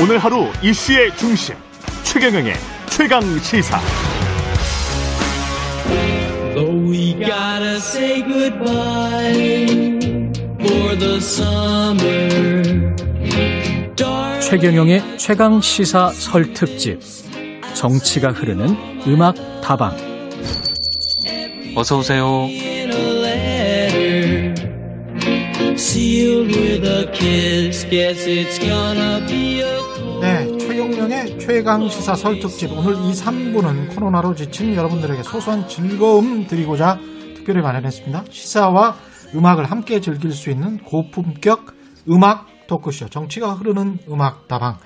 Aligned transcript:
오늘 0.00 0.18
하루 0.18 0.46
이슈의 0.62 1.16
중심 1.16 1.56
최경영의 2.04 2.54
최강 2.88 3.20
시사. 3.40 3.80
we 6.56 7.14
gotta 7.14 7.74
say 7.78 8.22
goodbye 8.22 9.66
for 10.60 10.96
the 10.98 11.16
summer. 11.16 12.94
최경영의 14.40 15.18
최강 15.18 15.60
시사 15.60 16.10
설 16.10 16.52
특집. 16.52 17.00
정치가 17.74 18.30
흐르는 18.30 19.02
음악 19.08 19.34
다방. 19.62 19.96
어서 21.74 21.98
오세요. 21.98 22.46
네, 22.46 22.68
최강 31.48 31.88
시사 31.88 32.14
설 32.14 32.40
특집 32.40 32.70
오늘 32.72 32.92
2, 32.92 33.10
3부는 33.10 33.94
코로나로 33.94 34.34
지친 34.34 34.74
여러분들에게 34.74 35.22
소소한 35.22 35.66
즐거움 35.66 36.46
드리고자 36.46 36.98
특별히 37.36 37.62
마련했습니다. 37.62 38.24
시사와 38.28 38.96
음악을 39.34 39.64
함께 39.64 39.98
즐길 39.98 40.32
수 40.32 40.50
있는 40.50 40.76
고품격 40.76 41.74
음악 42.10 42.48
토크쇼 42.66 43.08
정치가 43.08 43.54
흐르는 43.54 43.96
음악 44.10 44.46
다방 44.46 44.76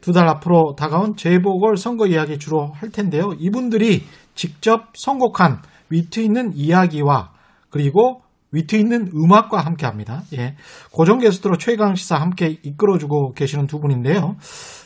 두 0.00 0.12
달 0.12 0.26
앞으로 0.26 0.74
다가온 0.76 1.14
재보궐 1.14 1.76
선거 1.76 2.08
이야기 2.08 2.36
주로 2.36 2.72
할 2.72 2.90
텐데요. 2.90 3.34
이분들이 3.38 4.02
직접 4.34 4.86
선곡한 4.94 5.62
위트 5.88 6.18
있는 6.18 6.50
이야기와 6.56 7.30
그리고 7.70 8.22
위트 8.50 8.74
있는 8.76 9.08
음악과 9.14 9.60
함께 9.60 9.86
합니다. 9.86 10.24
예. 10.36 10.56
고정 10.90 11.18
게스트로 11.18 11.56
최강 11.56 11.94
시사 11.94 12.16
함께 12.16 12.58
이끌어주고 12.62 13.32
계시는 13.34 13.66
두 13.66 13.78
분인데요. 13.80 14.36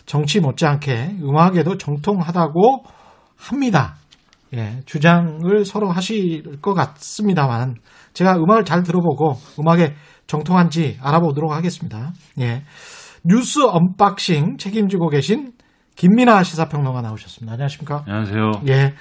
정치 0.07 0.41
못지않게 0.41 1.17
음악에도 1.23 1.77
정통하다고 1.77 2.85
합니다. 3.37 3.97
예. 4.55 4.81
주장을 4.87 5.65
서로 5.65 5.91
하실 5.91 6.61
것 6.63 6.73
같습니다만 6.75 7.75
제가 8.15 8.37
음악을 8.37 8.65
잘 8.65 8.83
들어보고 8.83 9.37
음악에 9.61 9.95
정통한지 10.27 10.99
알아보도록 11.03 11.53
하겠습니다. 11.53 12.13
예. 12.41 12.63
뉴스 13.25 13.65
언박싱 13.65 14.57
책임지고 14.57 15.09
계신 15.11 15.53
김민하 15.97 16.43
시사평론가 16.45 17.03
나오셨습니다. 17.03 17.55
안녕하십니까? 17.55 18.05
안녕하세요. 18.07 18.51
예. 18.69 18.95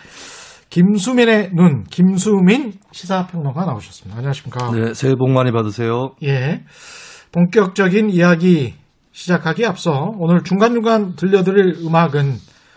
김수민의 0.69 1.51
눈, 1.53 1.83
김수민 1.83 2.73
시사평론가 2.91 3.65
나오셨습니다. 3.65 4.17
안녕하십니까? 4.17 4.71
네, 4.71 4.93
새해 4.93 5.13
복 5.15 5.29
많이 5.29 5.51
받으세요. 5.51 6.15
예. 6.23 6.63
본격적인 7.31 8.09
이야기 8.09 8.73
시작하기 9.15 9.65
앞서 9.65 10.11
오늘 10.19 10.43
중간중간 10.43 11.15
들려드릴 11.15 11.85
음악은 11.85 12.35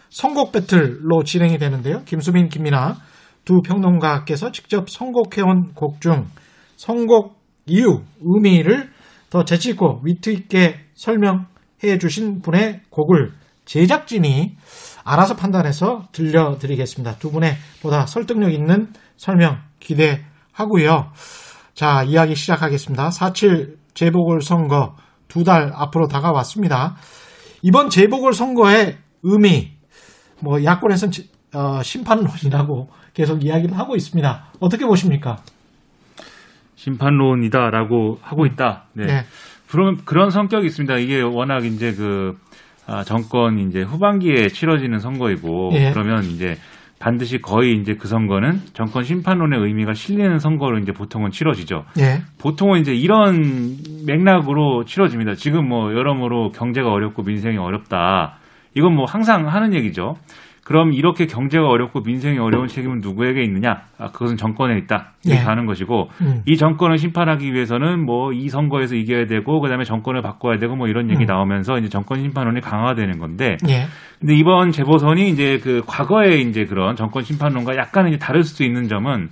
선곡 0.09 0.53
배틀로 0.53 1.25
진행이 1.25 1.59
되는데요. 1.59 2.05
김수민, 2.05 2.49
김민아 2.49 2.97
두 3.45 3.61
평론가께서 3.61 4.53
직접 4.53 4.89
선곡해온 4.89 5.75
곡 5.75 6.01
중 6.01 6.29
선곡 6.77 7.37
이유, 7.67 8.03
의미를 8.23 8.89
더 9.31 9.45
재치있고 9.45 10.03
위트 10.05 10.31
있게 10.31 10.77
설명해 10.95 11.99
주신 12.01 12.41
분의 12.41 12.83
곡을 12.91 13.33
제작진이 13.65 14.57
알아서 15.03 15.35
판단해서 15.35 16.05
들려드리겠습니다. 16.13 17.17
두 17.17 17.33
분의 17.33 17.57
보다 17.83 18.07
설득력 18.07 18.53
있는 18.53 18.93
설명 19.17 19.59
기대하고요. 19.81 21.11
자, 21.75 22.05
이야기 22.05 22.37
시작하겠습니다. 22.37 23.09
4.7 23.09 23.75
재보궐선거 23.95 24.95
두 25.29 25.45
달 25.45 25.73
앞으로 25.75 26.09
다가왔습니다. 26.09 26.97
이번 27.63 27.91
재보궐선거의 27.91 28.97
의미, 29.23 29.73
뭐, 30.41 30.63
야권에서는 30.65 31.13
어, 31.55 31.83
심판론이라고 31.83 32.91
계속 33.15 33.45
이야기를 33.45 33.77
하고 33.79 33.97
있습니다. 33.97 34.47
어떻게 34.61 34.85
보십니까? 34.87 35.39
심판론이다라고 36.77 38.19
하고 38.23 38.47
있다. 38.47 38.85
네. 38.93 39.07
네. 39.07 39.25
그런, 39.71 40.05
그런 40.05 40.31
성격이 40.31 40.67
있습니다. 40.67 40.97
이게 40.99 41.21
워낙 41.21 41.65
이제 41.65 41.93
그, 41.95 42.39
아, 42.87 43.05
정권 43.05 43.59
이제 43.59 43.83
후반기에 43.83 44.49
치러지는 44.49 44.99
선거이고 44.99 45.71
예. 45.75 45.91
그러면 45.93 46.25
이제 46.25 46.57
반드시 46.99 47.41
거의 47.41 47.75
이제 47.75 47.95
그 47.95 48.09
선거는 48.09 48.61
정권 48.73 49.05
심판론의 49.05 49.61
의미가 49.61 49.95
실리는 49.95 50.39
선거로 50.39 50.79
이제 50.79 50.93
보통은 50.93 51.31
치러지죠. 51.31 51.85
예. 51.99 52.23
보통은 52.41 52.81
이제 52.81 52.93
이런 52.95 53.77
맥락으로 54.07 54.85
치러집니다. 54.85 55.35
지금 55.35 55.69
뭐 55.69 55.93
여러모로 55.95 56.51
경제가 56.51 56.91
어렵고 56.91 57.23
민생이 57.23 57.57
어렵다. 57.57 58.39
이건 58.75 58.95
뭐 58.95 59.05
항상 59.05 59.49
하는 59.49 59.75
얘기죠. 59.75 60.17
그럼 60.69 60.93
이렇게 60.93 61.27
경제가 61.27 61.67
어렵고 61.67 62.03
민생이 62.03 62.39
어려운 62.39 62.69
책임은 62.69 63.01
누구에게 63.01 63.43
있느냐? 63.43 63.85
아, 63.97 64.11
그것은 64.13 64.37
정권에 64.37 64.77
있다. 64.77 65.13
이렇게 65.25 65.41
예. 65.41 65.43
하는 65.43 65.65
것이고 65.65 66.11
음. 66.21 66.43
이 66.45 66.59
정권을 66.59 66.99
심판하기 66.99 67.55
위해서는 67.55 68.05
뭐 68.05 68.29
이 68.35 68.51
선거에서 68.51 68.95
이겨야 68.95 69.27
되고 69.27 69.61
그다음에 69.61 69.85
정권을 69.85 70.21
바꿔야 70.21 70.59
되고 70.59 70.77
뭐 70.77 70.87
이런 70.89 71.09
얘기 71.11 71.25
음. 71.25 71.27
나오면서 71.27 71.79
이제 71.79 71.89
정권 71.89 72.21
심판론이 72.21 72.61
강화되는 72.61 73.19
건데. 73.19 73.57
예. 73.67 73.87
근데 74.21 74.35
이번 74.35 74.71
재보선이 74.71 75.31
이제 75.31 75.59
그 75.63 75.83
과거에 75.87 76.37
이제 76.41 76.67
그런 76.67 76.97
정권 76.97 77.23
심판론과 77.23 77.77
약간 77.77 78.07
이제 78.09 78.19
다를 78.19 78.45
수도 78.45 78.63
있는 78.63 78.89
점은 78.89 79.31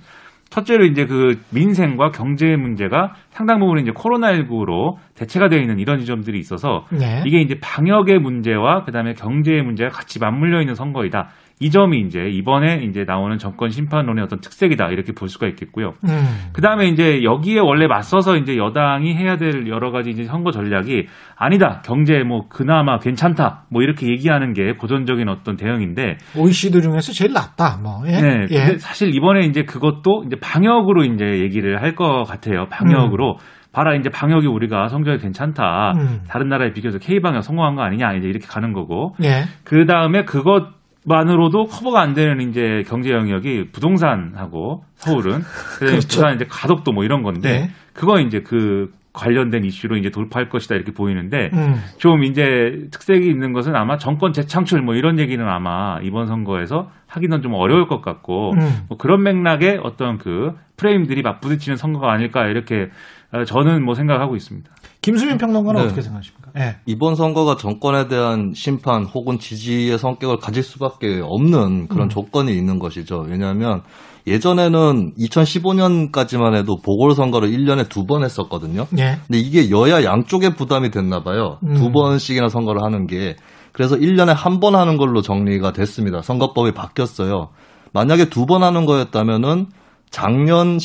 첫째로 0.57 0.85
이제 0.85 1.05
그 1.05 1.39
민생과 1.53 2.09
경제 2.09 2.55
문제가 2.55 3.13
상당 3.29 3.59
부분 3.59 3.79
이제 3.79 3.91
코로나19로 3.91 4.95
대체가 5.15 5.49
되어 5.49 5.59
있는 5.59 5.77
이런 5.77 5.99
지점들이 5.99 6.39
있어서 6.39 6.85
네. 6.91 7.21
이게 7.25 7.39
이제 7.41 7.59
방역의 7.61 8.17
문제와 8.17 8.83
그다음에 8.83 9.13
경제의 9.13 9.61
문제가 9.61 9.89
같이 9.91 10.19
맞물려 10.19 10.61
있는 10.61 10.73
선거이다. 10.73 11.27
이 11.59 11.71
점이 11.71 12.01
이제 12.01 12.29
이번에 12.29 12.83
이제 12.87 13.03
나오는 13.03 13.37
정권 13.39 13.69
심판론의 13.71 14.23
어떤 14.23 14.39
특색이다 14.41 14.89
이렇게 14.89 15.11
볼 15.13 15.27
수가 15.27 15.47
있겠고요. 15.47 15.93
음. 16.03 16.49
그 16.53 16.61
다음에 16.61 16.87
이제 16.87 17.23
여기에 17.23 17.59
원래 17.59 17.87
맞서서 17.87 18.37
이제 18.37 18.57
여당이 18.57 19.15
해야 19.15 19.37
될 19.37 19.67
여러 19.67 19.91
가지 19.91 20.11
이제 20.11 20.23
선거 20.25 20.51
전략이 20.51 21.07
아니다 21.35 21.81
경제 21.83 22.21
뭐 22.23 22.47
그나마 22.47 22.99
괜찮다 22.99 23.63
뭐 23.71 23.81
이렇게 23.81 24.07
얘기하는 24.07 24.53
게 24.53 24.73
고전적인 24.73 25.27
어떤 25.29 25.57
대응인데 25.57 26.17
OECD 26.37 26.81
중에서 26.81 27.11
제일 27.11 27.33
낫다 27.33 27.79
뭐. 27.81 28.03
예? 28.07 28.21
네. 28.21 28.45
예. 28.51 28.77
사실 28.77 29.15
이번에 29.15 29.41
이제 29.47 29.63
그것도 29.63 30.25
이제 30.27 30.35
방역으로 30.39 31.05
이제 31.05 31.39
얘기를 31.39 31.81
할 31.81 31.95
것 31.97 32.25
같아요. 32.25 32.67
방역으로. 32.69 33.31
음. 33.31 33.37
봐라 33.71 33.93
이제 33.95 34.09
방역이 34.09 34.45
우리가 34.47 34.87
성적이 34.87 35.19
괜찮다. 35.19 35.93
음. 35.95 36.21
다른 36.27 36.47
나라에 36.49 36.73
비교해서 36.73 36.97
K 36.99 37.19
방역 37.21 37.41
성공한 37.43 37.75
거 37.75 37.81
아니냐 37.83 38.13
이제 38.13 38.27
이렇게 38.27 38.45
가는 38.47 38.73
거고. 38.73 39.15
예. 39.23 39.43
그 39.63 39.85
다음에 39.85 40.23
그것 40.25 40.76
만으로도 41.07 41.65
커버가 41.65 42.01
안 42.01 42.13
되는 42.13 42.49
이제 42.49 42.83
경제 42.87 43.11
영역이 43.11 43.71
부동산하고 43.71 44.83
서울은 44.95 45.41
그렇죠. 45.79 46.07
부산 46.07 46.35
이제 46.35 46.45
가덕도 46.49 46.91
뭐 46.91 47.05
이런 47.05 47.23
건데 47.23 47.49
네. 47.49 47.69
그거 47.93 48.19
이제 48.19 48.41
그 48.41 48.91
관련된 49.13 49.63
이슈로 49.63 49.97
이제 49.97 50.11
돌파할 50.11 50.49
것이다 50.49 50.75
이렇게 50.75 50.91
보이는데 50.91 51.49
음. 51.53 51.81
좀 51.97 52.23
이제 52.23 52.87
특색이 52.91 53.27
있는 53.27 53.51
것은 53.53 53.75
아마 53.75 53.97
정권 53.97 54.31
재창출 54.31 54.81
뭐 54.81 54.93
이런 54.95 55.17
얘기는 55.17 55.43
아마 55.47 55.97
이번 56.03 56.27
선거에서 56.27 56.91
하기는 57.07 57.41
좀 57.41 57.53
어려울 57.53 57.87
것 57.87 58.01
같고 58.01 58.51
음. 58.51 58.85
뭐 58.89 58.97
그런 58.97 59.23
맥락의 59.23 59.79
어떤 59.83 60.17
그 60.17 60.51
프레임들이 60.75 61.23
맞부딪히는 61.23 61.77
선거가 61.77 62.11
아닐까 62.11 62.45
이렇게 62.47 62.89
어, 63.31 63.43
저는 63.43 63.83
뭐 63.83 63.95
생각하고 63.95 64.35
있습니다. 64.35 64.69
김수민 65.07 65.37
평론가는 65.37 65.79
네. 65.79 65.85
어떻게 65.85 66.01
생각하십니까? 66.01 66.51
네. 66.53 66.75
이번 66.85 67.15
선거가 67.15 67.55
정권에 67.55 68.09
대한 68.09 68.51
심판 68.53 69.05
혹은 69.05 69.39
지지의 69.39 69.97
성격을 69.97 70.37
가질 70.39 70.63
수밖에 70.63 71.21
없는 71.23 71.87
그런 71.87 72.07
음. 72.07 72.09
조건이 72.09 72.51
있는 72.53 72.77
것이죠. 72.77 73.23
왜냐하면 73.25 73.83
예전에는 74.27 75.13
2015년까지만 75.17 76.55
해도 76.55 76.75
보궐선거를 76.83 77.49
1년에 77.49 77.87
두 77.87 78.05
번 78.05 78.25
했었거든요. 78.25 78.85
예. 78.97 79.17
근데 79.27 79.39
이게 79.39 79.69
여야 79.69 80.03
양쪽에 80.03 80.53
부담이 80.55 80.91
됐나 80.91 81.23
봐요. 81.23 81.57
음. 81.65 81.73
두 81.75 81.89
번씩이나 81.91 82.49
선거를 82.49 82.83
하는 82.83 83.07
게. 83.07 83.37
그래서 83.71 83.95
1년에 83.95 84.33
한 84.35 84.59
번 84.59 84.75
하는 84.75 84.97
걸로 84.97 85.21
정리가 85.21 85.71
됐습니다. 85.71 86.21
선거법이 86.21 86.73
바뀌었어요. 86.73 87.49
만약에 87.93 88.25
두 88.29 88.45
번 88.45 88.63
하는 88.63 88.85
거였다면은 88.85 89.67
작년 90.09 90.77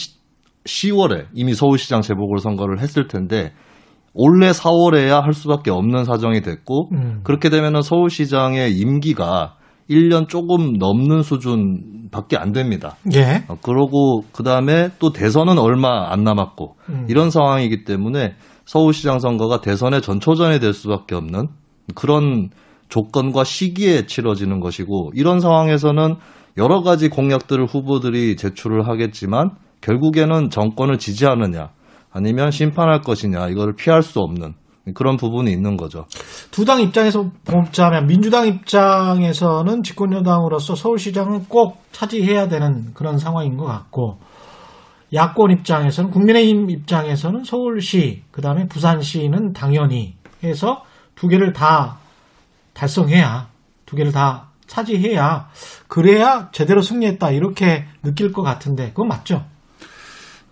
10월에 0.64 1.26
이미 1.34 1.54
서울시장 1.54 2.02
재보궐선거를 2.02 2.78
했을 2.78 3.08
텐데 3.08 3.52
올해 4.14 4.50
4월에야 4.50 5.22
할 5.22 5.32
수밖에 5.32 5.70
없는 5.70 6.04
사정이 6.04 6.42
됐고 6.42 6.90
음. 6.92 7.20
그렇게 7.24 7.48
되면은 7.48 7.82
서울시장의 7.82 8.76
임기가 8.76 9.54
1년 9.90 10.28
조금 10.28 10.74
넘는 10.74 11.22
수준밖에 11.22 12.36
안 12.36 12.52
됩니다. 12.52 12.96
예. 13.14 13.44
어, 13.48 13.56
그러고 13.62 14.22
그다음에 14.32 14.90
또 14.98 15.12
대선은 15.12 15.58
얼마 15.58 16.10
안 16.10 16.24
남았고 16.24 16.76
음. 16.88 17.06
이런 17.08 17.30
상황이기 17.30 17.84
때문에 17.84 18.34
서울시장 18.64 19.18
선거가 19.18 19.60
대선의 19.60 20.02
전초전이 20.02 20.60
될 20.60 20.72
수밖에 20.72 21.14
없는 21.14 21.48
그런 21.94 22.50
조건과 22.88 23.44
시기에 23.44 24.06
치러지는 24.06 24.60
것이고 24.60 25.12
이런 25.14 25.40
상황에서는 25.40 26.16
여러 26.58 26.82
가지 26.82 27.08
공약들을 27.08 27.64
후보들이 27.66 28.36
제출을 28.36 28.86
하겠지만 28.86 29.50
결국에는 29.80 30.50
정권을 30.50 30.98
지지하느냐 30.98 31.70
아니면 32.12 32.50
심판할 32.50 33.00
것이냐 33.00 33.48
이거를 33.48 33.74
피할 33.74 34.02
수 34.02 34.20
없는 34.20 34.54
그런 34.94 35.16
부분이 35.16 35.50
있는 35.52 35.76
거죠. 35.76 36.06
두 36.50 36.64
당 36.64 36.80
입장에서 36.80 37.30
보자면 37.44 38.06
민주당 38.06 38.46
입장에서는 38.48 39.82
집권 39.82 40.12
여당으로서 40.12 40.74
서울시장을 40.74 41.42
꼭 41.48 41.82
차지해야 41.92 42.48
되는 42.48 42.92
그런 42.94 43.16
상황인 43.18 43.56
것 43.56 43.64
같고 43.64 44.18
야권 45.14 45.50
입장에서는 45.52 46.10
국민의힘 46.10 46.70
입장에서는 46.70 47.44
서울시 47.44 48.22
그다음에 48.32 48.66
부산시는 48.66 49.52
당연히 49.52 50.14
해서 50.42 50.82
두 51.14 51.28
개를 51.28 51.52
다 51.52 51.98
달성해야 52.74 53.48
두 53.86 53.94
개를 53.96 54.10
다 54.10 54.48
차지해야 54.66 55.48
그래야 55.86 56.48
제대로 56.52 56.80
승리했다 56.80 57.30
이렇게 57.32 57.84
느낄 58.02 58.32
것 58.32 58.42
같은데 58.42 58.88
그건 58.88 59.08
맞죠? 59.08 59.44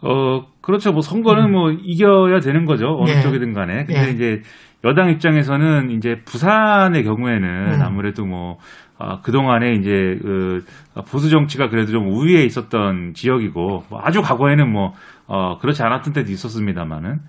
어 0.02 0.42
그렇죠. 0.60 0.92
뭐 0.92 1.00
선거는 1.00 1.46
음. 1.46 1.52
뭐 1.52 1.70
이겨야 1.70 2.40
되는 2.40 2.64
거죠 2.64 2.96
어느 2.98 3.10
예. 3.10 3.20
쪽이든 3.22 3.52
간에. 3.52 3.84
근데 3.86 4.08
예. 4.08 4.10
이제 4.10 4.42
여당 4.84 5.10
입장에서는 5.10 5.90
이제 5.90 6.20
부산의 6.24 7.04
경우에는 7.04 7.74
음. 7.74 7.82
아무래도 7.82 8.24
뭐 8.24 8.58
아, 8.98 9.20
그동안에 9.22 9.72
이제 9.72 10.18
그 10.22 10.64
보수 11.10 11.30
정치가 11.30 11.70
그래도 11.70 11.90
좀 11.90 12.08
우위에 12.08 12.44
있었던 12.44 13.14
지역이고 13.14 13.84
뭐 13.88 14.00
아주 14.02 14.20
과거에는 14.20 14.70
뭐 14.70 14.92
어, 15.26 15.58
그렇지 15.58 15.82
않았던 15.82 16.12
때도 16.12 16.30
있었습니다만은 16.30 17.20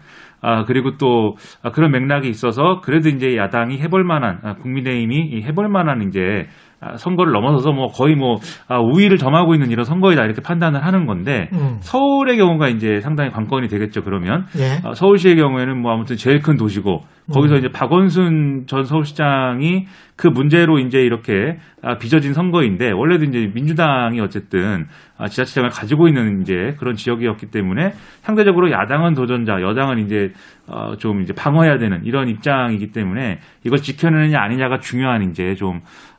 아 0.41 0.65
그리고 0.65 0.97
또 0.97 1.37
아, 1.61 1.71
그런 1.71 1.91
맥락이 1.91 2.27
있어서 2.27 2.81
그래도 2.81 3.07
이제 3.07 3.37
야당이 3.37 3.79
해볼 3.79 4.03
만한 4.03 4.39
아, 4.43 4.55
국민의힘이 4.55 5.43
해볼 5.43 5.69
만한 5.69 6.01
이제 6.07 6.19
아, 6.19 6.70
선거를 6.97 7.31
넘어서서 7.31 7.71
뭐 7.71 7.87
거의 7.87 8.15
뭐 8.15 8.37
아, 8.67 8.79
우위를 8.79 9.17
점하고 9.17 9.53
있는 9.53 9.69
이런 9.69 9.85
선거이다 9.85 10.23
이렇게 10.23 10.41
판단을 10.41 10.83
하는 10.83 11.05
건데 11.05 11.49
음. 11.53 11.77
서울의 11.79 12.37
경우가 12.37 12.69
이제 12.69 12.99
상당히 13.01 13.29
관건이 13.31 13.67
되겠죠 13.67 14.03
그러면 14.03 14.45
예. 14.57 14.79
아, 14.83 14.93
서울시의 14.93 15.35
경우에는 15.35 15.79
뭐 15.79 15.91
아무튼 15.91 16.15
제일 16.15 16.39
큰 16.39 16.57
도시고 16.57 17.01
거기서 17.31 17.55
음. 17.55 17.59
이제 17.59 17.69
박원순 17.69 18.65
전 18.67 18.83
서울시장이 18.83 19.85
그 20.15 20.27
문제로 20.27 20.79
이제 20.79 20.99
이렇게 20.99 21.57
빚어진 21.99 22.33
선거인데 22.33 22.91
원래도 22.91 23.25
이제 23.25 23.49
민주당이 23.53 24.19
어쨌든 24.19 24.85
지자체장을 25.27 25.69
가지고 25.69 26.07
있는 26.07 26.41
이제 26.41 26.75
그런 26.77 26.95
지역이었기 26.95 27.47
때문에 27.47 27.91
상대적으로 28.21 28.71
야당은 28.71 29.13
도전자, 29.13 29.61
여당은 29.61 29.99
이제 30.05 30.31
어, 30.67 30.95
좀 30.97 31.21
이제 31.21 31.33
방어해야 31.33 31.77
되는 31.79 32.01
이런 32.05 32.27
입장이기 32.29 32.91
때문에 32.91 33.39
이걸 33.65 33.79
지켜내느냐 33.79 34.39
아니냐가 34.39 34.77
중요한 34.77 35.23
이제 35.23 35.55
좀 35.55 35.79
아, 35.79 36.10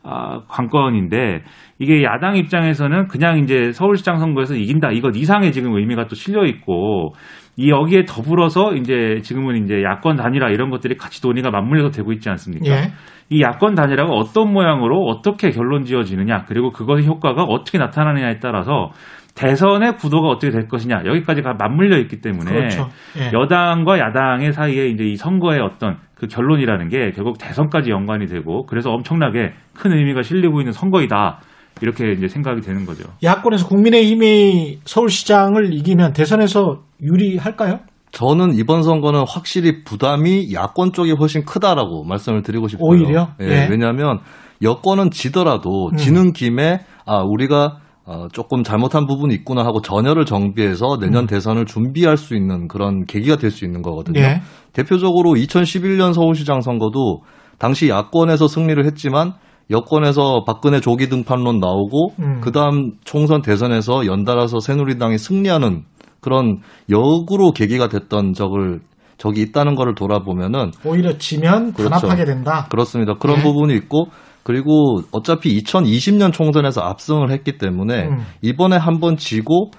관건인데 0.48 1.42
이게 1.78 2.02
야당 2.02 2.36
입장에서는 2.36 3.08
그냥 3.08 3.38
이제 3.38 3.72
서울시장 3.72 4.18
선거에서 4.18 4.54
이긴다 4.54 4.90
이것 4.92 5.16
이상의 5.16 5.52
지금 5.52 5.76
의미가 5.76 6.06
또 6.06 6.14
실려 6.14 6.44
있고 6.46 7.14
이 7.56 7.70
여기에 7.70 8.04
더불어서 8.06 8.74
이제 8.74 9.20
지금은 9.22 9.64
이제 9.64 9.82
야권 9.82 10.16
단일화 10.16 10.48
이런 10.48 10.70
것들이 10.70 10.96
같이 10.96 11.20
논의가 11.24 11.50
맞물려서 11.50 11.90
되고 11.90 12.12
있지 12.12 12.30
않습니까? 12.30 12.66
예. 12.66 12.92
이 13.30 13.42
야권 13.42 13.74
단일화가 13.74 14.12
어떤 14.12 14.52
모양으로 14.52 15.06
어떻게 15.06 15.50
결론 15.50 15.84
지어지느냐 15.84 16.44
그리고 16.46 16.70
그것의 16.70 17.06
효과가 17.06 17.44
어떻게 17.44 17.78
나타나느냐에 17.78 18.36
따라서 18.40 18.90
대선의 19.34 19.96
구도가 19.96 20.28
어떻게 20.28 20.50
될 20.50 20.68
것이냐 20.68 21.02
여기까지가 21.06 21.54
맞물려 21.54 21.98
있기 22.00 22.20
때문에 22.20 22.50
그렇죠. 22.50 22.88
예. 23.18 23.30
여당과 23.32 23.98
야당의 23.98 24.52
사이에 24.52 24.88
이제 24.88 25.04
이 25.04 25.16
선거의 25.16 25.60
어떤 25.60 25.96
그 26.14 26.26
결론이라는 26.26 26.88
게 26.88 27.10
결국 27.12 27.38
대선까지 27.38 27.90
연관이 27.90 28.26
되고 28.26 28.66
그래서 28.66 28.90
엄청나게 28.90 29.52
큰 29.74 29.92
의미가 29.92 30.22
실리고 30.22 30.60
있는 30.60 30.72
선거이다. 30.72 31.40
이렇게 31.80 32.12
이제 32.12 32.28
생각이 32.28 32.60
되는 32.60 32.84
거죠. 32.84 33.04
야권에서 33.22 33.66
국민의힘이 33.66 34.80
서울시장을 34.84 35.72
이기면 35.72 36.12
대선에서 36.12 36.82
유리할까요? 37.02 37.80
저는 38.12 38.54
이번 38.54 38.82
선거는 38.82 39.24
확실히 39.26 39.82
부담이 39.84 40.52
야권 40.52 40.92
쪽이 40.92 41.12
훨씬 41.12 41.44
크다라고 41.44 42.04
말씀을 42.04 42.42
드리고 42.42 42.68
싶어요. 42.68 42.86
오히려? 42.86 43.28
예, 43.40 43.46
네. 43.46 43.68
왜냐하면 43.70 44.18
여권은 44.62 45.10
지더라도 45.10 45.88
음. 45.92 45.96
지는 45.96 46.32
김에 46.32 46.80
아 47.06 47.22
우리가 47.24 47.78
어, 48.04 48.26
조금 48.32 48.64
잘못한 48.64 49.06
부분이 49.06 49.32
있구나 49.34 49.64
하고 49.64 49.80
전열을 49.80 50.24
정비해서 50.24 50.98
내년 51.00 51.24
음. 51.24 51.26
대선을 51.26 51.66
준비할 51.66 52.16
수 52.16 52.34
있는 52.34 52.66
그런 52.66 53.04
계기가 53.04 53.36
될 53.36 53.52
수 53.52 53.64
있는 53.64 53.82
거거든요. 53.82 54.20
예. 54.20 54.40
대표적으로 54.72 55.32
2011년 55.32 56.12
서울시장 56.12 56.62
선거도 56.62 57.20
당시 57.58 57.88
야권에서 57.88 58.48
승리를 58.48 58.84
했지만 58.86 59.34
여권에서 59.70 60.44
박근혜 60.44 60.80
조기 60.80 61.08
등판론 61.08 61.60
나오고 61.60 62.14
음. 62.18 62.40
그다음 62.40 62.92
총선 63.04 63.42
대선에서 63.42 64.06
연달아서 64.06 64.58
새누리당이 64.60 65.18
승리하는 65.18 65.84
그런 66.20 66.58
역으로 66.90 67.52
계기가 67.52 67.88
됐던 67.88 68.32
적을 68.32 68.80
적이 69.18 69.42
있다는 69.42 69.76
거를 69.76 69.94
돌아보면은 69.94 70.72
오히려 70.84 71.16
지면 71.18 71.72
그렇죠. 71.72 71.90
단합하게 71.90 72.24
된다. 72.24 72.66
그렇습니다. 72.70 73.14
그런 73.14 73.36
네. 73.36 73.42
부분이 73.44 73.74
있고 73.74 74.06
그리고 74.42 75.02
어차피 75.12 75.60
2020년 75.62 76.32
총선에서 76.32 76.80
압승을 76.80 77.30
했기 77.30 77.58
때문에 77.58 78.08
음. 78.08 78.18
이번에 78.40 78.76
한번 78.76 79.16
지고 79.16 79.70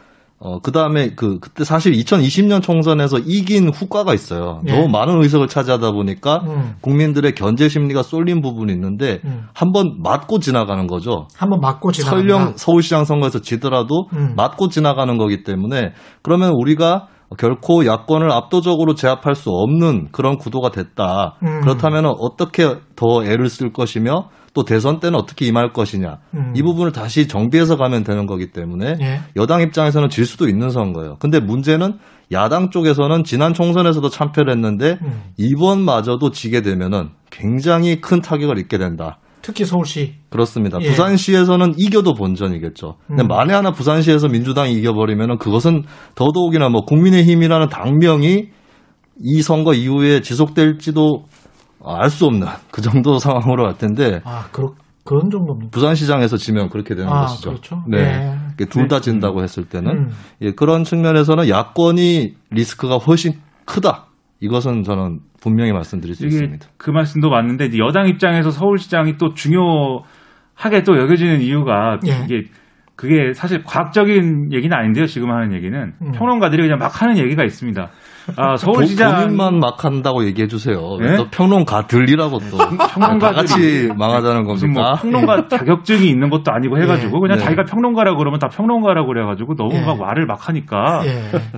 어, 0.46 0.60
그 0.60 0.74
다음에 0.74 1.12
그, 1.16 1.40
그때 1.40 1.64
사실 1.64 1.94
2020년 1.94 2.62
총선에서 2.62 3.20
이긴 3.20 3.70
후과가 3.70 4.14
있어요. 4.14 4.60
예. 4.68 4.74
너무 4.74 4.90
많은 4.90 5.22
의석을 5.24 5.48
차지하다 5.48 5.92
보니까 5.94 6.42
음. 6.46 6.76
국민들의 6.82 7.34
견제 7.34 7.70
심리가 7.70 8.04
쏠린 8.04 8.42
부분이 8.42 8.74
있는데 8.74 9.22
음. 9.24 9.46
한번 9.54 10.02
맞고 10.04 10.40
지나가는 10.40 10.86
거죠. 10.86 11.28
한번 11.38 11.62
맞고 11.62 11.94
지나가 11.94 12.18
설령 12.18 12.54
서울시장 12.58 13.06
선거에서 13.06 13.40
지더라도 13.40 14.10
음. 14.12 14.34
맞고 14.36 14.68
지나가는 14.68 15.18
거기 15.18 15.44
때문에 15.44 15.94
그러면 16.22 16.52
우리가 16.54 17.08
결코 17.38 17.86
야권을 17.86 18.30
압도적으로 18.30 18.96
제압할 18.96 19.36
수 19.36 19.50
없는 19.50 20.10
그런 20.12 20.38
구도가 20.38 20.72
됐다. 20.72 21.38
음. 21.42 21.62
그렇다면 21.62 22.06
어떻게 22.20 22.76
더 22.98 23.24
애를 23.24 23.48
쓸 23.48 23.72
것이며 23.72 24.28
또 24.54 24.64
대선 24.64 25.00
때는 25.00 25.18
어떻게 25.18 25.46
임할 25.46 25.74
것이냐 25.74 26.18
음. 26.36 26.54
이 26.56 26.62
부분을 26.62 26.92
다시 26.92 27.28
정비해서 27.28 27.76
가면 27.76 28.04
되는 28.04 28.28
거기 28.28 28.52
때문에 28.52 28.98
예. 29.02 29.22
여당 29.36 29.62
입장에서는 29.62 30.10
질 30.10 30.26
수도 30.26 30.48
있는 30.48 30.70
선거예요. 30.70 31.18
근데 31.20 31.40
문제는 31.40 31.98
야당 32.32 32.70
쪽에서는 32.70 33.24
지난 33.24 33.54
총선에서도 33.54 34.08
참패를 34.10 34.52
했는데 34.52 35.00
음. 35.02 35.22
이번마저도 35.38 36.32
지게 36.32 36.62
되면은 36.62 37.10
굉장히 37.32 38.00
큰 38.00 38.22
타격을 38.22 38.60
입게 38.60 38.78
된다. 38.78 39.18
특히 39.42 39.66
서울시. 39.66 40.14
그렇습니다. 40.30 40.80
예. 40.82 40.88
부산시에서는 40.88 41.74
이겨도 41.78 42.14
본전이겠죠. 42.14 42.96
근데 43.08 43.24
음. 43.24 43.28
만에 43.28 43.54
하나 43.54 43.72
부산시에서 43.72 44.30
민주당이 44.30 44.74
이겨버리면은 44.74 45.38
그것은 45.38 45.84
더더욱이나 46.16 46.70
뭐 46.70 46.86
국민의힘이라는 46.86 47.70
당명이 47.70 48.46
이 49.20 49.42
선거 49.42 49.74
이후에 49.74 50.22
지속될지도 50.22 51.26
알 51.86 52.10
수 52.10 52.26
없는 52.26 52.48
그 52.72 52.82
정도 52.82 53.18
상황으로 53.20 53.64
갈 53.64 53.78
텐데. 53.78 54.22
아, 54.24 54.48
그렇, 54.52 54.74
그런 55.06 55.30
정도입니까? 55.30 55.70
부산시장에서 55.72 56.38
지면 56.38 56.70
그렇게 56.70 56.96
되는 56.96 57.12
아, 57.12 57.22
것이죠. 57.22 57.50
그렇죠. 57.50 57.84
네. 57.88 58.38
네. 58.58 58.66
둘다 58.66 59.02
진다고 59.02 59.44
했을 59.44 59.66
때는. 59.66 59.92
음. 59.92 60.10
예, 60.42 60.52
그런 60.52 60.84
측면에서는 60.84 61.50
야권이 61.50 62.36
리스크가 62.52 62.98
훨씬 62.98 63.34
크다. 63.66 64.06
이것은 64.40 64.84
저는 64.84 65.20
분명히 65.42 65.72
말씀드릴 65.72 66.16
수 66.16 66.26
있습니다. 66.26 66.68
그 66.78 66.92
말씀도 66.92 67.30
맞는데 67.30 67.78
여당 67.80 68.08
입장에서 68.08 68.52
서울시장이 68.52 69.18
또 69.18 69.34
중요하게 69.34 70.84
또 70.86 70.98
여겨지는 70.98 71.42
이유가 71.42 71.98
예. 72.08 72.24
이게 72.26 72.50
그게 72.96 73.34
사실 73.34 73.64
과학적인 73.64 74.54
얘기는 74.54 74.76
아닌데요. 74.76 75.06
지금 75.06 75.32
하는 75.32 75.54
얘기는 75.54 75.94
음. 76.02 76.12
평론가들이 76.12 76.62
그냥 76.62 76.78
막 76.78 77.02
하는 77.02 77.18
얘기가 77.18 77.44
있습니다. 77.44 77.90
아, 78.38 78.56
서울시장 78.56 79.16
본인만 79.16 79.60
막 79.60 79.84
한다고 79.84 80.26
얘기해 80.26 80.48
주세요. 80.48 80.98
네? 81.00 81.18
또 81.18 81.28
평론가 81.30 81.88
들리라고 81.88 82.40
또 82.40 82.58
평론가 82.94 83.32
같이 83.32 83.90
망하자는 83.98 84.46
겁니다. 84.46 84.68
뭐 84.68 84.94
평론가 84.96 85.48
자격증이 85.50 86.08
있는 86.08 86.30
것도 86.30 86.52
아니고 86.52 86.78
해가지고 86.80 87.18
네. 87.18 87.20
그냥 87.20 87.38
네. 87.38 87.44
자기가 87.44 87.64
평론가라고 87.64 88.18
그러면 88.18 88.40
다 88.40 88.48
평론가라고 88.48 89.08
그래가지고 89.08 89.56
너무 89.56 89.74
막 89.86 90.00
말을 90.00 90.26
막 90.26 90.48
하니까 90.48 91.02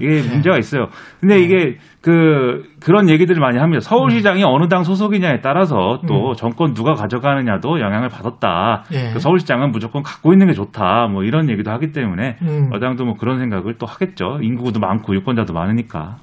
이게 0.01 0.21
문제가 0.27 0.57
있어요. 0.57 0.87
근데 1.19 1.39
이게 1.39 1.77
그 2.01 2.63
그런 2.83 3.09
얘기들을 3.09 3.39
많이 3.39 3.57
합니다. 3.57 3.79
서울시장이 3.81 4.43
음. 4.43 4.47
어느 4.47 4.67
당 4.67 4.83
소속이냐에 4.83 5.41
따라서 5.41 6.01
또 6.07 6.29
음. 6.29 6.33
정권 6.35 6.73
누가 6.73 6.93
가져가느냐도 6.93 7.79
영향을 7.79 8.09
받았다. 8.09 8.83
그 9.13 9.19
서울시장은 9.19 9.71
무조건 9.71 10.03
갖고 10.03 10.31
있는 10.33 10.47
게 10.47 10.53
좋다. 10.53 11.07
뭐 11.11 11.23
이런 11.23 11.49
얘기도 11.49 11.71
하기 11.71 11.91
때문에 11.91 12.37
음. 12.43 12.69
여당도 12.73 13.05
뭐 13.05 13.15
그런 13.15 13.39
생각을 13.39 13.75
또 13.79 13.87
하겠죠. 13.87 14.39
인구도 14.41 14.79
많고 14.79 15.15
유권자도 15.15 15.53
많으니까. 15.53 16.17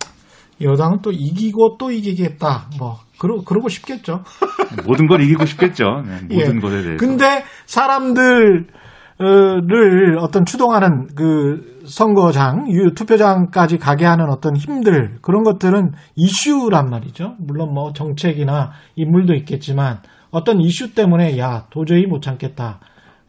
여당은 0.63 0.99
또 1.03 1.11
이기고 1.11 1.77
또 1.79 1.91
이기겠다. 1.91 2.69
뭐 2.79 2.97
그러 3.19 3.43
그러고 3.43 3.69
싶겠죠. 3.69 4.23
모든 4.87 5.07
걸 5.07 5.23
이기고 5.23 5.45
싶겠죠. 5.47 5.85
네, 6.05 6.23
모든 6.23 6.57
예. 6.57 6.61
것에 6.61 6.83
대해서. 6.83 6.97
근데 6.99 7.45
사람들을 7.67 8.67
어떤 10.21 10.45
추동하는 10.45 11.07
그 11.15 11.83
선거장, 11.87 12.67
투표장까지 12.95 13.79
가게 13.79 14.05
하는 14.05 14.31
어떤 14.31 14.57
힘들 14.57 15.19
그런 15.23 15.43
것들은 15.43 15.93
이슈란 16.17 16.91
말이죠. 16.91 17.37
물론 17.39 17.75
뭐 17.75 17.93
정책이나 17.93 18.73
인물도 18.97 19.35
있겠지만 19.35 19.99
어떤 20.31 20.61
이슈 20.61 20.95
때문에 20.95 21.39
야 21.39 21.67
도저히 21.71 22.07
못 22.07 22.23
참겠다. 22.23 22.81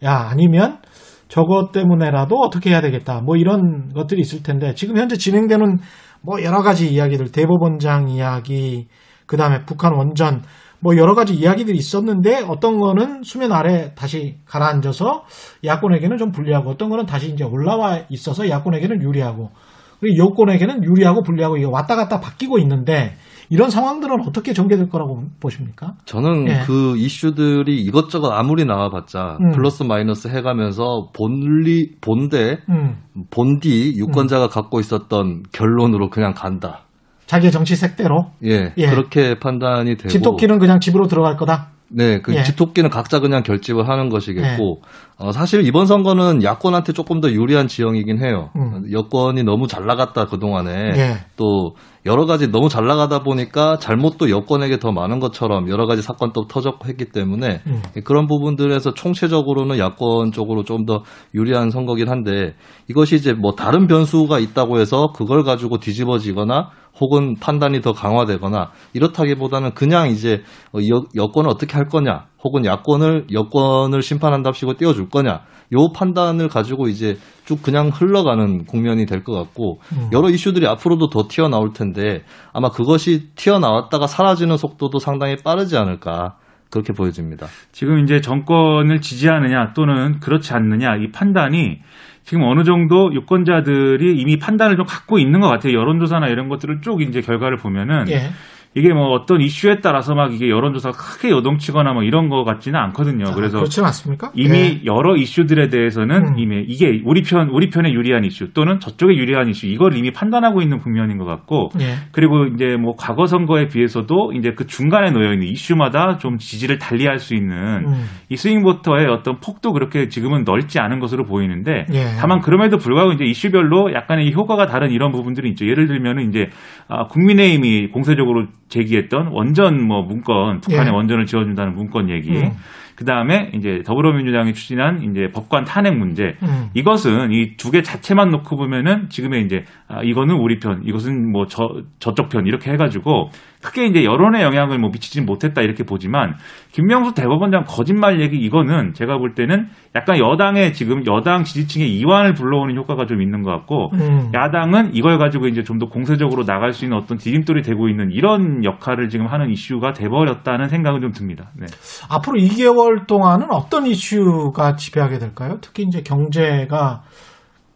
야 0.04 0.28
아니면 0.30 0.80
저것 1.28 1.72
때문에라도 1.72 2.36
어떻게 2.36 2.70
해야 2.70 2.82
되겠다. 2.82 3.22
뭐 3.22 3.36
이런 3.38 3.92
것들이 3.94 4.22
있을 4.22 4.44
텐데 4.44 4.76
지금 4.76 4.98
현재 4.98 5.16
진행되는 5.18 5.80
뭐 6.24 6.42
여러 6.42 6.62
가지 6.62 6.92
이야기들 6.92 7.32
대법원장 7.32 8.10
이야기 8.10 8.88
그 9.26 9.38
다음에 9.38 9.66
북한 9.66 9.94
원전, 9.94 10.42
뭐 10.80 10.98
여러 10.98 11.16
가지 11.16 11.34
이야기들이 11.34 11.78
있었는데 11.78 12.44
어떤 12.48 12.78
거는 12.78 13.24
수면 13.24 13.52
아래 13.52 13.94
다시 13.96 14.38
가라앉아서 14.46 15.24
야권에게는 15.64 16.18
좀 16.18 16.32
불리하고 16.32 16.72
어떤 16.72 16.90
거는 16.90 17.06
다시 17.06 17.30
이제 17.32 17.44
올라와 17.44 18.02
있어서 18.10 18.50
야권에게는 18.50 19.02
유리하고 19.02 19.52
그리고 20.00 20.26
여권에게는 20.26 20.84
유리하고 20.84 21.24
불리하고 21.24 21.58
이게 21.58 21.66
왔다 21.66 21.96
갔다 21.96 22.20
바뀌고 22.20 22.60
있는데 22.60 23.16
이런 23.50 23.70
상황들은 23.70 24.22
어떻게 24.28 24.54
전개될 24.54 24.90
거라고 24.90 25.24
보십니까? 25.40 25.96
저는 26.06 26.48
예. 26.48 26.62
그 26.66 26.98
이슈들이 26.98 27.82
이것저것 27.82 28.32
아무리 28.32 28.66
나와봤자 28.66 29.38
음. 29.42 29.52
플러스 29.52 29.84
마이너스 29.84 30.28
해가면서 30.28 31.10
본리 31.14 31.92
본대 32.02 32.58
음. 32.70 32.98
본디 33.30 33.96
유권자가 33.98 34.46
음. 34.46 34.50
갖고 34.50 34.80
있었던 34.80 35.44
결론으로 35.52 36.10
그냥 36.10 36.34
간다. 36.34 36.82
자기의 37.26 37.52
정치 37.52 37.76
색대로. 37.76 38.32
예, 38.44 38.74
예. 38.78 38.90
그렇게 38.90 39.40
판단이 39.40 39.96
되고. 39.96 40.10
집토끼는 40.10 40.60
그냥 40.60 40.80
집으로 40.80 41.08
들어갈 41.08 41.36
거다. 41.38 41.70
네, 41.90 42.20
그 42.22 42.36
예. 42.36 42.44
집토끼는 42.44 42.90
각자 42.90 43.20
그냥 43.20 43.44
결집을 43.44 43.88
하는 43.88 44.10
것이겠고, 44.10 44.82
예. 44.82 44.88
어, 45.18 45.32
사실 45.32 45.66
이번 45.66 45.86
선거는 45.86 46.44
야권한테 46.44 46.94
조금 46.94 47.22
더 47.22 47.30
유리한 47.32 47.68
지형이긴 47.68 48.24
해요. 48.24 48.50
음. 48.56 48.92
여권이 48.92 49.44
너무 49.44 49.68
잘 49.68 49.86
나갔다 49.86 50.26
그동안에 50.26 50.72
예. 50.96 51.18
또 51.38 51.76
여러 52.06 52.26
가지 52.26 52.52
너무 52.52 52.68
잘 52.68 52.86
나가다 52.86 53.24
보니까 53.24 53.78
잘못도 53.78 54.30
여권에게 54.30 54.80
더 54.80 54.92
많은 54.92 55.20
것처럼 55.20 55.70
여러 55.70 55.86
가지 55.86 56.02
사건도 56.02 56.48
터졌고 56.48 56.88
했기 56.90 57.06
때문에 57.06 57.62
음. 57.66 57.82
그런 58.04 58.28
부분들에서 58.28 58.94
총체적으로는 58.94 59.80
야권 59.80 60.32
쪽으로 60.32 60.64
좀 60.64 60.84
더 60.86 61.04
유리한 61.34 61.70
선거긴 61.70 62.10
한데 62.10 62.56
이것이 62.90 63.16
이제 63.16 63.32
뭐 63.32 63.54
다른 63.54 63.88
변수가 63.88 64.38
있다고 64.40 64.80
해서 64.80 65.14
그걸 65.16 65.44
가지고 65.44 65.78
뒤집어지거나 65.78 66.72
혹은 67.00 67.36
판단이 67.40 67.82
더 67.82 67.94
강화되거나 67.94 68.72
이렇다기보다는 68.94 69.74
그냥 69.76 70.10
이제 70.10 70.42
어, 70.74 70.80
여, 70.92 71.06
여권을 71.16 71.50
어떻게 71.50 71.74
할 71.78 71.86
거냐 71.86 72.26
혹은 72.44 72.66
야권을 72.66 73.28
여권을 73.32 74.02
심판한답시고 74.02 74.74
띄워줄 74.76 75.10
거냐 75.10 75.42
요 75.74 75.92
판단을 75.96 76.50
가지고 76.50 76.88
이제 76.88 77.16
쭉 77.46 77.62
그냥 77.64 77.90
흘러가는 77.94 78.66
국면이 78.66 79.06
될 79.06 79.24
것 79.24 79.34
같고 79.34 79.80
음. 79.94 80.10
여러 80.12 80.30
이슈들이 80.30 80.68
앞으로도 80.68 81.10
더 81.10 81.28
튀어나올 81.30 81.72
텐데 81.74 82.24
아마 82.52 82.70
그것이 82.70 83.30
튀어나왔다가 83.36 84.08
사라지는 84.08 84.58
속도도 84.58 85.00
상당히 85.00 85.38
빠르지 85.44 85.78
않을까 85.78 86.36
그렇게 86.70 86.92
보여집니다. 86.92 87.48
지금 87.72 88.00
이제 88.04 88.20
정권을 88.20 89.00
지지하느냐 89.00 89.74
또는 89.74 90.20
그렇지 90.20 90.54
않느냐 90.54 90.96
이 90.98 91.12
판단이 91.12 91.80
지금 92.24 92.44
어느 92.44 92.64
정도 92.64 93.14
유권자들이 93.14 94.16
이미 94.20 94.38
판단을 94.38 94.76
좀 94.78 94.86
갖고 94.86 95.20
있는 95.20 95.40
것 95.40 95.50
같아요. 95.50 95.78
여론조사나 95.78 96.28
이런 96.28 96.50
것들을 96.50 96.82
쭉 96.82 97.02
이제 97.02 97.22
결과를 97.22 97.58
보면은 97.58 98.10
예. 98.10 98.30
이게 98.76 98.94
뭐 98.94 99.10
어떤 99.12 99.42
이슈에 99.42 99.80
따라서 99.82 100.16
막 100.16 100.34
이게 100.34 100.50
여론조사가 100.50 100.98
크게 100.98 101.30
요동치거나 101.30 101.94
뭐 101.94 102.04
이런 102.04 102.30
거 102.30 102.44
같지는 102.44 102.80
않거든요. 102.80 103.26
자, 103.26 103.34
그래서 103.36 103.58
그렇지 103.58 103.82
않습니까? 103.82 104.32
이미 104.34 104.50
네. 104.50 104.82
여러 104.86 105.16
이슈들에 105.16 105.70
대해서는 105.70 106.34
음. 106.34 106.40
이미 106.40 106.64
이게 106.68 107.02
우리 107.06 107.22
편 107.22 107.50
우리 107.50 107.70
편에 107.70 107.92
유리한 107.92 108.26
이슈 108.26 108.52
또는 108.54 108.80
저쪽에 108.80 109.16
유리한 109.16 109.50
이슈 109.50 109.68
이걸 109.68 109.96
이미 109.96 110.12
판단하고 110.12 110.62
있는 110.62 110.80
국면인 110.80 111.18
것 111.18 111.26
같고 111.26 111.70
네. 111.76 111.96
그리고 112.12 112.46
이제 112.46 112.76
뭐 112.78 112.96
과거 112.98 113.26
선거에 113.26 113.68
비해서도 113.68 114.34
이제 114.34 114.54
그 114.54 114.66
중간에 114.66 115.12
놓여 115.12 115.34
있는 115.34 115.48
이슈마다 115.48 116.18
좀 116.18 116.38
지지를 116.38 116.80
달리할 116.80 117.20
수 117.20 117.36
있는 117.36 117.86
음. 117.86 118.06
이 118.30 118.36
스윙 118.36 118.64
보터의 118.64 119.08
어떤 119.08 119.40
폭도 119.40 119.74
그렇게 119.74 120.08
지금은 120.08 120.44
넓지 120.46 120.80
않은 120.80 121.00
것으로 121.00 121.26
보이는데 121.26 121.86
네. 121.90 122.16
다만 122.20 122.40
그럼에도 122.40 122.78
불구하고 122.78 123.12
이제 123.12 123.24
이슈별로 123.24 123.94
약간의 123.94 124.34
효과가 124.34 124.66
다른 124.66 124.92
이런 124.92 125.12
부분들이 125.12 125.50
있죠. 125.50 125.68
예를 125.68 125.88
들면은 125.88 126.30
이제 126.30 126.50
아, 126.88 127.06
국민의힘이 127.08 127.90
공세적으로 127.90 128.48
제기했던 128.74 129.28
원전 129.28 129.82
뭐 129.82 130.02
문건 130.02 130.62
북한에 130.62 130.88
예. 130.90 130.92
원전을 130.94 131.26
지어준다는 131.28 131.76
문건 131.76 132.10
얘기. 132.10 132.32
음. 132.32 132.52
그 132.96 133.06
다음에 133.06 133.50
이제 133.56 133.82
더불어민주당이 133.86 134.54
추진한 134.54 135.02
이제 135.04 135.30
법관 135.34 135.64
탄핵 135.66 135.96
문제. 135.98 136.36
음. 136.44 136.70
이것은 136.74 137.32
이 137.32 137.56
두 137.58 137.72
개 137.72 137.82
자체만 137.82 138.30
놓고 138.32 138.56
보면은 138.56 139.10
지금의 139.10 139.46
이제 139.46 139.66
아, 139.94 140.02
이거는 140.04 140.36
우리 140.36 140.60
편, 140.60 140.82
이것은 140.86 141.32
뭐 141.32 141.46
저, 141.46 141.68
저쪽 142.00 142.30
편 142.30 142.48
이렇게 142.48 142.72
해가지고 142.72 143.30
크게 143.62 143.86
이제 143.86 144.04
여론에 144.04 144.42
영향을 144.42 144.78
뭐 144.80 144.90
미치진 144.90 145.26
못했다 145.26 145.62
이렇게 145.62 145.84
보지만 145.84 146.36
김명수 146.72 147.14
대법원장 147.14 147.64
거짓말 147.66 148.20
얘기 148.20 148.38
이거는 148.38 148.94
제가 148.94 149.18
볼 149.18 149.36
때는 149.36 149.68
약간 149.96 150.18
여당의 150.18 150.74
지금 150.74 151.06
여당 151.06 151.44
지지층의 151.44 151.96
이완을 151.96 152.34
불러오는 152.34 152.76
효과가 152.76 153.06
좀 153.06 153.22
있는 153.22 153.42
것 153.44 153.52
같고 153.52 153.92
음. 153.94 154.32
야당은 154.34 154.96
이걸 154.96 155.18
가지고 155.18 155.48
이제 155.48 155.62
좀 155.64 155.74
더 155.84 155.88
공세적으로 155.90 156.46
나갈 156.46 156.72
수 156.72 156.86
있는 156.86 156.98
어떤 156.98 157.18
디딤돌이 157.18 157.62
되고 157.64 157.90
있는 157.90 158.12
이런 158.12 158.64
역할을 158.64 159.10
지금 159.10 159.28
하는 159.28 159.50
이슈가 159.50 159.94
돼버렸다는 159.94 160.70
생각은 160.70 161.02
좀 161.02 161.12
듭니다. 161.12 161.50
네. 161.58 161.66
앞으로 162.10 162.40
2개월 162.40 163.08
동안은 163.08 163.48
어떤 163.52 163.86
이슈가 163.86 164.76
지배하게 164.76 165.18
될까요? 165.20 165.58
특히 165.62 165.84
이제 165.84 166.02
경제가 166.02 167.02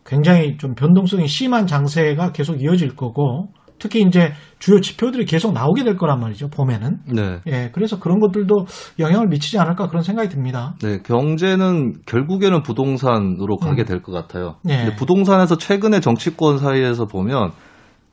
굉장히 0.08 0.58
좀 0.58 0.74
변동성이 0.74 1.28
심한 1.28 1.68
장세가 1.68 2.32
계속 2.32 2.62
이어질 2.62 2.96
거고 2.96 3.50
특히 3.78 4.02
이제 4.02 4.32
주요 4.58 4.82
지표들이 4.82 5.26
계속 5.26 5.54
나오게 5.54 5.84
될 5.84 5.98
거란 5.98 6.20
말이죠. 6.20 6.50
봄에는. 6.50 6.98
네. 7.14 7.40
예. 7.46 7.70
그래서 7.74 8.00
그런 8.00 8.20
것들도 8.20 8.66
영향을 8.98 9.28
미치지 9.28 9.60
않을까 9.60 9.88
그런 9.88 10.02
생각이 10.02 10.30
듭니다. 10.30 10.74
네. 10.82 11.00
경제는 11.04 11.94
결국에는 12.08 12.64
부동산으로 12.64 13.58
가게 13.58 13.84
음. 13.84 13.86
될것 13.86 14.16
같아요. 14.16 14.56
네. 14.64 14.78
근데 14.78 14.96
부동산에서 14.96 15.58
최근에 15.58 16.00
정치권 16.00 16.58
사이에서 16.58 17.06
보면 17.06 17.52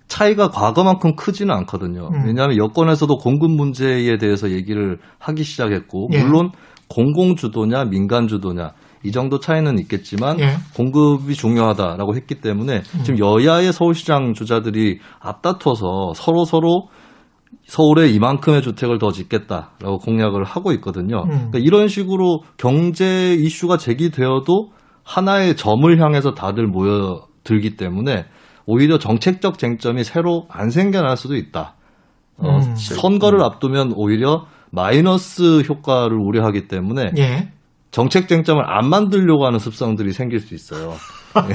차이가 0.07 0.49
과거만큼 0.49 1.17
크지는 1.17 1.55
않거든요. 1.55 2.09
음. 2.13 2.27
왜냐하면 2.27 2.59
여권에서도 2.59 3.17
공급 3.17 3.51
문제에 3.53 4.19
대해서 4.19 4.51
얘기를 4.51 4.99
하기 5.19 5.45
시작했고, 5.45 6.09
예. 6.13 6.23
물론 6.23 6.51
공공주도냐 6.89 7.87
민간주도냐 7.87 8.73
이 9.05 9.13
정도 9.13 9.39
차이는 9.39 9.79
있겠지만 9.81 10.41
예. 10.41 10.57
공급이 10.75 11.35
중요하다라고 11.35 12.17
했기 12.17 12.37
때문에 12.41 12.83
음. 12.97 13.03
지금 13.05 13.19
여야의 13.19 13.73
서울시장 13.73 14.33
주자들이 14.33 14.99
앞다퉈서 15.21 16.15
서로 16.15 16.45
서로 16.45 16.89
서울에 17.67 18.09
이만큼의 18.09 18.63
주택을 18.63 18.99
더 18.99 19.11
짓겠다라고 19.11 19.99
공약을 19.99 20.45
하고 20.45 20.73
있거든요. 20.73 21.23
음. 21.25 21.29
그러니까 21.29 21.59
이런 21.59 21.89
식으로 21.89 22.41
경제 22.57 23.35
이슈가 23.35 23.77
제기되어도 23.77 24.71
하나의 25.05 25.57
점을 25.57 26.03
향해서 26.03 26.35
다들 26.35 26.67
모여들기 26.67 27.77
때문에 27.77 28.25
오히려 28.67 28.99
정책적 28.99 29.59
쟁점이 29.59 30.03
새로 30.05 30.47
안 30.49 30.71
생겨날 30.71 31.17
수도 31.17 31.37
있다. 31.37 31.75
어, 32.39 32.57
음. 32.57 32.75
선거를 32.75 33.43
앞두면 33.43 33.93
오히려 33.95 34.47
마이너스 34.71 35.61
효과를 35.61 36.17
우려하기 36.19 36.69
때문에 36.69 37.13
예. 37.19 37.54
정책 37.95 38.27
쟁점을 38.27 38.61
안 38.67 38.89
만들려고 38.91 39.47
하는 39.47 39.61
습성들이 39.61 40.13
생길 40.13 40.41
수 40.41 40.53
있어요. 40.53 40.95
예. 41.49 41.55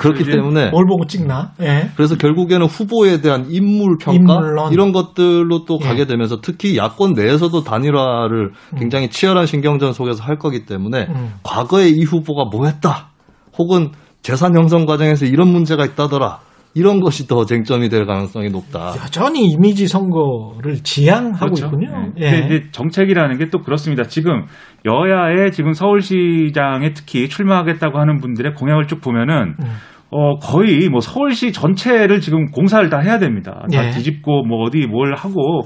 그렇기 0.00 0.24
때문에 0.24 0.70
뭘 0.70 0.86
보고 0.86 1.04
찍나? 1.04 1.52
예. 1.60 1.90
그래서 1.94 2.16
결국에는 2.16 2.64
후보에 2.64 3.20
대한 3.20 3.48
인물 3.50 3.98
평가 4.00 4.34
인물론. 4.36 4.72
이런 4.72 4.92
것들로 4.92 5.66
또 5.66 5.78
예. 5.82 5.86
가게 5.86 6.06
되면서 6.06 6.40
특히 6.40 6.78
야권 6.78 7.12
내에서도 7.12 7.64
단일화를 7.64 8.52
음. 8.72 8.78
굉장히 8.78 9.10
치열한 9.10 9.44
신경전 9.44 9.92
속에서 9.92 10.24
할 10.24 10.38
거기 10.38 10.64
때문에 10.64 11.06
음. 11.10 11.34
과거에 11.42 11.90
이 11.90 12.02
후보가 12.02 12.46
뭐 12.50 12.64
했다. 12.64 13.10
혹은 13.58 13.90
재산 14.22 14.56
형성 14.56 14.86
과정에서 14.86 15.26
이런 15.26 15.48
문제가 15.48 15.84
있다더라. 15.84 16.38
이런 16.74 17.00
것이 17.00 17.26
더 17.28 17.44
쟁점이 17.44 17.88
될 17.88 18.04
가능성이 18.04 18.50
높다. 18.50 18.92
여전히 19.04 19.46
이미지 19.46 19.86
선거를 19.86 20.82
지향하고 20.82 21.54
그렇죠. 21.54 21.66
있군요. 21.66 22.12
네. 22.16 22.26
예. 22.26 22.40
근데 22.40 22.62
정책이라는 22.72 23.38
게 23.38 23.44
또 23.54 23.60
그렇습니다. 23.60 24.02
지금 24.02 24.46
여야의 24.84 25.52
지금 25.52 25.74
서울시장에 25.74 26.92
특히 26.92 27.28
출마하겠다고 27.28 27.98
하는 28.00 28.18
분들의 28.18 28.54
공약을 28.54 28.88
쭉 28.88 29.00
보면은 29.00 29.54
음. 29.60 29.64
어, 30.10 30.38
거의 30.38 30.88
뭐 30.88 30.98
서울시 31.00 31.52
전체를 31.52 32.20
지금 32.20 32.46
공사를 32.50 32.88
다 32.88 32.98
해야 32.98 33.18
됩니다. 33.18 33.64
다 33.72 33.86
예. 33.86 33.90
뒤집고 33.90 34.44
뭐 34.44 34.64
어디 34.64 34.86
뭘 34.86 35.14
하고 35.14 35.62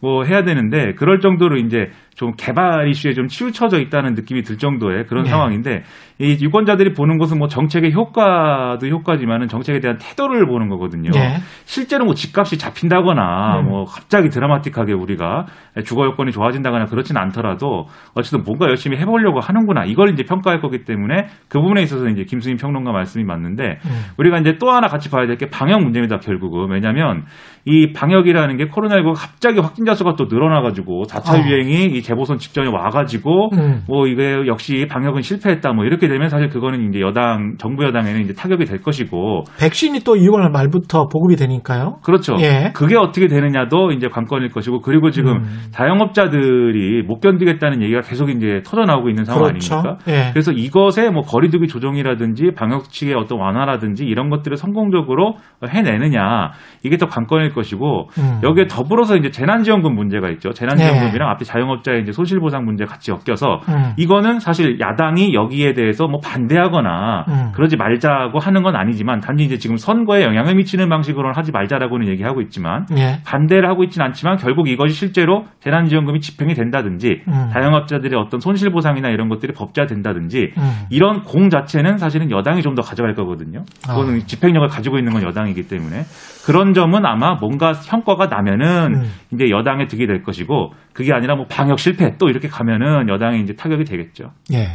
뭐 0.00 0.24
해야 0.24 0.44
되는데 0.44 0.94
그럴 0.94 1.20
정도로 1.20 1.56
이제 1.56 1.86
좀 2.14 2.32
개발 2.36 2.88
이슈에 2.88 3.12
좀 3.14 3.26
치우쳐져 3.26 3.80
있다는 3.80 4.14
느낌이 4.14 4.42
들 4.42 4.56
정도의 4.56 5.06
그런 5.06 5.24
네. 5.24 5.30
상황인데 5.30 5.82
이 6.18 6.38
유권자들이 6.40 6.92
보는 6.92 7.18
것은 7.18 7.38
뭐 7.38 7.48
정책의 7.48 7.92
효과도 7.92 8.86
효과지만은 8.86 9.48
정책에 9.48 9.80
대한 9.80 9.98
태도를 9.98 10.46
보는 10.46 10.68
거거든요. 10.68 11.10
네. 11.10 11.38
실제로 11.64 12.04
뭐 12.04 12.14
집값이 12.14 12.58
잡힌다거나 12.58 13.60
음. 13.60 13.68
뭐 13.68 13.84
갑자기 13.84 14.28
드라마틱하게 14.28 14.92
우리가 14.92 15.46
주거 15.84 16.06
여건이 16.06 16.30
좋아진다거나 16.32 16.86
그렇지는 16.86 17.20
않더라도 17.20 17.86
어쨌든 18.14 18.44
뭔가 18.44 18.68
열심히 18.68 18.98
해보려고 18.98 19.40
하는구나 19.40 19.84
이걸 19.84 20.10
이제 20.10 20.22
평가할 20.22 20.60
거기 20.60 20.84
때문에 20.84 21.26
그 21.48 21.60
부분에 21.60 21.82
있어서 21.82 22.08
이제 22.08 22.24
김수인 22.24 22.56
평론가 22.56 22.92
말씀이 22.92 23.24
맞는데 23.24 23.78
음. 23.84 23.90
우리가 24.18 24.38
이제 24.38 24.58
또 24.60 24.70
하나 24.70 24.86
같이 24.86 25.10
봐야 25.10 25.26
될 25.26 25.32
게 25.42 25.48
방역 25.48 25.80
문제입니다 25.82 26.18
결국은 26.18 26.70
왜냐하면 26.70 27.24
이 27.64 27.92
방역이라는 27.92 28.56
게 28.58 28.66
코로나19가 28.66 29.14
갑자기 29.16 29.60
확진자 29.60 29.94
수가 29.94 30.14
또 30.16 30.26
늘어나가지고 30.26 31.04
4차 31.04 31.34
어. 31.34 31.44
유행이 31.48 32.01
이 32.02 32.04
재보선 32.04 32.38
직전에 32.38 32.68
와가지고 32.68 33.50
음. 33.54 33.82
뭐 33.86 34.06
이게 34.08 34.46
역시 34.46 34.86
방역은 34.90 35.22
실패했다 35.22 35.72
뭐 35.72 35.84
이렇게 35.84 36.08
되면 36.08 36.28
사실 36.28 36.48
그거는 36.48 36.88
이제 36.88 37.00
여당 37.00 37.54
정부 37.58 37.84
여당에는 37.84 38.20
이제 38.22 38.34
타격이 38.34 38.64
될 38.64 38.82
것이고 38.82 39.44
백신이 39.60 40.00
또 40.00 40.16
2월 40.16 40.50
말부터 40.50 41.06
보급이 41.06 41.36
되니까요. 41.36 41.98
그렇죠. 42.02 42.34
예. 42.40 42.72
그게 42.74 42.96
어떻게 42.96 43.28
되느냐도 43.28 43.92
이제 43.92 44.08
관건일 44.08 44.50
것이고 44.50 44.80
그리고 44.80 45.10
지금 45.10 45.36
음. 45.36 45.44
자영업자들이 45.70 47.02
못 47.02 47.20
견디겠다는 47.20 47.82
얘기가 47.82 48.00
계속 48.00 48.30
이제 48.30 48.60
터져 48.66 48.82
나오고 48.82 49.08
있는 49.08 49.24
상황 49.24 49.44
그렇죠. 49.44 49.76
아닙니까? 49.76 49.98
예. 50.08 50.30
그래서 50.32 50.50
이것에 50.50 51.10
뭐 51.10 51.22
거리두기 51.22 51.68
조정이라든지 51.68 52.52
방역 52.56 52.90
측의 52.90 53.14
어떤 53.14 53.38
완화라든지 53.38 54.04
이런 54.04 54.28
것들을 54.28 54.56
성공적으로 54.56 55.36
해내느냐 55.66 56.50
이게 56.82 56.96
더 56.96 57.06
관건일 57.06 57.50
것이고 57.50 58.08
음. 58.18 58.40
여기에 58.42 58.66
더불어서 58.66 59.16
이제 59.16 59.30
재난지원금 59.30 59.94
문제가 59.94 60.28
있죠. 60.30 60.50
재난지원금이랑 60.50 61.28
네. 61.28 61.32
앞에 61.32 61.44
자영업자 61.44 61.91
의 61.92 62.02
이제 62.02 62.10
손실 62.12 62.40
보상 62.40 62.64
문제 62.64 62.84
같이 62.84 63.12
엮여서 63.12 63.60
음. 63.68 63.92
이거는 63.96 64.40
사실 64.40 64.80
야당이 64.80 65.34
여기에 65.34 65.74
대해서 65.74 66.08
뭐 66.08 66.20
반대하거나 66.20 67.24
음. 67.28 67.52
그러지 67.54 67.76
말자고 67.76 68.40
하는 68.40 68.62
건 68.62 68.74
아니지만 68.74 69.20
단지 69.20 69.44
이제 69.44 69.58
지금 69.58 69.76
선거에 69.76 70.24
영향을 70.24 70.56
미치는 70.56 70.88
방식으로는 70.88 71.36
하지 71.36 71.52
말자라고는 71.52 72.08
얘기하고 72.08 72.40
있지만 72.40 72.86
네. 72.90 73.20
반대를 73.24 73.68
하고 73.68 73.84
있지는 73.84 74.06
않지만 74.06 74.38
결국 74.38 74.68
이것이 74.68 74.94
실제로 74.94 75.44
재난지원금이 75.60 76.20
집행이 76.20 76.54
된다든지 76.54 77.22
음. 77.28 77.50
자영업자들의 77.52 78.18
어떤 78.18 78.40
손실 78.40 78.70
보상이나 78.70 79.08
이런 79.08 79.28
것들이 79.28 79.52
법제화된다든지 79.52 80.52
음. 80.56 80.72
이런 80.90 81.22
공 81.22 81.48
자체는 81.48 81.98
사실은 81.98 82.30
여당이 82.32 82.60
좀 82.60 82.72
더 82.74 82.82
가져갈 82.82 83.14
거거든요. 83.14 83.64
그거는 83.86 84.16
아. 84.16 84.26
집행력을 84.26 84.66
가지고 84.68 84.98
있는 84.98 85.12
건 85.12 85.22
여당이기 85.22 85.68
때문에 85.68 86.04
그런 86.46 86.72
점은 86.72 87.04
아마 87.06 87.34
뭔가 87.34 87.74
성과가 87.74 88.26
나면은 88.26 88.94
음. 88.94 89.10
이제 89.32 89.50
여당에 89.50 89.86
득이 89.86 90.06
될 90.06 90.22
것이고 90.22 90.72
그게 90.94 91.12
아니라 91.12 91.34
뭐 91.36 91.46
방역 91.50 91.78
실패 91.78 92.16
또 92.18 92.28
이렇게 92.28 92.48
가면은 92.48 93.08
여당에 93.08 93.38
이제 93.38 93.54
타격이 93.54 93.84
되겠죠. 93.84 94.30
예. 94.52 94.68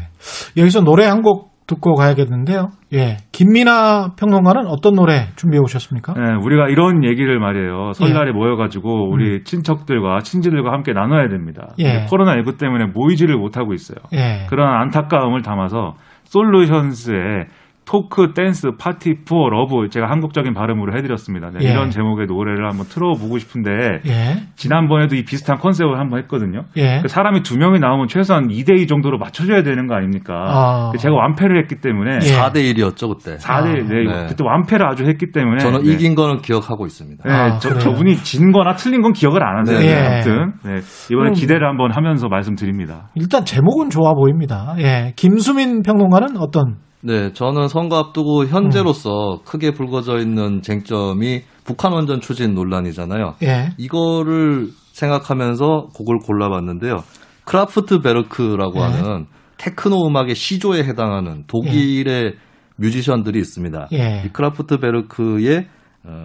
여기서 0.57 0.81
노래 0.81 1.05
한 1.05 1.21
곡 1.21 1.57
듣고 1.67 1.95
가야겠는데요. 1.95 2.69
예. 2.93 3.17
김민아 3.33 4.13
평론가는 4.17 4.67
어떤 4.67 4.95
노래 4.95 5.27
준비해 5.35 5.59
오셨습니까? 5.61 6.13
네, 6.13 6.21
우리가 6.41 6.69
이런 6.69 7.03
얘기를 7.03 7.37
말이에요. 7.41 7.91
설날에 7.91 8.29
예. 8.29 8.31
모여가지고 8.31 9.09
우리 9.11 9.39
음. 9.39 9.43
친척들과 9.43 10.19
친지들과 10.21 10.71
함께 10.71 10.93
나눠야 10.93 11.27
됩니다. 11.27 11.73
예. 11.79 12.05
코로나19 12.05 12.57
때문에 12.57 12.85
모이지를 12.93 13.35
못하고 13.35 13.73
있어요. 13.73 13.97
예. 14.13 14.45
그런 14.49 14.73
안타까움을 14.81 15.41
담아서 15.41 15.95
솔루션스의 16.23 17.47
Talk, 17.87 18.33
Dance, 18.33 18.71
Party, 18.77 19.23
For, 19.25 19.49
Love 19.49 19.87
제가 19.89 20.09
한국적인 20.09 20.53
발음으로 20.53 20.97
해드렸습니다. 20.97 21.51
네, 21.51 21.59
예. 21.65 21.71
이런 21.71 21.89
제목의 21.89 22.27
노래를 22.27 22.69
한번 22.69 22.85
틀어보고 22.85 23.37
싶은데 23.37 23.71
예. 24.05 24.43
지난번에도 24.55 25.15
이 25.15 25.23
비슷한 25.23 25.57
컨셉을 25.57 25.97
한번 25.97 26.19
했거든요. 26.19 26.63
예. 26.75 26.99
그 27.01 27.07
사람이 27.07 27.43
두 27.43 27.57
명이 27.57 27.79
나오면 27.79 28.09
최소한 28.09 28.49
2대2 28.49 28.89
정도로 28.89 29.17
맞춰줘야 29.17 29.63
되는 29.63 29.87
거 29.87 29.95
아닙니까? 29.95 30.33
아. 30.35 30.89
그 30.91 30.97
제가 30.97 31.15
완패를 31.15 31.57
했기 31.61 31.79
때문에 31.79 32.17
4대1이었죠 32.19 33.17
그때. 33.17 33.37
4대1 33.37 33.47
아. 33.49 33.63
네. 33.63 34.03
네. 34.03 34.25
그때 34.27 34.43
완패를 34.43 34.85
아주 34.85 35.05
했기 35.05 35.31
때문에 35.31 35.59
저는 35.59 35.83
네. 35.83 35.93
이긴 35.93 36.15
거는 36.15 36.41
기억하고 36.41 36.85
있습니다. 36.85 37.23
네, 37.25 37.33
아, 37.33 37.57
저, 37.57 37.73
저분이 37.77 38.17
진 38.17 38.51
거나 38.51 38.73
틀린 38.73 39.01
건 39.01 39.13
기억을 39.13 39.41
안 39.41 39.59
하세요. 39.59 39.79
네. 39.79 39.95
아무튼 39.95 40.53
네. 40.65 40.81
이번에 41.09 41.31
기대를 41.31 41.65
한번 41.65 41.91
하면서 41.93 42.27
말씀드립니다. 42.27 43.11
일단 43.15 43.45
제목은 43.45 43.89
좋아 43.89 44.13
보입니다. 44.13 44.75
예. 44.79 45.13
김수민 45.15 45.83
평론가는 45.83 46.35
어떤 46.37 46.86
네, 47.01 47.31
저는 47.33 47.67
선거 47.67 47.97
앞두고 47.97 48.45
현재로서 48.47 49.35
음. 49.35 49.39
크게 49.45 49.71
불거져 49.71 50.17
있는 50.17 50.61
쟁점이 50.61 51.41
북한 51.63 51.93
원전 51.93 52.21
추진 52.21 52.53
논란이잖아요. 52.53 53.35
예. 53.43 53.69
이거를 53.77 54.69
생각하면서 54.93 55.89
곡을 55.93 56.19
골라봤는데요. 56.25 57.03
Kraftwerk라고 57.45 58.79
예. 58.79 58.81
하는 58.81 59.25
테크노 59.57 60.07
음악의 60.07 60.35
시조에 60.35 60.83
해당하는 60.83 61.43
독일의 61.47 62.25
예. 62.25 62.31
뮤지션들이 62.77 63.39
있습니다. 63.39 63.89
예. 63.93 64.23
이 64.25 64.29
Kraftwerk의 64.29 65.67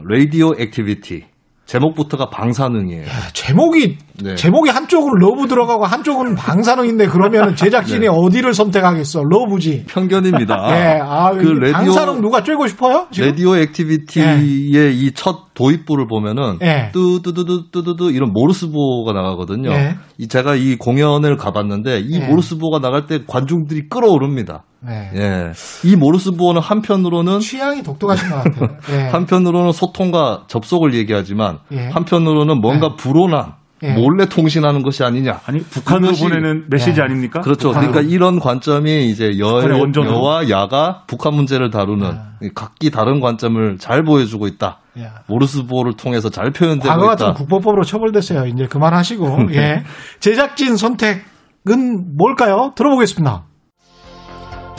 Radioactivity 0.09 1.25
제목부터가 1.65 2.29
방사능이에요. 2.29 3.03
야, 3.03 3.29
제목이 3.33 3.97
네. 4.21 4.35
제목이 4.35 4.71
한쪽으로 4.71 5.15
Love 5.17 5.49
들어가고 5.49 5.85
한쪽은 5.85 6.35
방사능인데 6.35 7.07
그러면 7.07 7.55
제작진이 7.57 8.01
네. 8.01 8.09
어디를 8.09 8.55
선택하겠어? 8.55 9.23
Love지. 9.29 9.85
편견입니다. 9.89 10.71
네, 10.71 11.01
아, 11.03 11.33
그 11.33 11.47
레디오, 11.47 11.73
방사능 11.73 12.21
누가 12.21 12.43
쬐고 12.43 12.69
싶어요? 12.69 13.07
지금? 13.11 13.29
Radio 13.29 13.57
Activity의 13.57 14.73
네. 14.73 14.91
이첫 14.91 15.55
도입부를 15.55 16.07
보면은 16.07 16.59
네. 16.61 16.91
뚜뚜뚜뚜뚜뚜 16.93 18.11
이런 18.11 18.33
모르스 18.33 18.79
부호가 18.79 19.13
나가거든요. 19.13 19.71
네. 19.71 19.97
이 20.19 20.29
제가 20.29 20.55
이 20.55 20.77
공연을 20.77 21.37
가봤는데 21.37 22.01
이 22.01 22.19
네. 22.19 22.29
모르스 22.29 22.59
부호가 22.59 22.81
나갈 22.81 23.07
때 23.07 23.21
관중들이 23.27 23.89
끓어오릅니다. 23.89 24.65
네. 24.85 25.11
예. 25.15 25.53
이 25.85 25.95
모르스 25.95 26.33
부호는 26.33 26.61
한편으로는 26.61 27.39
취향이 27.39 27.83
독특하신 27.83 28.31
것 28.31 28.37
같아요. 28.37 28.69
네. 28.89 29.09
한편으로는 29.13 29.71
소통과 29.73 30.43
접속을 30.49 30.95
얘기하지만 30.95 31.59
예. 31.73 31.89
한편으로는 31.89 32.61
뭔가 32.61 32.89
네. 32.89 32.95
불온한 32.97 33.62
예. 33.83 33.93
몰래 33.95 34.27
통신하는 34.27 34.83
것이 34.83 35.03
아니냐. 35.03 35.41
아니 35.45 35.61
북한으로 35.61 36.15
보내는 36.15 36.67
메시지 36.71 37.01
예. 37.01 37.05
아닙니까? 37.05 37.41
그렇죠. 37.41 37.69
북한으로. 37.69 37.93
그러니까 37.93 38.15
이런 38.15 38.39
관점이 38.39 39.11
이제 39.11 39.39
여, 39.39 39.63
여와 39.97 40.49
야가 40.49 41.05
북한 41.07 41.35
문제를 41.35 41.71
다루는 41.71 42.07
야. 42.07 42.33
각기 42.55 42.91
다른 42.91 43.21
관점을 43.21 43.79
잘 43.79 44.05
보여주고 44.05 44.47
있다. 44.47 44.79
야. 45.01 45.23
모르스 45.27 45.61
부호를 45.61 45.95
통해서 45.95 46.31
잘 46.31 46.53
표현되고 46.53 46.89
과거 46.89 47.07
있다. 47.07 47.11
과거 47.11 47.25
같은 47.25 47.35
국보법으로 47.35 47.83
처벌됐어요. 47.85 48.47
이제 48.47 48.67
그만하시고 48.67 49.49
예. 49.55 49.83
제작진 50.21 50.77
선택은 50.77 52.17
뭘까요? 52.17 52.73
들어보겠습니다. 52.77 53.45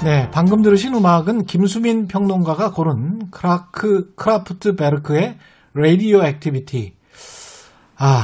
네, 0.03 0.29
방금 0.31 0.61
들으신 0.61 0.93
음악은 0.95 1.45
김수민 1.45 2.07
평론가가 2.07 2.71
고른 2.71 3.31
크라크 3.31 4.13
크라프트 4.15 4.75
베르크의 4.75 5.37
Radio 5.73 6.23
Activity. 6.23 6.93
아, 7.97 8.23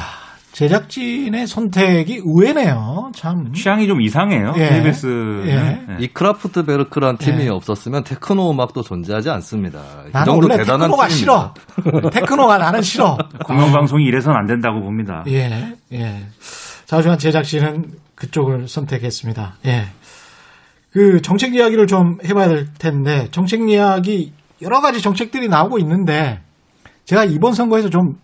제작진의 0.60 1.48
선택이 1.48 2.22
의외네요. 2.26 3.14
참 3.16 3.54
취향이 3.54 3.88
좀 3.88 4.02
이상해요. 4.02 4.56
예. 4.58 4.68
KBS는 4.68 5.44
예. 5.48 5.56
네. 5.56 5.98
이 6.02 6.08
크라프트 6.08 6.66
베르크란 6.66 7.18
팀이 7.18 7.46
예. 7.46 7.48
없었으면 7.48 8.04
테크노 8.04 8.52
음악도 8.52 8.82
존재하지 8.82 9.30
않습니다. 9.30 9.80
나는 10.12 10.34
원래 10.34 10.58
대단한 10.58 10.90
테크노가 10.90 11.08
팀입니다. 11.08 11.54
싫어. 11.86 12.10
테크노가 12.10 12.58
나는 12.58 12.82
싫어. 12.82 13.18
공영방송이 13.46 14.04
이래서는 14.04 14.38
안 14.38 14.48
된다고 14.48 14.82
봅니다. 14.82 15.24
예, 15.28 15.78
예. 15.94 16.26
자주한 16.86 17.18
제작진은 17.18 17.92
그쪽을 18.16 18.68
선택했습니다. 18.68 19.60
예. 19.66 19.86
그 20.92 21.22
정책 21.22 21.56
이야기를 21.56 21.88
좀 21.88 22.18
해봐야 22.26 22.50
될 22.50 22.68
텐데 22.78 23.30
정책 23.32 23.62
이야기 23.70 24.34
여러 24.62 24.82
가지 24.82 25.02
정책들이 25.02 25.48
나오고 25.48 25.80
있는데 25.80 26.42
제가 27.06 27.24
이번 27.24 27.54
선거에서 27.54 27.90
좀 27.90 28.18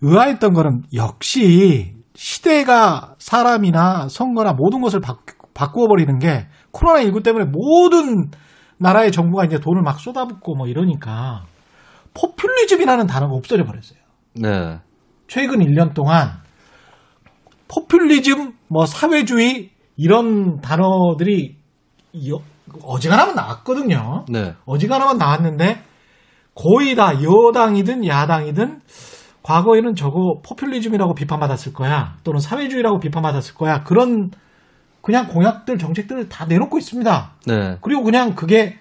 의아했던 0.00 0.52
거는 0.52 0.82
역시 0.94 1.94
시대가 2.14 3.14
사람이나 3.18 4.08
선거나 4.08 4.52
모든 4.52 4.80
것을 4.80 5.00
바꾸어 5.54 5.86
버리는 5.88 6.18
게 6.18 6.46
코로나19 6.72 7.22
때문에 7.22 7.44
모든 7.46 8.30
나라의 8.78 9.12
정부가 9.12 9.44
이제 9.44 9.58
돈을 9.58 9.82
막 9.82 9.98
쏟아붓고 9.98 10.54
뭐 10.54 10.66
이러니까 10.66 11.44
포퓰리즘이라는 12.14 13.06
단어가 13.06 13.34
없어져 13.34 13.64
버렸어요. 13.64 13.98
네. 14.34 14.78
최근 15.26 15.58
1년 15.58 15.94
동안 15.94 16.40
포퓰리즘, 17.68 18.54
뭐 18.68 18.86
사회주의 18.86 19.70
이런 19.96 20.60
단어들이 20.60 21.56
어지간하면 22.82 23.34
나왔거든요. 23.34 24.24
네. 24.28 24.54
어지간하면 24.64 25.18
나왔는데 25.18 25.82
거의 26.54 26.94
다 26.96 27.12
여당이든 27.22 28.06
야당이든 28.06 28.80
과거에는 29.48 29.94
저거 29.94 30.40
포퓰리즘이라고 30.46 31.14
비판받았을 31.14 31.72
거야. 31.72 32.16
또는 32.22 32.38
사회주의라고 32.38 32.98
비판받았을 32.98 33.54
거야. 33.54 33.82
그런 33.82 34.30
그냥 35.00 35.26
공약들 35.26 35.78
정책들을 35.78 36.28
다 36.28 36.44
내놓고 36.44 36.76
있습니다. 36.76 37.30
네. 37.46 37.76
그리고 37.80 38.02
그냥 38.02 38.34
그게 38.34 38.76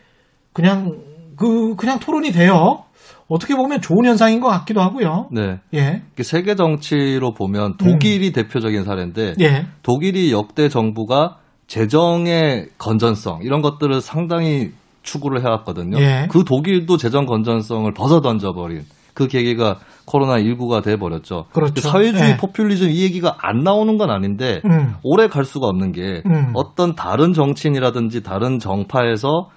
그냥 0.51 0.97
그 1.37 1.75
그냥 1.77 1.99
토론이 1.99 2.33
돼요. 2.33 2.83
어떻게 3.29 3.55
보면 3.55 3.79
좋은 3.79 4.03
현상인 4.03 4.41
것 4.41 4.49
같기도 4.49 4.81
하고요. 4.81 5.29
네. 5.31 5.59
예. 5.73 6.01
세계 6.21 6.55
정치로 6.55 7.33
보면 7.33 7.77
독일이 7.77 8.27
음. 8.27 8.33
대표적인 8.33 8.83
사례인데 8.83 9.35
예. 9.39 9.67
독일이 9.83 10.33
역대 10.33 10.67
정부가 10.67 11.37
재정의 11.67 12.67
건전성 12.77 13.39
이런 13.43 13.61
것들을 13.61 14.01
상당히 14.01 14.71
추구를 15.01 15.43
해왔거든요. 15.43 15.97
예. 16.01 16.27
그 16.29 16.43
독일도 16.43 16.97
재정 16.97 17.25
건전성을 17.25 17.89
벗어 17.93 18.19
던져버린 18.19 18.83
그 19.13 19.27
계기가 19.27 19.79
코로나 20.07 20.39
19가 20.39 20.81
돼 20.81 20.95
버렸죠. 20.95 21.45
그렇죠. 21.51 21.81
사회주의 21.81 22.31
예. 22.31 22.37
포퓰리즘 22.37 22.89
이 22.89 23.03
얘기가 23.03 23.35
안 23.39 23.63
나오는 23.63 23.97
건 23.97 24.09
아닌데 24.09 24.61
음. 24.65 24.95
오래 25.03 25.27
갈 25.27 25.43
수가 25.43 25.67
없는 25.67 25.91
게 25.91 26.23
음. 26.25 26.51
어떤 26.55 26.95
다른 26.95 27.33
정치인이라든지 27.33 28.23
다른 28.23 28.57
정파에서 28.57 29.49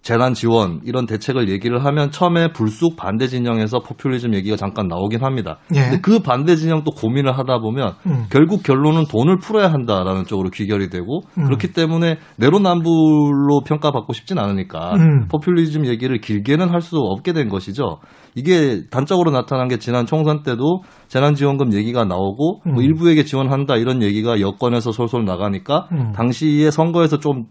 재난 0.00 0.32
지원 0.32 0.80
이런 0.84 1.06
대책을 1.06 1.48
얘기를 1.50 1.84
하면 1.84 2.10
처음에 2.10 2.52
불쑥 2.52 2.96
반대 2.96 3.26
진영에서 3.26 3.80
포퓰리즘 3.80 4.34
얘기가 4.34 4.56
잠깐 4.56 4.88
나오긴 4.88 5.22
합니다. 5.22 5.58
예. 5.74 5.80
근데 5.82 6.00
그 6.00 6.20
반대 6.20 6.56
진영 6.56 6.82
또 6.84 6.92
고민을 6.92 7.36
하다 7.36 7.58
보면 7.58 7.94
음. 8.06 8.24
결국 8.30 8.62
결론은 8.62 9.04
돈을 9.06 9.38
풀어야 9.38 9.70
한다라는 9.70 10.24
쪽으로 10.24 10.50
귀결이 10.50 10.88
되고 10.88 11.20
음. 11.36 11.44
그렇기 11.44 11.72
때문에 11.72 12.16
내로남불로 12.36 13.60
평가받고 13.66 14.12
싶진 14.12 14.38
않으니까 14.38 14.94
음. 14.94 15.26
포퓰리즘 15.28 15.86
얘기를 15.86 16.18
길게는 16.20 16.70
할 16.70 16.78
수 16.78 16.96
없게 16.96 17.32
된 17.32 17.48
것이죠. 17.48 17.98
이게 18.34 18.84
단적으로 18.90 19.30
나타난 19.32 19.68
게 19.68 19.78
지난 19.78 20.06
총선 20.06 20.42
때도 20.42 20.82
재난지원금 21.08 21.74
얘기가 21.74 22.04
나오고 22.04 22.60
뭐 22.64 22.74
음. 22.76 22.80
일부에게 22.80 23.24
지원한다 23.24 23.76
이런 23.76 24.00
얘기가 24.00 24.40
여권에서 24.40 24.92
솔솔 24.92 25.24
나가니까 25.24 25.88
음. 25.92 26.12
당시에 26.12 26.70
선거에서 26.70 27.18
좀 27.18 27.40
어, 27.40 27.44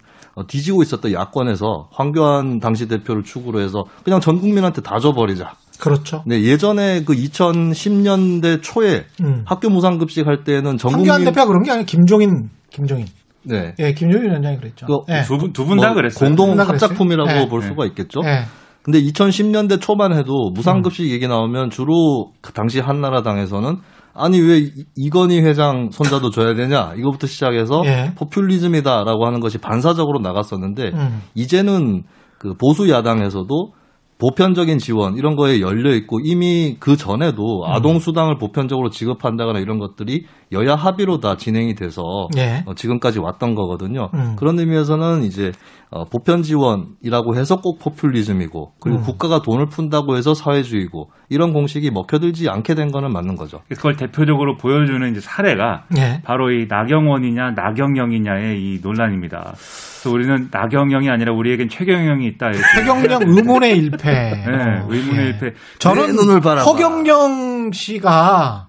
뒤지고 0.47 0.83
있었던 0.83 1.11
야권에서 1.11 1.89
황교안 1.91 2.59
당시 2.59 2.87
대표를 2.87 3.23
축으로 3.23 3.61
해서 3.61 3.85
그냥 4.03 4.19
전 4.19 4.39
국민한테 4.39 4.81
다 4.81 4.99
줘버리자. 4.99 5.53
그렇죠. 5.79 6.23
네, 6.25 6.41
예전에 6.41 7.03
그 7.03 7.13
2010년대 7.13 8.61
초에 8.61 9.05
음. 9.23 9.43
학교 9.45 9.69
무상급식 9.69 10.27
할 10.27 10.43
때는 10.43 10.77
전 10.77 10.91
국민 10.91 11.09
황교안 11.09 11.25
대표가 11.25 11.47
그런 11.47 11.63
게 11.63 11.71
아니라 11.71 11.85
김종인, 11.85 12.49
김종인. 12.69 13.05
네. 13.43 13.73
예, 13.79 13.93
김종인 13.93 14.29
위원장이 14.29 14.57
그랬죠. 14.57 14.85
그, 14.85 15.11
네. 15.11 15.23
두분 15.23 15.53
두 15.53 15.65
분다 15.65 15.87
뭐 15.87 15.95
그랬어요. 15.95 16.27
공동 16.27 16.59
합작품이라고 16.59 17.29
네. 17.29 17.47
볼 17.47 17.61
수가 17.61 17.85
있겠죠. 17.85 18.21
네. 18.21 18.43
근데 18.83 19.01
2010년대 19.01 19.81
초반 19.81 20.13
해도 20.13 20.49
무상급식 20.53 21.05
음. 21.05 21.11
얘기 21.11 21.27
나오면 21.27 21.71
주로 21.71 22.31
그 22.41 22.53
당시 22.53 22.79
한나라당에서는 22.79 23.77
아니 24.17 24.39
왜 24.39 24.71
이건희 24.95 25.41
회장 25.41 25.89
손자도 25.91 26.31
줘야 26.31 26.55
되냐 26.55 26.93
이거부터 26.97 27.27
시작해서 27.27 27.83
예. 27.85 28.13
포퓰리즘이다라고 28.15 29.25
하는 29.25 29.39
것이 29.39 29.57
반사적으로 29.57 30.19
나갔었는데 30.19 30.91
음. 30.93 31.21
이제는 31.35 32.03
그 32.37 32.53
보수 32.55 32.89
야당에서도 32.89 33.73
보편적인 34.19 34.79
지원 34.79 35.15
이런 35.15 35.35
거에 35.35 35.61
열려 35.61 35.93
있고 35.93 36.19
이미 36.23 36.77
그 36.79 36.97
전에도 36.97 37.63
음. 37.63 37.71
아동 37.71 37.99
수당을 37.99 38.37
보편적으로 38.37 38.89
지급한다거나 38.89 39.59
이런 39.59 39.77
것들이 39.77 40.25
여야 40.51 40.75
합의로 40.75 41.19
다 41.19 41.35
진행이 41.35 41.75
돼서 41.75 42.01
예. 42.37 42.63
어, 42.65 42.73
지금까지 42.73 43.19
왔던 43.19 43.55
거거든요. 43.55 44.09
음. 44.13 44.35
그런 44.37 44.57
의미에서는 44.59 45.23
이제 45.23 45.51
어, 45.89 46.05
보편 46.05 46.41
지원이라고 46.41 47.35
해서 47.35 47.57
꼭 47.61 47.79
포퓰리즘이고 47.79 48.73
그리고 48.79 48.99
음. 48.99 49.03
국가가 49.03 49.41
돈을 49.41 49.67
푼다고 49.67 50.17
해서 50.17 50.33
사회주의고 50.33 51.09
이런 51.29 51.53
공식이 51.53 51.91
먹혀들지 51.91 52.49
않게 52.49 52.75
된 52.75 52.91
거는 52.91 53.11
맞는 53.11 53.35
거죠. 53.35 53.61
그걸 53.69 53.95
대표적으로 53.95 54.57
보여주는 54.57 55.09
이제 55.11 55.19
사례가 55.21 55.85
예. 55.97 56.21
바로 56.23 56.51
이 56.51 56.67
나경원이냐 56.67 57.51
나경영이냐의 57.51 58.61
이 58.61 58.79
논란입니다. 58.81 59.53
그래서 59.53 60.11
우리는 60.11 60.49
나경영이 60.51 61.09
아니라 61.09 61.33
우리에겐 61.33 61.69
최경영이 61.69 62.25
있다. 62.27 62.51
최경영 62.75 63.21
의문의 63.25 63.77
일패. 63.77 64.11
네, 64.11 64.83
의문의 64.87 65.17
예. 65.17 65.27
일패. 65.29 65.53
저는 65.79 66.15
눈을 66.15 66.41
허경영 66.65 67.71
씨가 67.73 68.66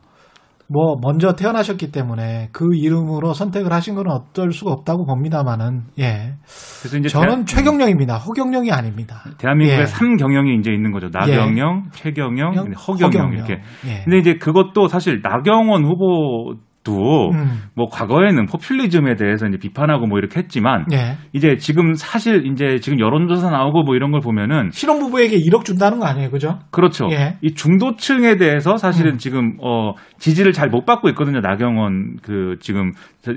뭐 0.70 0.96
먼저 1.00 1.32
태어나셨기 1.32 1.90
때문에 1.90 2.50
그 2.52 2.66
이름으로 2.74 3.32
선택을 3.32 3.72
하신 3.72 3.94
건 3.94 4.06
어쩔 4.08 4.52
수가 4.52 4.70
없다고 4.72 5.06
봅니다만은 5.06 5.80
예. 5.98 6.34
그래서 6.80 6.98
이제 6.98 7.08
저는 7.08 7.46
대, 7.46 7.56
최경영입니다. 7.56 8.18
허경영이 8.18 8.70
아닙니다. 8.70 9.22
대한민국에 9.38 9.80
예. 9.80 9.84
3경영이 9.84 10.60
이제 10.60 10.70
있는 10.70 10.92
거죠. 10.92 11.08
나경영, 11.10 11.84
예. 11.86 11.90
최경영, 11.92 12.54
허경영, 12.54 12.72
허경영 12.74 13.32
이렇게. 13.32 13.54
예. 13.86 14.02
근데 14.04 14.18
이제 14.18 14.34
그것도 14.34 14.88
사실 14.88 15.22
나경원 15.22 15.84
후보 15.84 16.54
도 16.88 17.30
음. 17.32 17.62
뭐 17.74 17.88
과거에는 17.90 18.46
포퓰리즘에 18.46 19.16
대해서 19.16 19.46
이제 19.46 19.58
비판하고 19.58 20.06
뭐 20.06 20.18
이렇게 20.18 20.40
했지만 20.40 20.86
예. 20.92 21.16
이제 21.34 21.56
지금 21.56 21.94
사실 21.94 22.46
이제 22.46 22.78
지금 22.80 22.98
여론조사 22.98 23.50
나오고 23.50 23.82
뭐 23.82 23.94
이런 23.94 24.10
걸 24.10 24.20
보면은 24.20 24.70
신혼부부에게 24.72 25.36
1억 25.36 25.64
준다는 25.64 25.98
거 25.98 26.06
아니에요, 26.06 26.30
그죠? 26.30 26.60
그렇죠. 26.70 27.08
예. 27.10 27.36
이 27.42 27.52
중도층에 27.52 28.36
대해서 28.36 28.76
사실은 28.78 29.12
음. 29.12 29.18
지금 29.18 29.56
어 29.60 29.92
지지를 30.18 30.52
잘 30.52 30.68
못 30.68 30.84
받고 30.84 31.08
있거든요. 31.10 31.40
나경원 31.40 32.18
그 32.22 32.56
지금 32.60 32.92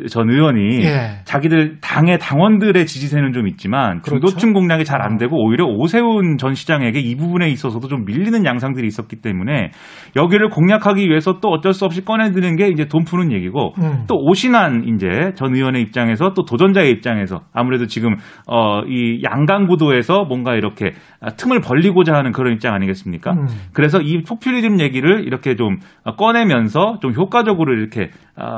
전 0.09 0.29
의원이 0.29 0.83
예. 0.83 1.21
자기들 1.25 1.79
당의 1.81 2.19
당원들의 2.19 2.85
지지세는 2.85 3.33
좀 3.33 3.47
있지만 3.47 3.99
그렇죠? 4.01 4.27
중도층 4.27 4.53
공략이 4.53 4.85
잘 4.85 5.01
안 5.01 5.17
되고 5.17 5.35
오히려 5.43 5.65
오세훈 5.65 6.37
전 6.37 6.53
시장에게 6.53 6.99
이 6.99 7.15
부분에 7.15 7.49
있어서도 7.49 7.87
좀 7.87 8.05
밀리는 8.05 8.45
양상들이 8.45 8.85
있었기 8.85 9.15
때문에 9.21 9.71
여기를 10.15 10.49
공략하기 10.49 11.09
위해서 11.09 11.39
또 11.41 11.49
어쩔 11.49 11.73
수 11.73 11.85
없이 11.85 12.05
꺼내드는 12.05 12.55
게 12.55 12.67
이제 12.67 12.85
돈 12.85 13.03
푸는 13.03 13.31
얘기고 13.31 13.73
음. 13.79 14.03
또 14.07 14.15
오신한 14.17 14.83
이제 14.93 15.31
전 15.35 15.55
의원의 15.55 15.81
입장에서 15.81 16.33
또 16.33 16.45
도전자의 16.45 16.91
입장에서 16.91 17.41
아무래도 17.53 17.87
지금 17.87 18.15
어 18.47 18.81
이 18.87 19.21
양강 19.23 19.67
구도에서 19.67 20.25
뭔가 20.25 20.55
이렇게 20.55 20.91
틈을 21.37 21.61
벌리고자 21.61 22.13
하는 22.13 22.31
그런 22.31 22.53
입장 22.53 22.73
아니겠습니까? 22.73 23.31
음. 23.31 23.47
그래서 23.73 23.99
이 24.01 24.21
포퓰리즘 24.23 24.79
얘기를 24.79 25.25
이렇게 25.25 25.55
좀 25.55 25.77
꺼내면서 26.17 26.99
좀 27.01 27.13
효과적으로 27.13 27.73
이렇게 27.73 28.09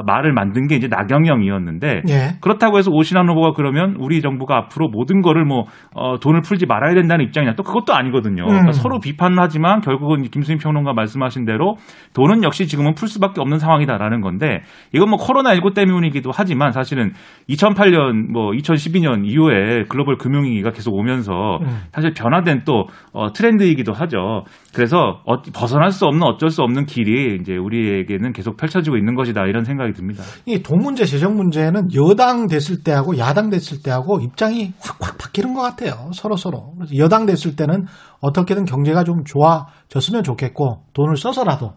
말을 0.06 0.34
만든 0.34 0.68
게 0.68 0.76
이제 0.76 0.88
나경 0.88 1.23
명령이었는데 1.24 2.02
예. 2.10 2.38
그렇다고 2.42 2.78
해서 2.78 2.92
오신환 2.92 3.28
후보가 3.30 3.54
그러면 3.56 3.96
우리 4.00 4.22
정부가 4.22 4.58
앞으로 4.58 4.90
모든 4.90 5.22
거를 5.22 5.46
뭐 5.46 5.66
어, 5.94 6.20
돈을 6.20 6.42
풀지 6.42 6.66
말아야 6.66 6.94
된다는 6.94 7.26
입장이냐 7.26 7.56
또 7.56 7.64
그것도 7.64 7.94
아니거든요. 7.94 8.44
그러니까 8.44 8.54
음. 8.54 8.64
그러니까 8.64 8.72
서로 8.74 9.00
비판하지만 9.00 9.82
결국은 9.82 10.24
김수인 10.24 10.58
평론가 10.58 10.94
말씀하신 10.94 11.46
대로 11.46 11.76
돈은 12.14 12.44
역시 12.44 12.68
지금은 12.68 12.94
풀 12.94 13.08
수밖에 13.08 13.42
없는 13.42 13.60
상황이다라는 13.60 14.22
건데 14.22 14.62
이건 14.94 15.10
뭐 15.10 15.18
코로나 15.18 15.54
19 15.56 15.74
때문이기도 15.74 16.32
하지만 16.34 16.72
사실은 16.72 17.12
2008년 17.50 18.32
뭐 18.32 18.52
2012년 18.52 19.26
이후에 19.26 19.84
글로벌 19.90 20.18
금융위기가 20.18 20.72
계속 20.72 20.94
오면서 20.94 21.60
음. 21.62 21.68
사실 21.92 22.14
변화된 22.14 22.64
또 22.66 22.88
어, 23.14 23.32
트렌드이기도 23.32 23.94
하죠. 23.94 24.44
그래서 24.74 25.22
어, 25.26 25.42
벗어날 25.54 25.92
수 25.92 26.06
없는 26.06 26.24
어쩔 26.24 26.50
수 26.50 26.62
없는 26.64 26.86
길이 26.86 27.38
이제 27.40 27.56
우리에게는 27.56 28.34
계속 28.34 28.58
펼쳐지고 28.58 28.98
있는 28.98 29.16
것이다 29.16 29.44
이런 29.46 29.64
생각이 29.64 29.94
듭니다. 29.94 30.24
이 30.46 30.62
돈 30.64 30.80
문제 30.80 31.06
재정 31.06 31.36
문제는 31.36 31.90
여당 31.96 32.48
됐을 32.48 32.84
때하고 32.84 33.18
야당 33.18 33.50
됐을 33.50 33.84
때하고 33.84 34.20
입장이 34.20 34.74
확확 34.80 35.18
바뀌는 35.18 35.54
것 35.54 35.62
같아요. 35.62 36.10
서로 36.14 36.36
서로. 36.36 36.74
여당 36.98 37.26
됐을 37.26 37.56
때는 37.56 37.86
어떻게든 38.22 38.66
경제가 38.66 39.04
좀 39.04 39.24
좋아졌으면 39.24 40.24
좋겠고 40.24 40.84
돈을 40.94 41.18
써서라도 41.18 41.74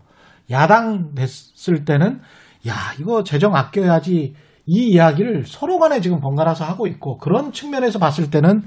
야당 0.51 1.15
됐을 1.15 1.85
때는 1.85 2.21
야 2.67 2.75
이거 2.99 3.23
재정 3.25 3.55
아껴야지 3.55 4.35
이 4.69 4.89
이야기를 4.89 5.45
서로 5.47 5.79
간에 5.79 6.01
지금 6.01 6.21
번갈아서 6.21 6.65
하고 6.65 6.87
있고 6.87 7.19
그런 7.19 7.53
측면에서 7.53 7.99
봤을 7.99 8.31
때는 8.31 8.63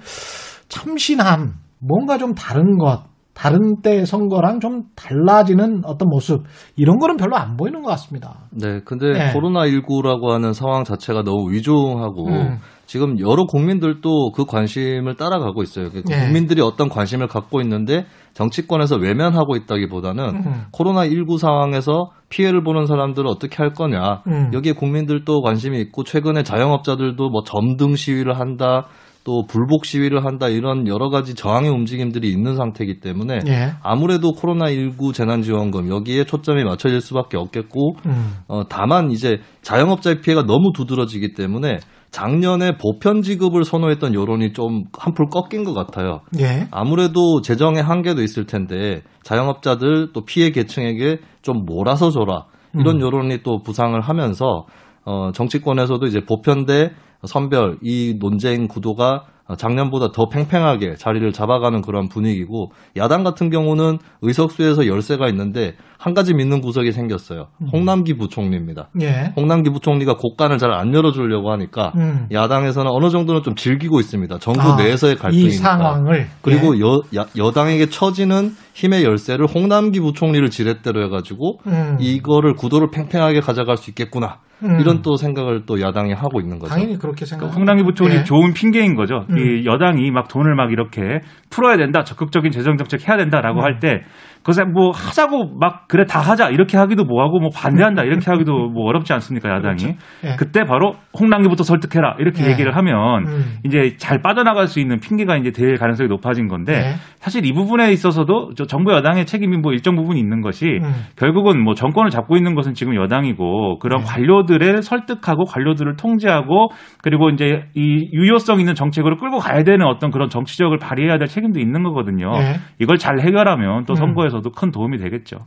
참신함 0.70 1.56
뭔가 1.80 2.18
좀 2.18 2.34
다른 2.36 2.78
것 2.78 3.09
다른 3.40 3.82
때 3.82 4.04
선거랑 4.04 4.60
좀 4.60 4.84
달라지는 4.98 5.86
어떤 5.86 6.10
모습 6.10 6.44
이런 6.76 6.98
거는 7.00 7.16
별로 7.16 7.38
안 7.38 7.56
보이는 7.56 7.82
것 7.82 7.90
같습니다. 7.92 8.36
네, 8.52 8.82
근데 8.84 9.14
네. 9.14 9.32
코로나 9.32 9.62
19라고 9.62 10.28
하는 10.28 10.52
상황 10.52 10.84
자체가 10.84 11.24
너무 11.24 11.50
위중하고 11.50 12.28
음. 12.28 12.58
지금 12.86 13.18
여러 13.22 13.46
국민들도 13.46 14.34
그 14.34 14.44
관심을 14.44 15.16
따라가고 15.16 15.64
있어요. 15.64 15.88
그러니까 15.88 16.18
네. 16.18 16.26
국민들이 16.26 16.60
어떤 16.62 16.90
관심을 16.90 17.28
갖고 17.28 17.62
있는데 17.62 18.06
정치권에서 18.34 18.98
외면하고 18.98 19.56
있다기보다는 19.56 20.24
음. 20.24 20.66
코로나 20.72 21.08
19 21.08 21.38
상황에서 21.38 22.10
피해를 22.28 22.62
보는 22.62 22.88
사람들을 22.88 23.26
어떻게 23.26 23.56
할 23.56 23.72
거냐 23.72 24.24
음. 24.28 24.52
여기에 24.54 24.74
국민들도 24.74 25.42
관심이 25.44 25.80
있고 25.80 26.04
최근에 26.04 26.44
자영업자들도 26.44 27.30
뭐 27.30 27.44
점등 27.46 27.96
시위를 27.96 28.38
한다. 28.38 28.88
또 29.24 29.46
불복 29.48 29.86
시위를 29.86 30.26
한다 30.26 30.48
이런 30.48 30.88
여러 30.88 31.10
가지 31.10 31.36
저항의 31.36 31.70
움직임들이 31.70 32.30
있는 32.30 32.56
상태이기 32.56 33.00
때문에 33.00 33.40
예. 33.48 33.72
아무래도 33.84 34.32
코로나19 34.32 35.14
재난지원금 35.14 35.90
여기에 35.90 36.24
초점이 36.24 36.64
맞춰질 36.64 37.02
수밖에 37.02 37.38
없겠고 37.38 37.96
음. 38.06 38.34
어, 38.48 38.64
다만 38.70 39.12
이제 39.12 39.40
자영업자의 39.62 40.22
피해가 40.22 40.44
너무 40.44 40.72
두드러지기 40.74 41.34
때문에 41.34 41.80
작년에 42.12 42.78
보편 42.78 43.22
지급을 43.22 43.66
선호했던 43.66 44.16
여론이 44.16 44.54
좀 44.54 44.86
한풀 44.98 45.28
꺾인 45.30 45.64
것 45.64 45.74
같아요. 45.74 46.22
예. 46.40 46.68
아무래도 46.72 47.42
재정의 47.42 47.84
한계도 47.84 48.24
있을 48.24 48.46
텐데 48.46 49.02
자영업자들 49.24 50.12
또 50.14 50.26
피해 50.26 50.50
계층에게 50.50 51.20
좀 51.42 51.66
몰아서 51.66 52.10
줘라 52.10 52.46
이런 52.74 52.96
음. 52.96 53.02
여론이 53.02 53.44
또 53.44 53.62
부상을 53.62 54.00
하면서 54.00 54.66
어, 55.06 55.32
정치권에서도 55.34 56.06
이제 56.08 56.20
보편 56.22 56.66
대 56.66 56.92
선별 57.26 57.78
이 57.82 58.16
논쟁 58.20 58.68
구도가 58.68 59.24
작년보다 59.58 60.12
더 60.12 60.30
팽팽하게 60.30 60.94
자리를 60.96 61.34
잡아가는 61.34 61.82
그런 61.82 62.08
분위기고 62.08 62.72
야당 62.98 63.24
같은 63.24 63.50
경우는 63.50 63.98
의석수에서 64.22 64.86
열세가 64.86 65.28
있는데 65.30 65.74
한 65.98 66.14
가지 66.14 66.36
믿는 66.36 66.62
구석이 66.62 66.92
생겼어요. 66.92 67.48
음. 67.64 67.68
홍남기 67.74 68.14
부총리입니다. 68.16 68.90
예. 69.02 69.34
홍남기 69.36 69.72
부총리가 69.72 70.18
곳간을 70.18 70.60
잘 70.60 70.70
안 70.72 70.94
열어주려고 70.94 71.52
하니까 71.52 71.94
음. 71.96 72.28
야당에서는 72.32 72.92
어느 72.92 73.10
정도는 73.10 73.42
좀 73.42 73.56
즐기고 73.56 74.00
있습니다. 74.00 74.38
정부 74.38 74.62
아, 74.62 74.76
내에서의 74.76 75.16
갈등이니까. 75.16 75.50
이 75.50 75.58
상황을 75.58 76.28
그리고 76.44 76.78
예. 76.78 76.82
여, 76.82 77.02
야, 77.18 77.26
여당에게 77.36 77.90
처지는 77.90 78.56
힘의 78.80 79.04
열쇠를 79.04 79.46
홍남기 79.46 80.00
부총리를 80.00 80.50
지렛대로 80.50 81.04
해가지고 81.04 81.60
음. 81.68 81.98
이거를 82.00 82.54
구도를 82.54 82.88
팽팽하게 82.92 83.42
가져갈 83.42 83.76
수 83.76 83.90
있겠구나. 83.92 84.40
음. 84.64 84.80
이런 84.80 85.02
또 85.02 85.16
생각을 85.16 85.64
또 85.66 85.82
야당이 85.82 86.14
하고 86.14 86.40
있는 86.40 86.60
거죠. 86.60 86.74
당연히 86.74 86.98
그렇게 86.98 87.26
생각. 87.26 87.48
그러니까 87.48 87.60
홍남기 87.60 87.84
부총리 87.84 88.16
예. 88.16 88.24
좋은 88.24 88.54
핑계인 88.54 88.96
거죠. 88.96 89.26
음. 89.30 89.38
이 89.38 89.66
여당이 89.66 90.12
막 90.12 90.30
돈을 90.30 90.56
막 90.56 90.72
이렇게 90.72 91.20
풀어야 91.50 91.78
된다, 91.78 92.04
적극적인 92.04 92.52
재정 92.52 92.78
정책 92.78 93.08
해야 93.08 93.18
된다라고 93.18 93.60
음. 93.60 93.64
할때 93.64 94.02
그것에 94.40 94.64
뭐 94.64 94.92
하자고 94.92 95.58
막 95.60 95.88
그래 95.88 96.06
다 96.06 96.20
하자 96.20 96.50
이렇게 96.50 96.78
하기도 96.78 97.04
뭐하고 97.04 97.40
뭐 97.40 97.50
반대한다 97.54 98.04
이렇게 98.04 98.32
하기도 98.32 98.70
뭐 98.70 98.86
어렵지 98.86 99.12
않습니까 99.14 99.50
야당이 99.50 99.84
그렇죠. 99.84 99.98
예. 100.24 100.36
그때 100.38 100.64
바로 100.64 100.94
홍남기부터 101.20 101.64
설득해라 101.64 102.16
이렇게 102.20 102.46
예. 102.46 102.52
얘기를 102.52 102.76
하면 102.76 103.28
음. 103.28 103.58
이제 103.66 103.96
잘 103.98 104.22
빠져나갈 104.22 104.68
수 104.68 104.80
있는 104.80 105.00
핑계가 105.00 105.36
이제 105.38 105.52
될 105.52 105.76
가능성이 105.76 106.08
높아진 106.08 106.48
건데 106.48 106.74
예. 106.74 106.94
사실 107.18 107.46
이 107.46 107.54
부분에 107.54 107.92
있어서도 107.92 108.54
정부 108.68 108.94
여당의 108.94 109.26
책임이 109.26 109.58
뭐 109.58 109.74
일정 109.74 109.96
부분 109.96 110.16
있는 110.16 110.42
것이 110.42 110.80
음. 110.82 110.92
결국은 111.18 111.62
뭐 111.62 111.74
정권을 111.74 112.10
잡고 112.10 112.38
있는 112.38 112.56
것은 112.56 112.74
지금 112.74 112.96
여당이고 112.96 113.80
그런 113.80 114.02
예. 114.02 114.06
관료들을 114.06 114.82
설득하고 114.82 115.44
관료들을 115.44 115.98
통제하고 115.98 116.70
그리고 117.04 117.30
이제 117.30 117.66
이 117.76 118.10
유효성 118.14 118.60
있는 118.60 118.74
정책으로 118.74 119.18
끌고 119.18 119.40
가야 119.40 119.64
되는 119.64 119.86
어떤 119.86 120.12
그런 120.12 120.30
정치력을 120.30 120.78
발휘해야 120.78 121.18
될 121.18 121.28
책임도 121.28 121.60
있는 121.60 121.84
거거든요. 121.84 122.32
예. 122.36 122.56
이걸 122.80 122.98
잘 122.98 123.20
해결하면 123.20 123.84
또 123.86 123.96
선거에 123.96 124.28
음. 124.28 124.30
에서도 124.40 124.52
큰 124.52 124.72
도움이 124.72 124.98
되겠죠. 124.98 125.38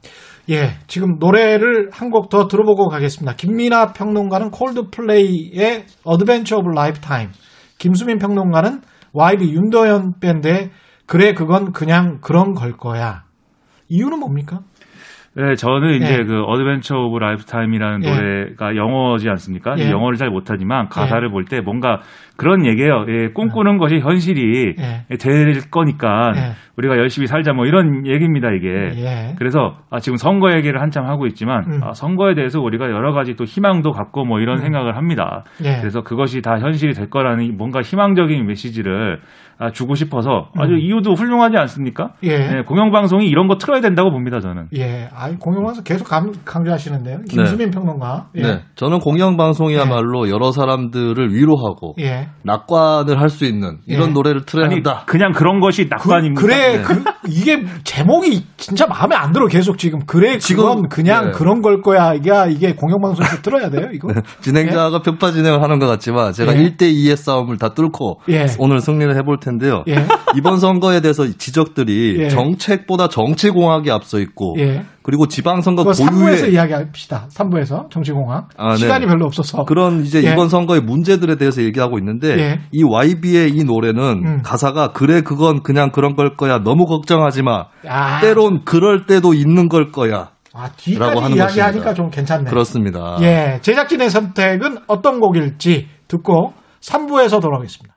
예, 0.51 0.71
지금 0.87 1.17
노래를 1.19 1.91
한 1.93 2.11
곡 2.11 2.29
더 2.29 2.47
들어보고 2.47 2.89
가겠습니다. 2.89 3.35
김민하 3.37 3.93
평론가는 3.93 4.51
콜드플레이의 4.51 5.85
Adventure 6.05 6.59
of 6.59 6.69
Lifetime, 6.75 7.31
김수민 7.79 8.19
평론가는 8.19 8.81
YB 9.13 9.53
윤도현 9.53 10.15
밴드의 10.21 10.71
그래 11.07 11.33
그건 11.33 11.73
그냥 11.73 12.19
그런 12.23 12.53
걸 12.55 12.73
거야. 12.73 13.25
이유는 13.89 14.21
뭡니까? 14.21 14.61
네, 15.35 15.55
저는 15.55 15.95
이제 15.95 16.19
예. 16.21 16.25
그 16.25 16.43
Adventure 16.43 16.95
of 16.95 17.17
Lifetime이라는 17.19 18.05
예. 18.05 18.11
노래가 18.11 18.77
영어지 18.77 19.31
않습니까? 19.31 19.75
예. 19.79 19.91
영어를 19.91 20.19
잘 20.19 20.29
못하지만 20.29 20.89
가사를 20.89 21.27
예. 21.27 21.31
볼때 21.31 21.61
뭔가 21.63 22.01
그런 22.43 22.67
얘기예요. 22.67 23.07
예, 23.09 23.29
꿈꾸는 23.29 23.79
것이 23.79 24.01
현실이 24.01 24.75
예. 24.79 25.17
될 25.17 25.71
거니까 25.71 26.33
예. 26.35 26.41
우리가 26.77 26.97
열심히 26.97 27.29
살자 27.29 27.53
뭐 27.53 27.67
이런 27.67 28.07
얘기입니다 28.07 28.51
이게. 28.51 29.35
그래서 29.39 29.77
아, 29.91 30.01
지금 30.01 30.17
선거 30.17 30.53
얘기를 30.53 30.81
한참 30.81 31.07
하고 31.07 31.27
있지만 31.27 31.65
음. 31.69 31.81
아, 31.85 31.93
선거에 31.93 32.35
대해서 32.35 32.61
우리가 32.61 32.87
여러 32.87 33.13
가지 33.13 33.35
또 33.35 33.45
희망도 33.45 33.93
갖고 33.93 34.25
뭐 34.25 34.41
이런 34.41 34.59
음. 34.59 34.63
생각을 34.63 34.97
합니다. 34.97 35.45
그래서 35.59 36.03
그것이 36.03 36.43
다 36.43 36.59
현실이 36.59 36.95
될 36.95 37.09
거라는 37.09 37.57
뭔가 37.57 37.81
희망적인 37.81 38.45
메시지를 38.47 39.21
아, 39.59 39.71
주고 39.71 39.95
싶어서 39.95 40.49
아주 40.59 40.73
음. 40.73 40.79
이유도 40.79 41.13
훌륭하지 41.13 41.57
않습니까? 41.57 42.15
예. 42.25 42.39
네, 42.39 42.63
공영방송이 42.63 43.29
이런 43.29 43.47
거 43.47 43.59
틀어야 43.59 43.81
된다고 43.81 44.11
봅니다, 44.11 44.41
저는. 44.41 44.67
예. 44.77 45.09
아, 45.15 45.31
공영방송 45.39 45.85
계속 45.85 46.09
강, 46.09 46.33
조하시는데요 46.65 47.19
김수민 47.29 47.71
네. 47.71 47.79
평론가. 47.79 48.31
예. 48.37 48.43
네. 48.43 48.61
저는 48.75 48.99
공영방송이야말로 48.99 50.27
예. 50.27 50.31
여러 50.33 50.51
사람들을 50.51 51.33
위로하고 51.33 51.95
예. 52.01 52.29
낙관을 52.45 53.21
할 53.21 53.33
수 53.33 53.47
있는 53.47 53.79
이런 53.87 54.11
예. 54.11 54.13
노래를 54.13 54.45
틀어야 54.45 54.67
아니, 54.67 54.75
한다. 54.75 55.05
그냥 55.07 55.33
그런 55.33 55.61
것이 55.61 55.87
낙관입니다. 55.89 56.41
그, 56.41 56.47
래 56.47 56.77
네. 56.77 56.83
그, 56.83 57.03
이게 57.29 57.65
제목이 57.85 58.45
진짜 58.59 58.87
마음에 58.87 59.17
안 59.17 59.33
들어 59.33 59.47
계속 59.47 59.79
지금. 59.79 60.01
그래, 60.05 60.37
지금 60.39 60.89
그냥 60.89 61.27
네. 61.27 61.33
그런 61.33 61.63
걸 61.63 61.81
거야. 61.81 62.13
이게, 62.13 62.31
이게 62.51 62.75
공영방송에서 62.75 63.41
틀어야 63.41 63.71
돼요, 63.71 63.89
이거? 63.95 64.13
네. 64.13 64.21
진행자가 64.43 64.97
예? 64.99 65.03
편파 65.03 65.33
진행을 65.33 65.63
하는 65.63 65.79
것 65.79 65.87
같지만 65.87 66.33
제가 66.33 66.53
1대 66.53 66.83
2의 66.93 67.17
싸움을 67.17 67.57
다 67.57 67.73
뚫고 67.73 68.21
오늘 68.59 68.81
승리를 68.81 69.17
해볼 69.17 69.39
텐데 69.41 69.53
텐데요. 69.53 69.85
예. 69.89 70.07
이번 70.37 70.59
선거에 70.59 71.01
대해서 71.01 71.27
지적들이 71.27 72.17
예. 72.19 72.29
정책보다 72.29 73.09
정치 73.09 73.51
공학이 73.51 73.91
앞서 73.91 74.19
있고 74.19 74.55
예. 74.59 74.85
그리고 75.03 75.27
지방선거 75.27 75.85
고유의 75.85 75.97
3부에서 75.97 76.53
이야기합시다. 76.53 77.29
3부에서 77.31 77.91
정치공학 77.91 78.49
아, 78.57 78.71
네. 78.71 78.77
시간이 78.77 79.07
별로 79.07 79.27
없어서 79.27 79.65
그런 79.65 80.01
이제 80.03 80.23
예. 80.25 80.33
이번 80.33 80.49
선거의 80.49 80.81
문제들에 80.81 81.37
대해서 81.37 81.63
얘기하고 81.63 81.99
있는데 81.99 82.39
예. 82.39 82.61
이 82.73 82.83
YB의 82.85 83.51
이 83.51 83.65
노래는 83.65 84.03
음. 84.03 84.43
가사가 84.43 84.93
그래 84.93 85.23
그건 85.23 85.63
그냥 85.63 85.91
그런 85.91 86.15
걸 86.15 86.37
거야 86.37 86.59
너무 86.59 86.87
걱정하지 86.87 87.43
마 87.43 87.67
아. 87.89 88.21
때론 88.21 88.65
그럴 88.65 89.07
때도 89.07 89.35
있는 89.35 89.69
걸 89.69 89.91
거야. 89.91 90.31
아, 90.55 90.69
뒤까지 90.77 91.35
이야기하니까 91.35 91.95
좀 91.95 92.11
괜찮네. 92.11 92.51
그렇습니다. 92.51 93.17
예, 93.23 93.59
제작진의 93.63 94.11
선택은 94.11 94.79
어떤 94.87 95.19
곡일지 95.19 95.89
듣고 96.09 96.53
3부에서 96.81 97.41
돌아오겠습니다. 97.41 97.92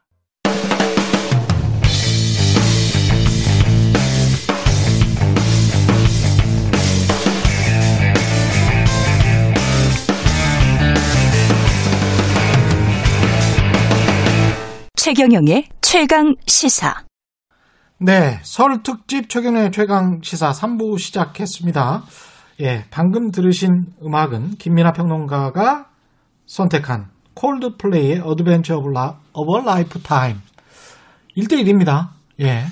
최경영의 15.05 15.67
최강 15.81 16.33
시사. 16.47 17.03
네, 17.99 18.39
설 18.41 18.81
특집 18.81 19.29
최경영의 19.29 19.71
최강 19.71 20.19
시사 20.23 20.49
3부 20.49 20.97
시작했습니다. 20.97 22.01
예, 22.61 22.85
방금 22.89 23.29
들으신 23.29 23.85
음악은 24.03 24.55
김민하 24.57 24.93
평론가가 24.93 25.85
선택한 26.47 27.11
콜드플레이의 27.35 28.21
Adventure 28.21 28.77
of 28.77 28.89
Li, 28.89 29.19
of 29.35 29.63
Lifetime 29.63 30.37
1대1입니다. 31.37 32.07
예. 32.41 32.63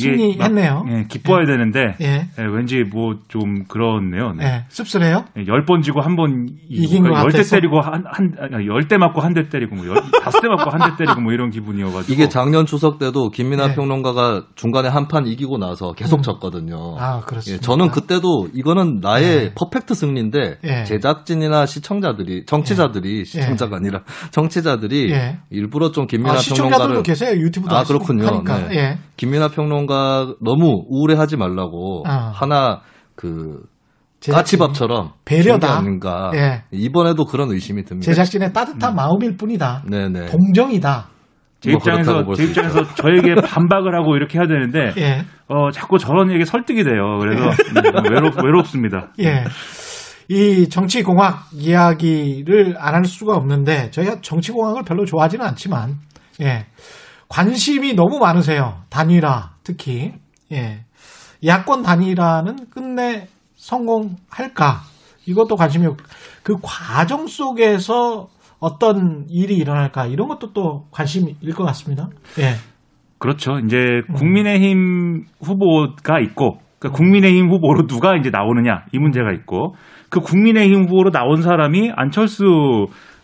승리했네요. 0.00 0.84
예, 0.90 1.04
기뻐야 1.08 1.42
예. 1.42 1.46
되는데 1.46 1.94
예. 2.00 2.26
예, 2.38 2.42
왠지 2.42 2.82
뭐 2.84 3.14
좀 3.28 3.64
그렇네요. 3.68 4.32
네. 4.32 4.44
예, 4.44 4.64
씁쓸해요. 4.68 5.24
예, 5.38 5.46
열번 5.46 5.82
지고 5.82 6.00
한 6.00 6.16
번 6.16 6.46
이긴 6.68 7.02
거 7.04 7.10
열대 7.18 7.42
때리고 7.42 7.80
한한열 7.80 8.86
대 8.88 8.98
맞고 8.98 9.20
한 9.20 9.34
대 9.34 9.48
때리고 9.48 9.74
뭐 9.76 9.84
다섯 10.22 10.40
대 10.40 10.48
맞고 10.48 10.70
한 10.70 10.90
대 10.90 10.96
때리고 11.04 11.20
뭐 11.20 11.32
이런 11.32 11.50
기분이어가지고 11.50 12.12
이게 12.12 12.28
작년 12.28 12.66
추석 12.66 12.98
때도 12.98 13.30
김민하 13.30 13.70
예. 13.70 13.74
평론가가 13.74 14.44
중간에 14.54 14.88
한 14.88 15.04
판 15.08 15.26
이기고 15.26 15.58
나서 15.58 15.92
계속 15.92 16.20
음. 16.20 16.22
졌거든요. 16.22 16.96
아 16.98 17.20
그렇습니다. 17.20 17.62
저는 17.62 17.90
그때도 17.90 18.48
이거는 18.54 19.00
나의 19.02 19.52
퍼펙트 19.54 19.94
승리인데 19.94 20.58
제작진이나 20.86 21.66
시청자들이 21.66 22.44
정치자들이 22.46 23.24
시청자가 23.24 23.76
아니라 23.76 24.00
정치자들이 24.32 25.14
일부러 25.50 25.90
좀 25.92 26.06
김민하 26.06 26.34
아, 26.34 26.38
평론가를 26.38 27.02
계세요 27.02 27.38
유튜브도 27.40 27.76
아 27.76 27.84
그렇군요. 27.84 28.42
네. 28.70 28.98
김민하 29.16 29.48
평론 29.48 29.83
평론가 29.84 30.34
너무 30.40 30.84
우울해하지 30.88 31.36
말라고 31.36 32.04
어. 32.06 32.10
하나 32.32 32.80
그 33.14 33.62
까치밥처럼 34.28 35.12
배려다 35.24 35.76
아닌가. 35.76 36.30
예. 36.34 36.62
이번에도 36.70 37.24
그런 37.24 37.50
의심이 37.50 37.84
듭니다. 37.84 38.06
제작진의 38.06 38.52
따뜻한 38.52 38.94
음. 38.94 38.96
마음일 38.96 39.36
뿐이다. 39.36 39.84
네네. 39.88 40.26
동정이다. 40.26 41.08
제뭐 41.60 41.76
입장에서 41.76 42.24
제 42.34 42.44
입장에서 42.44 42.84
저에게 42.94 43.34
반박을 43.34 43.94
하고 43.94 44.16
이렇게 44.16 44.38
해야 44.38 44.46
되는데 44.46 44.92
예. 45.00 45.24
어 45.48 45.70
자꾸 45.70 45.98
저런 45.98 46.30
얘기 46.32 46.44
설득이 46.44 46.84
돼요. 46.84 47.18
그래서 47.20 47.44
예. 47.46 48.10
외롭 48.10 48.36
외롭습니다. 48.42 49.12
예. 49.20 49.44
이 50.28 50.68
정치공학 50.70 51.48
이야기를 51.52 52.76
안 52.78 52.94
할 52.94 53.04
수가 53.04 53.34
없는데 53.34 53.90
저희가 53.90 54.20
정치공학을 54.22 54.82
별로 54.84 55.04
좋아하지는 55.04 55.44
않지만 55.44 55.96
예. 56.40 56.66
관심이 57.34 57.94
너무 57.94 58.20
많으세요. 58.20 58.74
단일화 58.90 59.54
특히 59.64 60.12
예. 60.52 60.84
야권 61.44 61.82
단일화는 61.82 62.70
끝내 62.70 63.26
성공할까? 63.56 64.82
이것도 65.26 65.56
관심이 65.56 65.84
그 66.44 66.54
과정 66.62 67.26
속에서 67.26 68.28
어떤 68.60 69.26
일이 69.28 69.56
일어날까 69.56 70.06
이런 70.06 70.28
것도 70.28 70.52
또 70.52 70.84
관심일 70.92 71.34
것 71.56 71.64
같습니다. 71.64 72.08
예. 72.38 72.54
그렇죠. 73.18 73.58
이제 73.58 74.02
국민의힘 74.14 75.24
후보가 75.40 76.20
있고 76.20 76.58
그러니까 76.78 76.96
국민의힘 76.96 77.50
후보로 77.50 77.88
누가 77.88 78.14
이제 78.14 78.30
나오느냐 78.30 78.84
이 78.92 78.98
문제가 78.98 79.32
있고 79.32 79.74
그 80.08 80.20
국민의힘 80.20 80.84
후보로 80.84 81.10
나온 81.10 81.42
사람이 81.42 81.90
안철수 81.96 82.44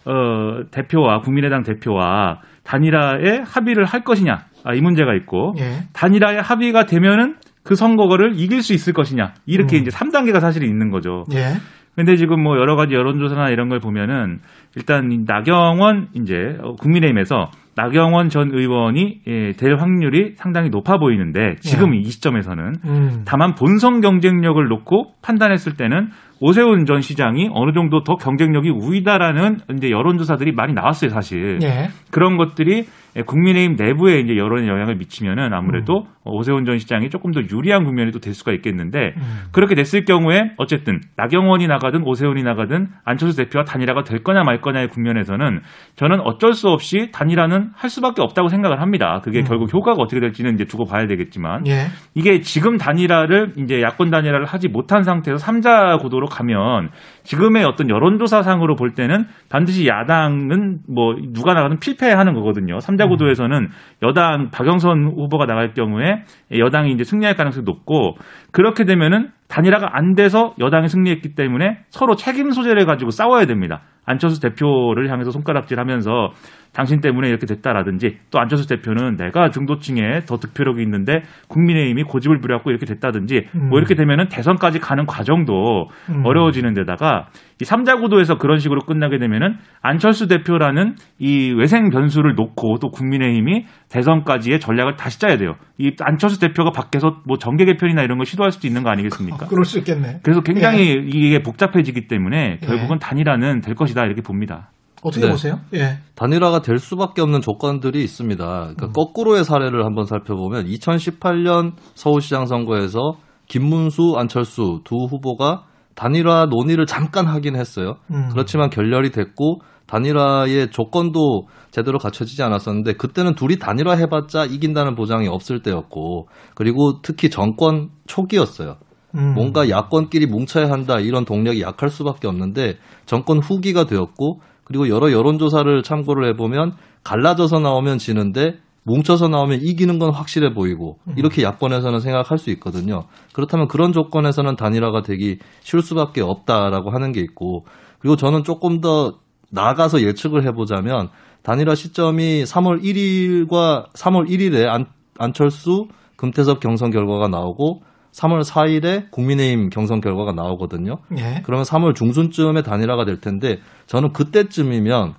어, 0.04 0.64
대표와 0.72 1.20
국민의당 1.20 1.62
대표와 1.62 2.40
단일화에 2.64 3.42
합의를 3.46 3.84
할 3.84 4.02
것이냐 4.02 4.38
아, 4.64 4.74
이 4.74 4.80
문제가 4.80 5.14
있고 5.14 5.54
예. 5.58 5.84
단일화에 5.92 6.38
합의가 6.38 6.86
되면은 6.86 7.36
그 7.62 7.74
선거를 7.74 8.32
이길 8.36 8.62
수 8.62 8.72
있을 8.72 8.92
것이냐 8.92 9.34
이렇게 9.46 9.78
음. 9.78 9.82
이제 9.82 9.90
3단계가 9.90 10.40
사실 10.40 10.64
있는 10.64 10.90
거죠. 10.90 11.24
예. 11.32 11.54
근데 11.96 12.16
지금 12.16 12.42
뭐 12.42 12.56
여러 12.56 12.76
가지 12.76 12.94
여론조사나 12.94 13.50
이런 13.50 13.68
걸 13.68 13.80
보면은 13.80 14.38
일단 14.76 15.08
나경원 15.26 16.08
이제 16.14 16.56
국민의힘에서 16.78 17.50
나경원 17.76 18.28
전 18.28 18.50
의원이 18.52 19.20
예, 19.26 19.52
될 19.52 19.76
확률이 19.76 20.34
상당히 20.36 20.70
높아 20.70 20.98
보이는데 20.98 21.56
지금 21.60 21.94
예. 21.94 21.98
이 21.98 22.04
시점에서는 22.04 22.74
음. 22.84 23.22
다만 23.24 23.54
본선 23.54 24.00
경쟁력을 24.00 24.62
놓고 24.68 25.14
판단했을 25.22 25.74
때는 25.74 26.10
오세훈 26.40 26.86
전 26.86 27.02
시장이 27.02 27.50
어느 27.52 27.72
정도 27.72 28.02
더 28.02 28.16
경쟁력이 28.16 28.70
우위다라는 28.70 29.58
이제 29.76 29.90
여론조사들이 29.90 30.52
많이 30.52 30.72
나왔어요, 30.72 31.10
사실. 31.10 31.58
예. 31.62 31.90
그런 32.10 32.38
것들이 32.38 32.86
국민의힘 33.26 33.74
내부에 33.76 34.20
이제 34.20 34.36
여론에 34.36 34.68
영향을 34.68 34.96
미치면은 34.96 35.52
아무래도 35.52 36.02
음. 36.02 36.04
오세훈 36.24 36.64
전 36.64 36.78
시장이 36.78 37.10
조금 37.10 37.32
더 37.32 37.40
유리한 37.40 37.84
국면이 37.84 38.12
또 38.12 38.20
될 38.20 38.34
수가 38.34 38.52
있겠는데 38.52 39.14
음. 39.16 39.22
그렇게 39.52 39.74
됐을 39.74 40.04
경우에 40.04 40.52
어쨌든 40.56 41.00
나경원이 41.16 41.66
나가든 41.66 42.02
오세훈이 42.04 42.42
나가든 42.42 42.88
안철수 43.04 43.36
대표와 43.36 43.64
단일화가 43.64 44.04
될 44.04 44.22
거냐 44.22 44.44
말 44.44 44.60
거냐의 44.60 44.88
국면에서는 44.88 45.60
저는 45.96 46.20
어쩔 46.20 46.52
수 46.52 46.68
없이 46.68 47.08
단일화는 47.12 47.70
할 47.74 47.90
수밖에 47.90 48.22
없다고 48.22 48.48
생각을 48.48 48.80
합니다. 48.80 49.20
그게 49.24 49.40
음. 49.40 49.44
결국 49.44 49.72
효과가 49.72 50.00
어떻게 50.00 50.20
될지는 50.20 50.54
이제 50.54 50.64
두고 50.64 50.84
봐야 50.84 51.06
되겠지만 51.06 51.66
예. 51.66 51.86
이게 52.14 52.40
지금 52.40 52.76
단일화를 52.76 53.54
이제 53.58 53.82
야권 53.82 54.10
단일화를 54.10 54.46
하지 54.46 54.68
못한 54.68 55.02
상태에서 55.02 55.44
3자 55.44 56.00
구도로 56.00 56.26
가면 56.26 56.90
지금의 57.24 57.64
어떤 57.64 57.88
여론조사상으로 57.88 58.76
볼 58.76 58.92
때는 58.92 59.24
반드시 59.48 59.86
야당은 59.88 60.80
뭐 60.88 61.14
누가 61.32 61.54
나가든 61.54 61.78
필패하는 61.80 62.34
거거든요. 62.34 62.78
3자 62.78 62.99
구도에서는 63.06 63.68
여당 64.02 64.50
박영선 64.50 65.12
후보가 65.16 65.46
나갈 65.46 65.74
경우에 65.74 66.22
여당이 66.56 66.92
이제 66.92 67.04
승리할 67.04 67.34
가능성이 67.34 67.64
높고 67.64 68.16
그렇게 68.52 68.84
되면은 68.84 69.30
단일화가 69.48 69.96
안 69.96 70.14
돼서 70.14 70.54
여당이 70.58 70.88
승리했기 70.88 71.34
때문에 71.34 71.80
서로 71.88 72.14
책임 72.14 72.50
소재를 72.50 72.86
가지고 72.86 73.10
싸워야 73.10 73.46
됩니다. 73.46 73.82
안철수 74.06 74.40
대표를 74.40 75.10
향해서 75.10 75.30
손가락질하면서 75.30 76.30
당신 76.72 77.00
때문에 77.00 77.28
이렇게 77.28 77.46
됐다라든지 77.46 78.18
또 78.30 78.38
안철수 78.38 78.68
대표는 78.68 79.16
내가 79.16 79.50
중도층에 79.50 80.20
더 80.26 80.36
득표력이 80.36 80.82
있는데 80.82 81.22
국민의힘이 81.48 82.04
고집을 82.04 82.40
부려갖고 82.40 82.70
이렇게 82.70 82.86
됐다든지 82.86 83.48
뭐 83.52 83.62
음. 83.62 83.68
뭐 83.70 83.78
이렇게 83.78 83.94
되면은 83.94 84.28
대선까지 84.28 84.78
가는 84.78 85.06
과정도 85.06 85.88
음. 86.10 86.24
어려워지는 86.24 86.74
데다가 86.74 87.28
이 87.60 87.64
3자 87.64 88.00
구도에서 88.00 88.36
그런 88.38 88.58
식으로 88.58 88.80
끝나게 88.80 89.18
되면은 89.18 89.56
안철수 89.82 90.28
대표라는 90.28 90.94
이 91.18 91.52
외생 91.52 91.90
변수를 91.90 92.34
놓고 92.34 92.78
또 92.80 92.90
국민의힘이 92.90 93.66
대선까지의 93.90 94.60
전략을 94.60 94.96
다시 94.96 95.20
짜야 95.20 95.36
돼요. 95.36 95.56
이 95.78 95.92
안철수 96.00 96.40
대표가 96.40 96.70
밖에서 96.70 97.20
뭐 97.26 97.36
정계 97.36 97.66
개편이나 97.66 98.02
이런 98.02 98.18
걸 98.18 98.26
시도할 98.26 98.50
수도 98.50 98.66
있는 98.66 98.82
거 98.82 98.90
아니겠습니까? 98.90 99.46
그럴 99.46 99.64
수 99.64 99.78
있겠네. 99.78 100.20
그래서 100.22 100.40
굉장히 100.40 100.88
예. 100.88 101.04
이게 101.06 101.42
복잡해지기 101.42 102.06
때문에 102.06 102.58
결국은 102.62 102.96
예. 102.96 102.98
단일화는 102.98 103.60
될 103.60 103.74
것이다 103.74 104.04
이렇게 104.04 104.22
봅니다. 104.22 104.70
어떻게 105.02 105.26
네. 105.26 105.30
보세요? 105.32 105.60
예. 105.74 105.98
단일화가 106.14 106.60
될 106.60 106.78
수밖에 106.78 107.22
없는 107.22 107.40
조건들이 107.40 108.02
있습니다. 108.02 108.44
그러니까 108.44 108.86
음. 108.86 108.92
거꾸로의 108.92 109.44
사례를 109.44 109.84
한번 109.84 110.04
살펴보면 110.04 110.66
2018년 110.66 111.72
서울시장 111.94 112.46
선거에서 112.46 113.14
김문수, 113.46 114.14
안철수 114.16 114.80
두 114.84 114.96
후보가 114.96 115.64
단일화 115.94 116.46
논의를 116.46 116.86
잠깐 116.86 117.26
하긴 117.26 117.56
했어요. 117.56 117.96
음. 118.10 118.28
그렇지만 118.30 118.70
결렬이 118.70 119.10
됐고 119.10 119.60
단일화의 119.86 120.70
조건도 120.70 121.48
제대로 121.72 121.98
갖춰지지 121.98 122.42
않았었는데 122.42 122.94
그때는 122.94 123.34
둘이 123.34 123.58
단일화 123.58 123.96
해봤자 123.96 124.44
이긴다는 124.44 124.94
보장이 124.94 125.26
없을 125.26 125.62
때였고 125.62 126.28
그리고 126.54 127.00
특히 127.02 127.28
정권 127.28 127.90
초기였어요. 128.06 128.76
음. 129.16 129.34
뭔가 129.34 129.68
야권끼리 129.68 130.26
뭉쳐야 130.26 130.70
한다 130.70 131.00
이런 131.00 131.24
동력이 131.24 131.60
약할 131.60 131.90
수밖에 131.90 132.28
없는데 132.28 132.76
정권 133.06 133.38
후기가 133.38 133.84
되었고 133.84 134.40
그리고 134.70 134.88
여러 134.88 135.10
여론조사를 135.10 135.82
참고를 135.82 136.28
해보면 136.28 136.74
갈라져서 137.02 137.58
나오면 137.58 137.98
지는데 137.98 138.58
뭉쳐서 138.84 139.26
나오면 139.26 139.62
이기는 139.62 139.98
건 139.98 140.12
확실해 140.12 140.54
보이고 140.54 141.00
음. 141.08 141.14
이렇게 141.16 141.42
야권에서는 141.42 141.98
생각할 141.98 142.38
수 142.38 142.50
있거든요. 142.50 143.02
그렇다면 143.32 143.66
그런 143.66 143.92
조건에서는 143.92 144.54
단일화가 144.54 145.02
되기 145.02 145.38
쉬울 145.62 145.82
수밖에 145.82 146.20
없다라고 146.20 146.90
하는 146.90 147.10
게 147.10 147.20
있고 147.20 147.66
그리고 147.98 148.14
저는 148.14 148.44
조금 148.44 148.80
더 148.80 149.18
나가서 149.50 150.02
예측을 150.02 150.46
해보자면 150.46 151.08
단일화 151.42 151.74
시점이 151.74 152.44
3월 152.44 152.80
1일과 152.80 153.92
3월 153.92 154.28
1일에 154.28 154.68
안, 154.68 154.86
안철수 155.18 155.88
금태섭 156.14 156.60
경선 156.60 156.92
결과가 156.92 157.26
나오고 157.26 157.82
3월 158.12 158.42
4일에 158.42 159.10
국민의힘 159.10 159.70
경선 159.70 160.00
결과가 160.00 160.32
나오거든요. 160.32 160.98
예. 161.16 161.42
그러면 161.44 161.64
3월 161.64 161.94
중순쯤에 161.94 162.62
단일화가 162.62 163.04
될 163.04 163.20
텐데 163.20 163.58
저는 163.86 164.12
그때쯤이면 164.12 165.14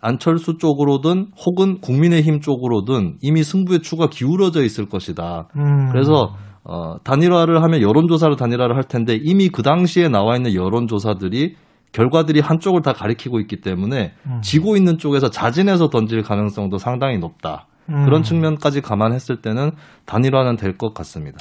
안철수 0.00 0.58
쪽으로든 0.58 1.28
혹은 1.44 1.80
국민의힘 1.80 2.40
쪽으로든 2.40 3.16
이미 3.22 3.42
승부의 3.42 3.80
추가 3.82 4.08
기울어져 4.08 4.62
있을 4.62 4.88
것이다. 4.88 5.48
음. 5.56 5.88
그래서 5.90 6.34
어, 6.62 6.96
단일화를 7.04 7.62
하면 7.62 7.80
여론조사를 7.80 8.34
단일화를 8.36 8.76
할 8.76 8.84
텐데 8.84 9.18
이미 9.20 9.48
그 9.48 9.62
당시에 9.62 10.08
나와 10.08 10.36
있는 10.36 10.54
여론조사들이 10.54 11.54
결과들이 11.92 12.40
한쪽을 12.40 12.82
다 12.82 12.92
가리키고 12.92 13.40
있기 13.40 13.60
때문에 13.60 14.12
음. 14.26 14.40
지고 14.42 14.76
있는 14.76 14.98
쪽에서 14.98 15.30
자진해서 15.30 15.88
던질 15.88 16.22
가능성도 16.22 16.78
상당히 16.78 17.18
높다. 17.18 17.66
음. 17.88 18.04
그런 18.04 18.22
측면까지 18.22 18.80
감안했을 18.80 19.40
때는 19.42 19.70
단일화는 20.04 20.56
될 20.56 20.76
것 20.76 20.92
같습니다. 20.94 21.38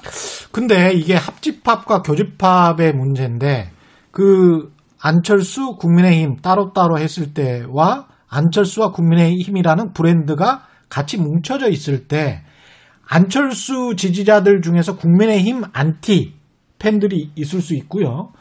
근데 0.52 0.94
이게 0.94 1.16
합집합과 1.16 2.02
교집합의 2.02 2.94
문제인데 2.94 3.72
그 4.12 4.72
안철수 5.02 5.76
국민의힘 5.76 6.38
따로따로 6.38 6.98
했을 6.98 7.34
때와 7.34 8.08
안철수와 8.30 8.92
국민의힘이라는 8.92 9.94
브랜드가 9.94 10.64
같이 10.90 11.18
뭉쳐져 11.18 11.70
있을 11.70 12.08
때 12.08 12.44
안철수 13.08 13.96
지지자들 13.96 14.62
중에서 14.62 14.96
국민의힘 14.96 15.64
안티 15.74 16.34
팬들이 16.80 17.32
있을 17.36 17.62
수 17.62 17.76
있고요. 17.76 18.32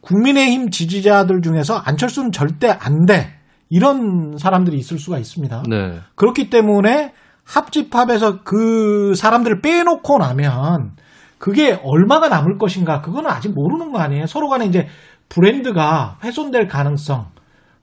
국민의힘 0.00 0.70
지지자들 0.70 1.40
중에서 1.42 1.76
안철수는 1.76 2.32
절대 2.32 2.68
안 2.68 3.06
돼. 3.06 3.34
이런 3.70 4.36
사람들이 4.38 4.76
있을 4.76 4.98
수가 4.98 5.18
있습니다. 5.18 5.64
네. 5.68 5.98
그렇기 6.14 6.50
때문에 6.50 7.12
합집합에서 7.44 8.42
그 8.42 9.14
사람들을 9.14 9.60
빼놓고 9.60 10.18
나면 10.18 10.92
그게 11.38 11.78
얼마가 11.82 12.28
남을 12.28 12.58
것인가 12.58 13.00
그거는 13.00 13.30
아직 13.30 13.52
모르는 13.52 13.92
거 13.92 13.98
아니에요. 13.98 14.26
서로 14.26 14.48
간에 14.48 14.66
이제 14.66 14.88
브랜드가 15.28 16.18
훼손될 16.22 16.68
가능성 16.68 17.26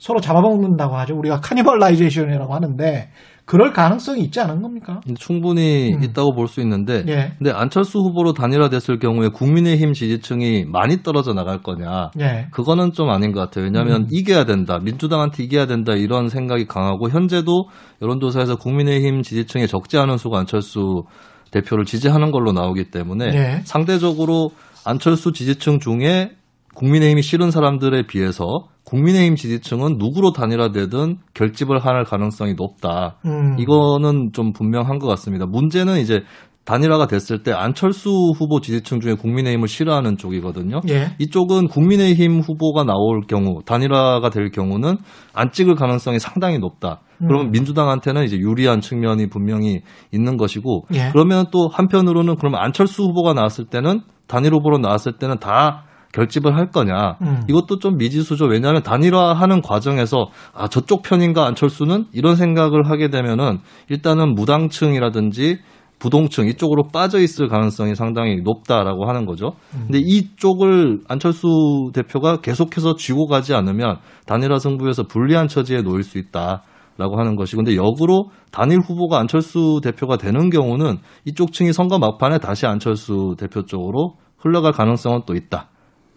서로 0.02 0.20
잡아먹는다고 0.20 0.96
하죠. 0.98 1.16
우리가 1.16 1.42
cannibalization이라고 1.42 2.56
하는데 2.56 3.10
그럴 3.46 3.72
가능성이 3.72 4.24
있지 4.24 4.40
않은 4.40 4.62
겁니까? 4.62 5.00
충분히 5.20 5.94
음. 5.94 6.04
있다고 6.04 6.34
볼 6.34 6.48
수 6.48 6.60
있는데, 6.62 7.04
예. 7.08 7.34
근데 7.38 7.52
안철수 7.52 8.00
후보로 8.00 8.34
단일화됐을 8.34 8.98
경우에 8.98 9.28
국민의힘 9.28 9.94
지지층이 9.94 10.66
많이 10.66 11.04
떨어져 11.04 11.34
나갈 11.34 11.62
거냐? 11.62 12.10
예. 12.20 12.48
그거는 12.52 12.94
좀 12.94 13.12
아닌 13.12 13.32
것 13.32 13.42
같아요. 13.42 13.66
왜냐하면 13.66 14.04
음. 14.04 14.08
이겨야 14.10 14.46
된다, 14.46 14.80
민주당한테 14.82 15.44
이겨야 15.44 15.68
된다 15.68 15.94
이런 15.94 16.30
생각이 16.30 16.66
강하고 16.66 17.10
현재도 17.10 17.66
여론조사에서 18.02 18.56
국민의힘 18.56 19.22
지지층에 19.22 19.68
적지 19.68 20.00
않은 20.00 20.18
수가 20.18 20.40
안철수 20.40 21.04
대표를 21.52 21.86
지지하는 21.86 22.32
걸로 22.32 22.54
나오기 22.54 22.90
때문에 22.90 23.26
예. 23.36 23.62
상대적으로 23.66 24.50
안철수 24.84 25.32
지지층 25.32 25.80
중에 25.80 26.32
국민의힘이 26.76 27.22
싫은 27.22 27.52
사람들에 27.52 28.08
비해서 28.08 28.68
국민의힘 28.86 29.36
지지층은 29.36 29.98
누구로 29.98 30.32
단일화되든 30.32 31.18
결집을 31.34 31.80
할 31.80 32.04
가능성이 32.04 32.56
높다. 32.56 33.18
음. 33.26 33.58
이거는 33.60 34.32
좀 34.34 34.54
분명한 34.54 35.00
것 35.00 35.08
같습니다. 35.08 35.46
문제는 35.46 36.00
이제 36.00 36.24
단일화가 36.64 37.08
됐을 37.08 37.42
때 37.42 37.52
안철수 37.52 38.10
후보 38.38 38.62
지지층 38.62 39.00
중에 39.00 39.16
국민의힘을 39.16 39.68
싫어하는 39.68 40.18
쪽이거든요. 40.18 40.82
예. 40.90 41.16
이쪽은 41.18 41.68
국민의힘 41.68 42.40
후보가 42.40 42.84
나올 42.84 43.22
경우 43.28 43.62
단일화가 43.66 44.30
될 44.30 44.52
경우는 44.52 44.98
안 45.34 45.52
찍을 45.52 45.76
가능성이 45.76 46.20
상당히 46.20 46.60
높다. 46.60 47.02
음. 47.22 47.28
그러면 47.28 47.52
민주당한테는 47.52 48.24
이제 48.26 48.38
유리한 48.38 48.80
측면이 48.80 49.28
분명히 49.28 49.82
있는 50.12 50.38
것이고 50.38 50.86
예. 50.94 51.10
그러면 51.12 51.46
또 51.52 51.68
한편으로는 51.68 52.36
그러면 52.36 52.62
안철수 52.62 53.04
후보가 53.04 53.34
나왔을 53.34 53.66
때는 53.66 54.02
단일 54.28 54.54
후보로 54.54 54.78
나왔을 54.78 55.14
때는 55.14 55.40
다 55.40 55.86
결집을 56.14 56.56
할 56.56 56.70
거냐 56.72 57.18
음. 57.22 57.44
이것도 57.48 57.80
좀 57.80 57.98
미지수죠. 57.98 58.46
왜냐하면 58.46 58.84
단일화하는 58.84 59.62
과정에서 59.62 60.28
아 60.54 60.68
저쪽 60.68 61.04
편인가 61.04 61.46
안철수는 61.46 62.06
이런 62.14 62.36
생각을 62.36 62.90
하게 62.90 63.10
되면은 63.10 63.60
일단은 63.90 64.36
무당층이라든지 64.36 65.60
부동층 66.00 66.48
이쪽으로 66.48 66.88
빠져 66.92 67.20
있을 67.20 67.48
가능성이 67.48 67.94
상당히 67.94 68.42
높다라고 68.42 69.08
하는 69.08 69.26
거죠. 69.26 69.54
음. 69.76 69.84
근데 69.86 70.00
이쪽을 70.00 71.02
안철수 71.08 71.92
대표가 71.94 72.38
계속해서 72.42 72.96
쥐고 72.96 73.28
가지 73.28 73.54
않으면 73.54 73.98
단일화 74.26 74.58
승부에서 74.58 75.04
불리한 75.04 75.48
처지에 75.48 75.84
놓일 75.84 76.04
수 76.04 76.18
있다. 76.18 76.64
라고 76.98 77.18
하는 77.18 77.36
것이 77.36 77.56
근데 77.56 77.76
역으로 77.76 78.30
단일 78.52 78.80
후보가 78.80 79.18
안철수 79.18 79.80
대표가 79.82 80.18
되는 80.18 80.50
경우는 80.50 80.98
이쪽 81.26 81.54
층이 81.54 81.72
선거 81.74 81.98
막판에 81.98 82.38
다시 82.40 82.68
안철수 82.68 83.36
대표 83.40 83.64
쪽으로 83.64 84.16
흘러갈 84.38 84.72
가능성은 84.72 85.22
또 85.26 85.34
있다. 85.34 85.70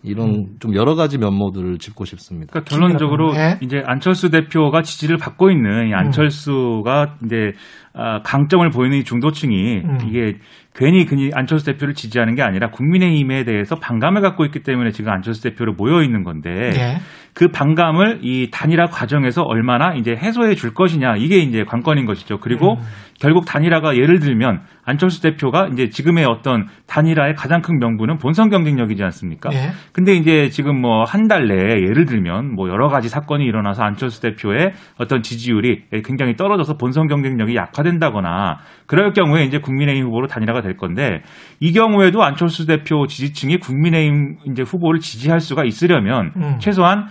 이런 0.05 0.29
음. 0.29 0.47
좀 0.61 0.75
여러 0.75 0.95
가지 0.95 1.19
면모들을 1.19 1.79
짚고 1.79 2.05
싶습니다. 2.05 2.53
그러니까 2.53 2.71
결론적으로 2.71 3.33
네. 3.33 3.59
이제 3.63 3.83
안철수 3.85 4.31
대표가 4.31 4.83
지지를 4.83 5.17
받고 5.17 5.51
있는 5.51 5.89
이 5.89 5.93
음. 5.93 5.99
안철수가 5.99 7.17
음. 7.23 7.27
이제 7.27 7.37
어, 7.37 7.84
강점을 8.25 8.69
보이는 8.71 8.97
이 8.99 9.05
중도층이 9.05 9.83
음. 9.85 9.99
이게 10.09 10.39
괜히 10.75 11.05
그니 11.05 11.31
안철수 11.33 11.65
대표를 11.67 11.95
지지하는 11.95 12.35
게 12.35 12.43
아니라 12.43 12.71
국민의힘에 12.71 13.45
대해서 13.45 13.77
반감을 13.77 14.21
갖고 14.23 14.45
있기 14.47 14.65
때문에 14.65 14.91
지금 14.91 15.13
안철수 15.13 15.45
대표를 15.45 15.75
모여 15.77 16.03
있는 16.03 16.25
건데 16.25 16.71
네. 16.71 16.97
그 17.33 17.49
반감을 17.49 18.21
이 18.23 18.51
단일화 18.51 18.87
과정에서 18.87 19.43
얼마나 19.43 19.95
이제 19.95 20.13
해소해 20.17 20.55
줄 20.57 20.75
것이냐 20.75 21.15
이게 21.17 21.39
이제 21.39 21.63
관건인 21.65 22.07
것이죠. 22.07 22.39
그리고 22.39 22.75
음. 22.75 22.79
결국 23.21 23.45
단일화가 23.47 23.97
예를 23.97 24.19
들면 24.19 24.63
안철수 24.85 25.23
대표가 25.23 25.69
이제 25.73 25.89
지금의 25.89 26.25
어떤 26.25 26.67
단일화의 26.89 27.35
가장 27.37 27.63
큰 27.63 27.79
명분은 27.79 28.19
본선 28.19 28.51
경쟁력이지 28.51 29.03
않습니까? 29.05 29.51
네. 29.51 29.71
근데 29.93 30.15
이제 30.15 30.49
지금 30.49 30.81
뭐 30.81 31.05
한 31.05 31.29
달 31.29 31.47
내에 31.47 31.81
예를 31.89 32.05
들면 32.07 32.55
뭐 32.55 32.69
여러 32.69 32.89
가지 32.89 33.09
사건이 33.09 33.45
일어나서 33.45 33.83
안철수 33.85 34.21
대표의 34.21 34.73
어떤 34.99 35.23
지지율이 35.23 35.85
굉장히 36.05 36.35
떨어져서 36.35 36.77
본선 36.77 37.07
경쟁력이 37.07 37.55
약화 37.55 37.84
된다거나 37.85 38.59
그럴 38.87 39.13
경우에 39.13 39.45
이제 39.45 39.59
국민의힘 39.59 40.07
후보로 40.07 40.27
단일화가 40.27 40.61
될 40.61 40.77
건데 40.77 41.23
이 41.61 41.73
경우에도 41.73 42.25
안철수 42.25 42.67
대표 42.67 43.07
지지층이 43.07 43.59
국민의힘 43.59 44.39
이제 44.51 44.63
후보를 44.63 44.99
지지할 44.99 45.39
수가 45.39 45.65
있으려면 45.65 46.33
음. 46.37 46.59
최소한 46.59 46.99
아, 46.99 47.09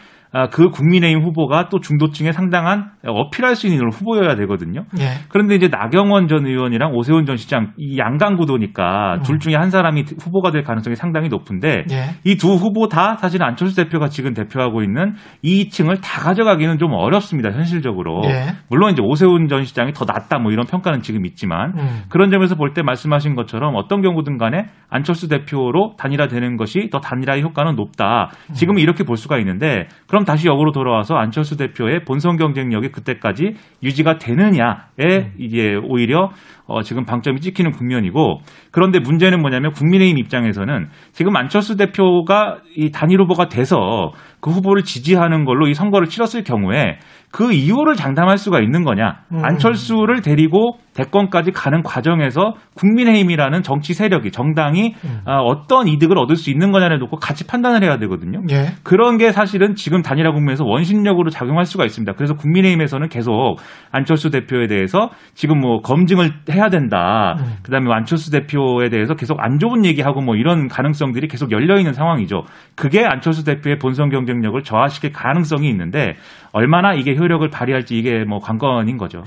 그 0.52 0.70
국민의힘 0.70 1.22
후보가 1.24 1.70
또 1.70 1.80
중도층에 1.80 2.32
상당한 2.32 2.90
어필할 3.06 3.56
수 3.56 3.68
있는 3.68 3.90
후보여야 3.92 4.36
되거든요. 4.36 4.86
예. 5.00 5.06
그런데 5.30 5.56
이제 5.56 5.68
나경원 5.68 6.28
전 6.28 6.46
의원이랑 6.48 6.94
오세훈 6.96 7.26
전 7.26 7.38
시장 7.38 7.72
이 7.78 7.98
양강 8.00 8.38
구도니까 8.38 9.16
음. 9.18 9.22
둘 9.24 9.40
중에 9.40 9.56
한 9.56 9.70
사람이 9.70 10.06
후보가 10.20 10.52
될 10.52 10.64
가능성이 10.64 10.96
상당히 10.96 11.30
높은데 11.30 11.86
예. 11.92 12.16
이두 12.24 12.54
후보 12.56 12.88
다 12.88 13.16
사실 13.18 13.44
안철수 13.44 13.76
대표가 13.76 14.08
지금 14.10 14.34
대표하고 14.34 14.82
있는 14.82 15.14
이 15.44 15.70
층을 15.70 15.98
다 16.02 16.22
가져가기는 16.22 16.80
좀 16.80 16.94
어렵습니다. 16.94 17.52
현실적으로. 17.52 18.22
예. 18.26 18.56
물론 18.70 18.92
이제 18.92 19.02
오세훈 19.04 19.48
전 19.48 19.64
시장이 19.64 19.94
더 19.94 20.06
낫다 20.06 20.40
뭐 20.40 20.52
이런 20.52 20.66
평가는 20.66 21.02
지금 21.02 21.26
있지만 21.28 21.74
음. 21.78 22.02
그런 22.10 22.32
점에서 22.32 22.56
볼 22.56 22.74
때 22.74 22.82
말씀하신 22.82 23.36
것처럼 23.36 23.76
어떤 23.76 24.02
경우든 24.02 24.40
간에 24.40 24.66
안철수 24.90 25.28
대표로 25.30 25.94
단일화되는 26.00 26.58
것이 26.58 26.90
더 26.92 27.00
단일화의 27.00 27.44
효과는 27.44 27.76
높다. 27.76 28.32
지금은 28.54 28.82
이렇게 28.82 29.04
볼 29.04 29.16
수가 29.16 29.38
있는데 29.38 29.88
그럼 30.08 30.22
그럼 30.24 30.26
다시 30.26 30.47
역으로 30.47 30.71
돌아와서 30.71 31.15
안철수 31.15 31.57
대표의 31.57 32.05
본선 32.05 32.38
경쟁력이 32.38 32.91
그때까지 32.91 33.55
유지가 33.84 34.17
되느냐에 34.17 34.78
음. 34.99 35.34
이게 35.38 35.76
오히려 35.76 36.32
어, 36.66 36.82
지금 36.82 37.05
방점이 37.05 37.41
찍히는 37.41 37.72
국면이고 37.72 38.39
그런데 38.72 38.99
문제는 38.99 39.41
뭐냐면 39.41 39.72
국민의힘 39.72 40.18
입장에서는 40.18 40.88
지금 41.11 41.36
안철수 41.36 41.76
대표가 41.76 42.57
이 42.76 42.91
단일 42.91 43.20
후보가 43.22 43.47
돼서 43.49 44.11
그 44.39 44.49
후보를 44.51 44.84
지지하는 44.84 45.45
걸로 45.45 45.68
이 45.68 45.74
선거를 45.74 46.07
치렀을 46.07 46.43
경우에 46.43 46.97
그 47.34 47.51
이유를 47.51 47.95
장담할 47.95 48.38
수가 48.38 48.59
있는 48.59 48.84
거냐. 48.84 49.22
음. 49.32 49.43
안철수를 49.43 50.22
데리고 50.22 50.78
대권까지 50.93 51.51
가는 51.51 51.82
과정에서 51.82 52.53
국민의힘이라는 52.76 53.64
정치 53.64 53.95
세력이 53.95 54.30
정당이 54.30 54.93
음. 55.03 55.22
아, 55.26 55.38
어떤 55.38 55.88
이득을 55.88 56.16
얻을 56.20 56.36
수 56.36 56.51
있는 56.51 56.72
거냐를 56.72 56.99
놓고 56.99 57.18
같이 57.18 57.47
판단을 57.47 57.84
해야 57.84 57.97
되거든요. 57.97 58.39
예. 58.51 58.68
그런 58.84 59.18
게 59.18 59.32
사실은 59.32 59.74
지금 59.74 60.03
단일화 60.03 60.32
국면에서 60.32 60.64
원심력으로 60.64 61.32
작용할 61.32 61.66
수가 61.66 61.86
있습니다. 61.86 62.14
그래서 62.14 62.36
국민의힘에서는 62.36 63.09
계속 63.09 63.57
안철수 63.91 64.30
대표에 64.30 64.68
대해서 64.68 65.09
지금 65.34 65.59
뭐 65.59 65.82
검증을 65.82 66.43
해야 66.54 66.70
된다. 66.70 67.36
음. 67.39 67.58
그다음에 67.64 67.91
안철수 67.93 68.32
대표에 68.32 68.89
대해서 68.89 69.16
계속 69.16 69.39
안 69.39 69.60
좋은 69.60 69.86
얘기하고 69.86 70.22
뭐 70.22 70.36
이런 70.36 70.68
가능성들이 70.68 71.28
계속 71.28 71.51
열려 71.51 71.78
있는 71.78 71.93
상황이죠. 71.93 72.43
그게 72.76 73.04
안철수 73.04 73.43
대표의 73.43 73.80
본선 73.80 74.10
경쟁력을 74.10 74.62
저하시킬 74.62 75.12
가능성이 75.12 75.70
있는데 75.70 76.14
얼마나 76.51 76.93
이게 76.93 77.16
효력을 77.16 77.47
발휘할지 77.49 77.97
이게 77.97 78.24
뭐 78.24 78.39
관건인 78.39 78.97
거죠. 78.97 79.24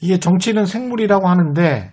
이게 0.00 0.18
정치는 0.18 0.64
생물이라고 0.64 1.28
하는데 1.28 1.90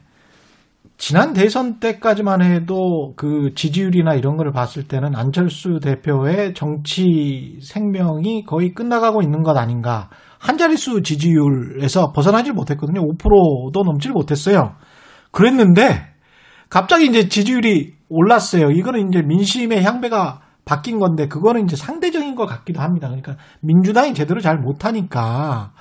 지난 0.97 1.33
대선 1.33 1.79
때까지만 1.79 2.41
해도 2.41 3.13
그 3.15 3.51
지지율이나 3.53 4.15
이런 4.15 4.35
거를 4.35 4.51
봤을 4.51 4.88
때는 4.88 5.15
안철수 5.15 5.79
대표의 5.79 6.55
정치 6.55 7.59
생명이 7.61 8.45
거의 8.45 8.73
끝나가고 8.73 9.21
있는 9.21 9.43
것 9.43 9.55
아닌가. 9.57 10.09
한 10.39 10.57
자릿수 10.57 11.01
지지율에서 11.01 12.11
벗어나질 12.13 12.53
못했거든요. 12.53 13.01
5%도 13.01 13.83
넘질 13.83 14.11
못했어요. 14.11 14.75
그랬는데 15.31 16.13
갑자기 16.69 17.05
이제 17.05 17.27
지지율이 17.27 17.93
올랐어요. 18.09 18.71
이거는 18.71 19.09
이제 19.09 19.21
민심의 19.21 19.83
향배가 19.83 20.41
바뀐 20.65 20.99
건데 20.99 21.27
그거는 21.27 21.63
이제 21.63 21.75
상대적인 21.75 22.35
것 22.35 22.45
같기도 22.45 22.81
합니다. 22.81 23.07
그러니까 23.07 23.38
민주당이 23.61 24.13
제대로 24.13 24.41
잘 24.41 24.57
못하니까 24.57 25.71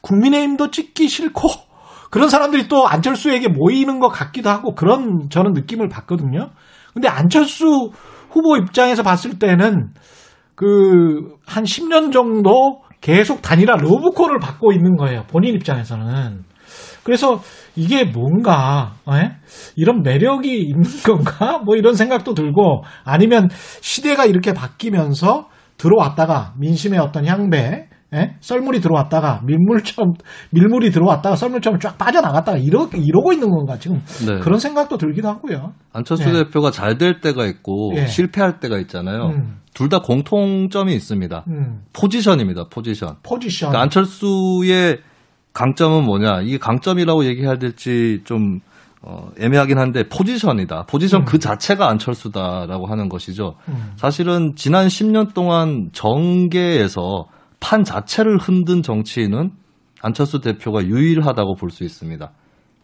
국민의힘도 0.00 0.70
찍기 0.70 1.08
싫고 1.08 1.48
그런 2.10 2.28
사람들이 2.28 2.68
또 2.68 2.86
안철수에게 2.86 3.48
모이는 3.48 4.00
것 4.00 4.08
같기도 4.08 4.50
하고 4.50 4.74
그런 4.74 5.28
저는 5.30 5.52
느낌을 5.52 5.88
받거든요. 5.88 6.50
근데 6.92 7.08
안철수 7.08 7.90
후보 8.30 8.56
입장에서 8.56 9.02
봤을 9.02 9.38
때는 9.38 9.92
그 10.54 11.34
한 11.46 11.64
10년 11.64 12.12
정도 12.12 12.82
계속 13.04 13.42
단일화 13.42 13.76
러브콜을 13.76 14.38
받고 14.40 14.72
있는 14.72 14.96
거예요. 14.96 15.24
본인 15.28 15.54
입장에서는. 15.54 16.42
그래서 17.02 17.42
이게 17.76 18.04
뭔가 18.04 18.94
에? 19.10 19.16
예? 19.16 19.32
이런 19.76 20.02
매력이 20.02 20.58
있는 20.58 20.82
건가? 21.04 21.58
뭐 21.58 21.76
이런 21.76 21.94
생각도 21.96 22.32
들고 22.32 22.82
아니면 23.04 23.50
시대가 23.82 24.24
이렇게 24.24 24.54
바뀌면서 24.54 25.50
들어왔다가 25.76 26.54
민심의 26.58 26.98
어떤 26.98 27.26
향배 27.26 27.90
예? 28.14 28.36
썰물이 28.40 28.80
들어왔다가 28.80 29.42
밀물처럼 29.44 30.14
밀물이 30.50 30.90
들어왔다가 30.90 31.36
썰물처럼 31.36 31.80
쫙 31.80 31.98
빠져나갔다가 31.98 32.58
이러, 32.58 32.88
이러고 32.94 33.32
있는 33.32 33.50
건가 33.50 33.78
지금 33.78 34.02
네. 34.26 34.38
그런 34.38 34.58
생각도 34.58 34.96
들기도 34.96 35.28
하고요. 35.28 35.72
안철수 35.92 36.28
예. 36.28 36.32
대표가 36.32 36.70
잘 36.70 36.94
될 36.98 37.20
때가 37.20 37.46
있고 37.46 37.92
예. 37.96 38.06
실패할 38.06 38.60
때가 38.60 38.78
있잖아요. 38.78 39.26
음. 39.26 39.56
둘다 39.74 39.98
공통점이 40.00 40.94
있습니다. 40.94 41.44
음. 41.48 41.80
포지션입니다. 41.92 42.66
포지션. 42.70 43.16
포지션. 43.24 43.70
그러니까 43.70 43.82
안철수의 43.82 44.98
강점은 45.52 46.04
뭐냐? 46.04 46.42
이게 46.42 46.58
강점이라고 46.58 47.24
얘기해야 47.26 47.56
될지 47.56 48.20
좀 48.24 48.60
어, 49.02 49.28
애매하긴 49.40 49.78
한데 49.78 50.04
포지션이다. 50.08 50.84
포지션 50.88 51.22
음. 51.22 51.24
그 51.24 51.38
자체가 51.38 51.88
안철수다라고 51.88 52.86
하는 52.86 53.08
것이죠. 53.08 53.56
음. 53.68 53.92
사실은 53.96 54.54
지난 54.56 54.86
10년 54.86 55.34
동안 55.34 55.90
정계에서 55.92 57.26
판 57.64 57.82
자체를 57.82 58.36
흔든 58.36 58.82
정치인은 58.82 59.52
안철수 60.02 60.40
대표가 60.40 60.84
유일하다고 60.84 61.54
볼 61.54 61.70
수 61.70 61.82
있습니다. 61.82 62.30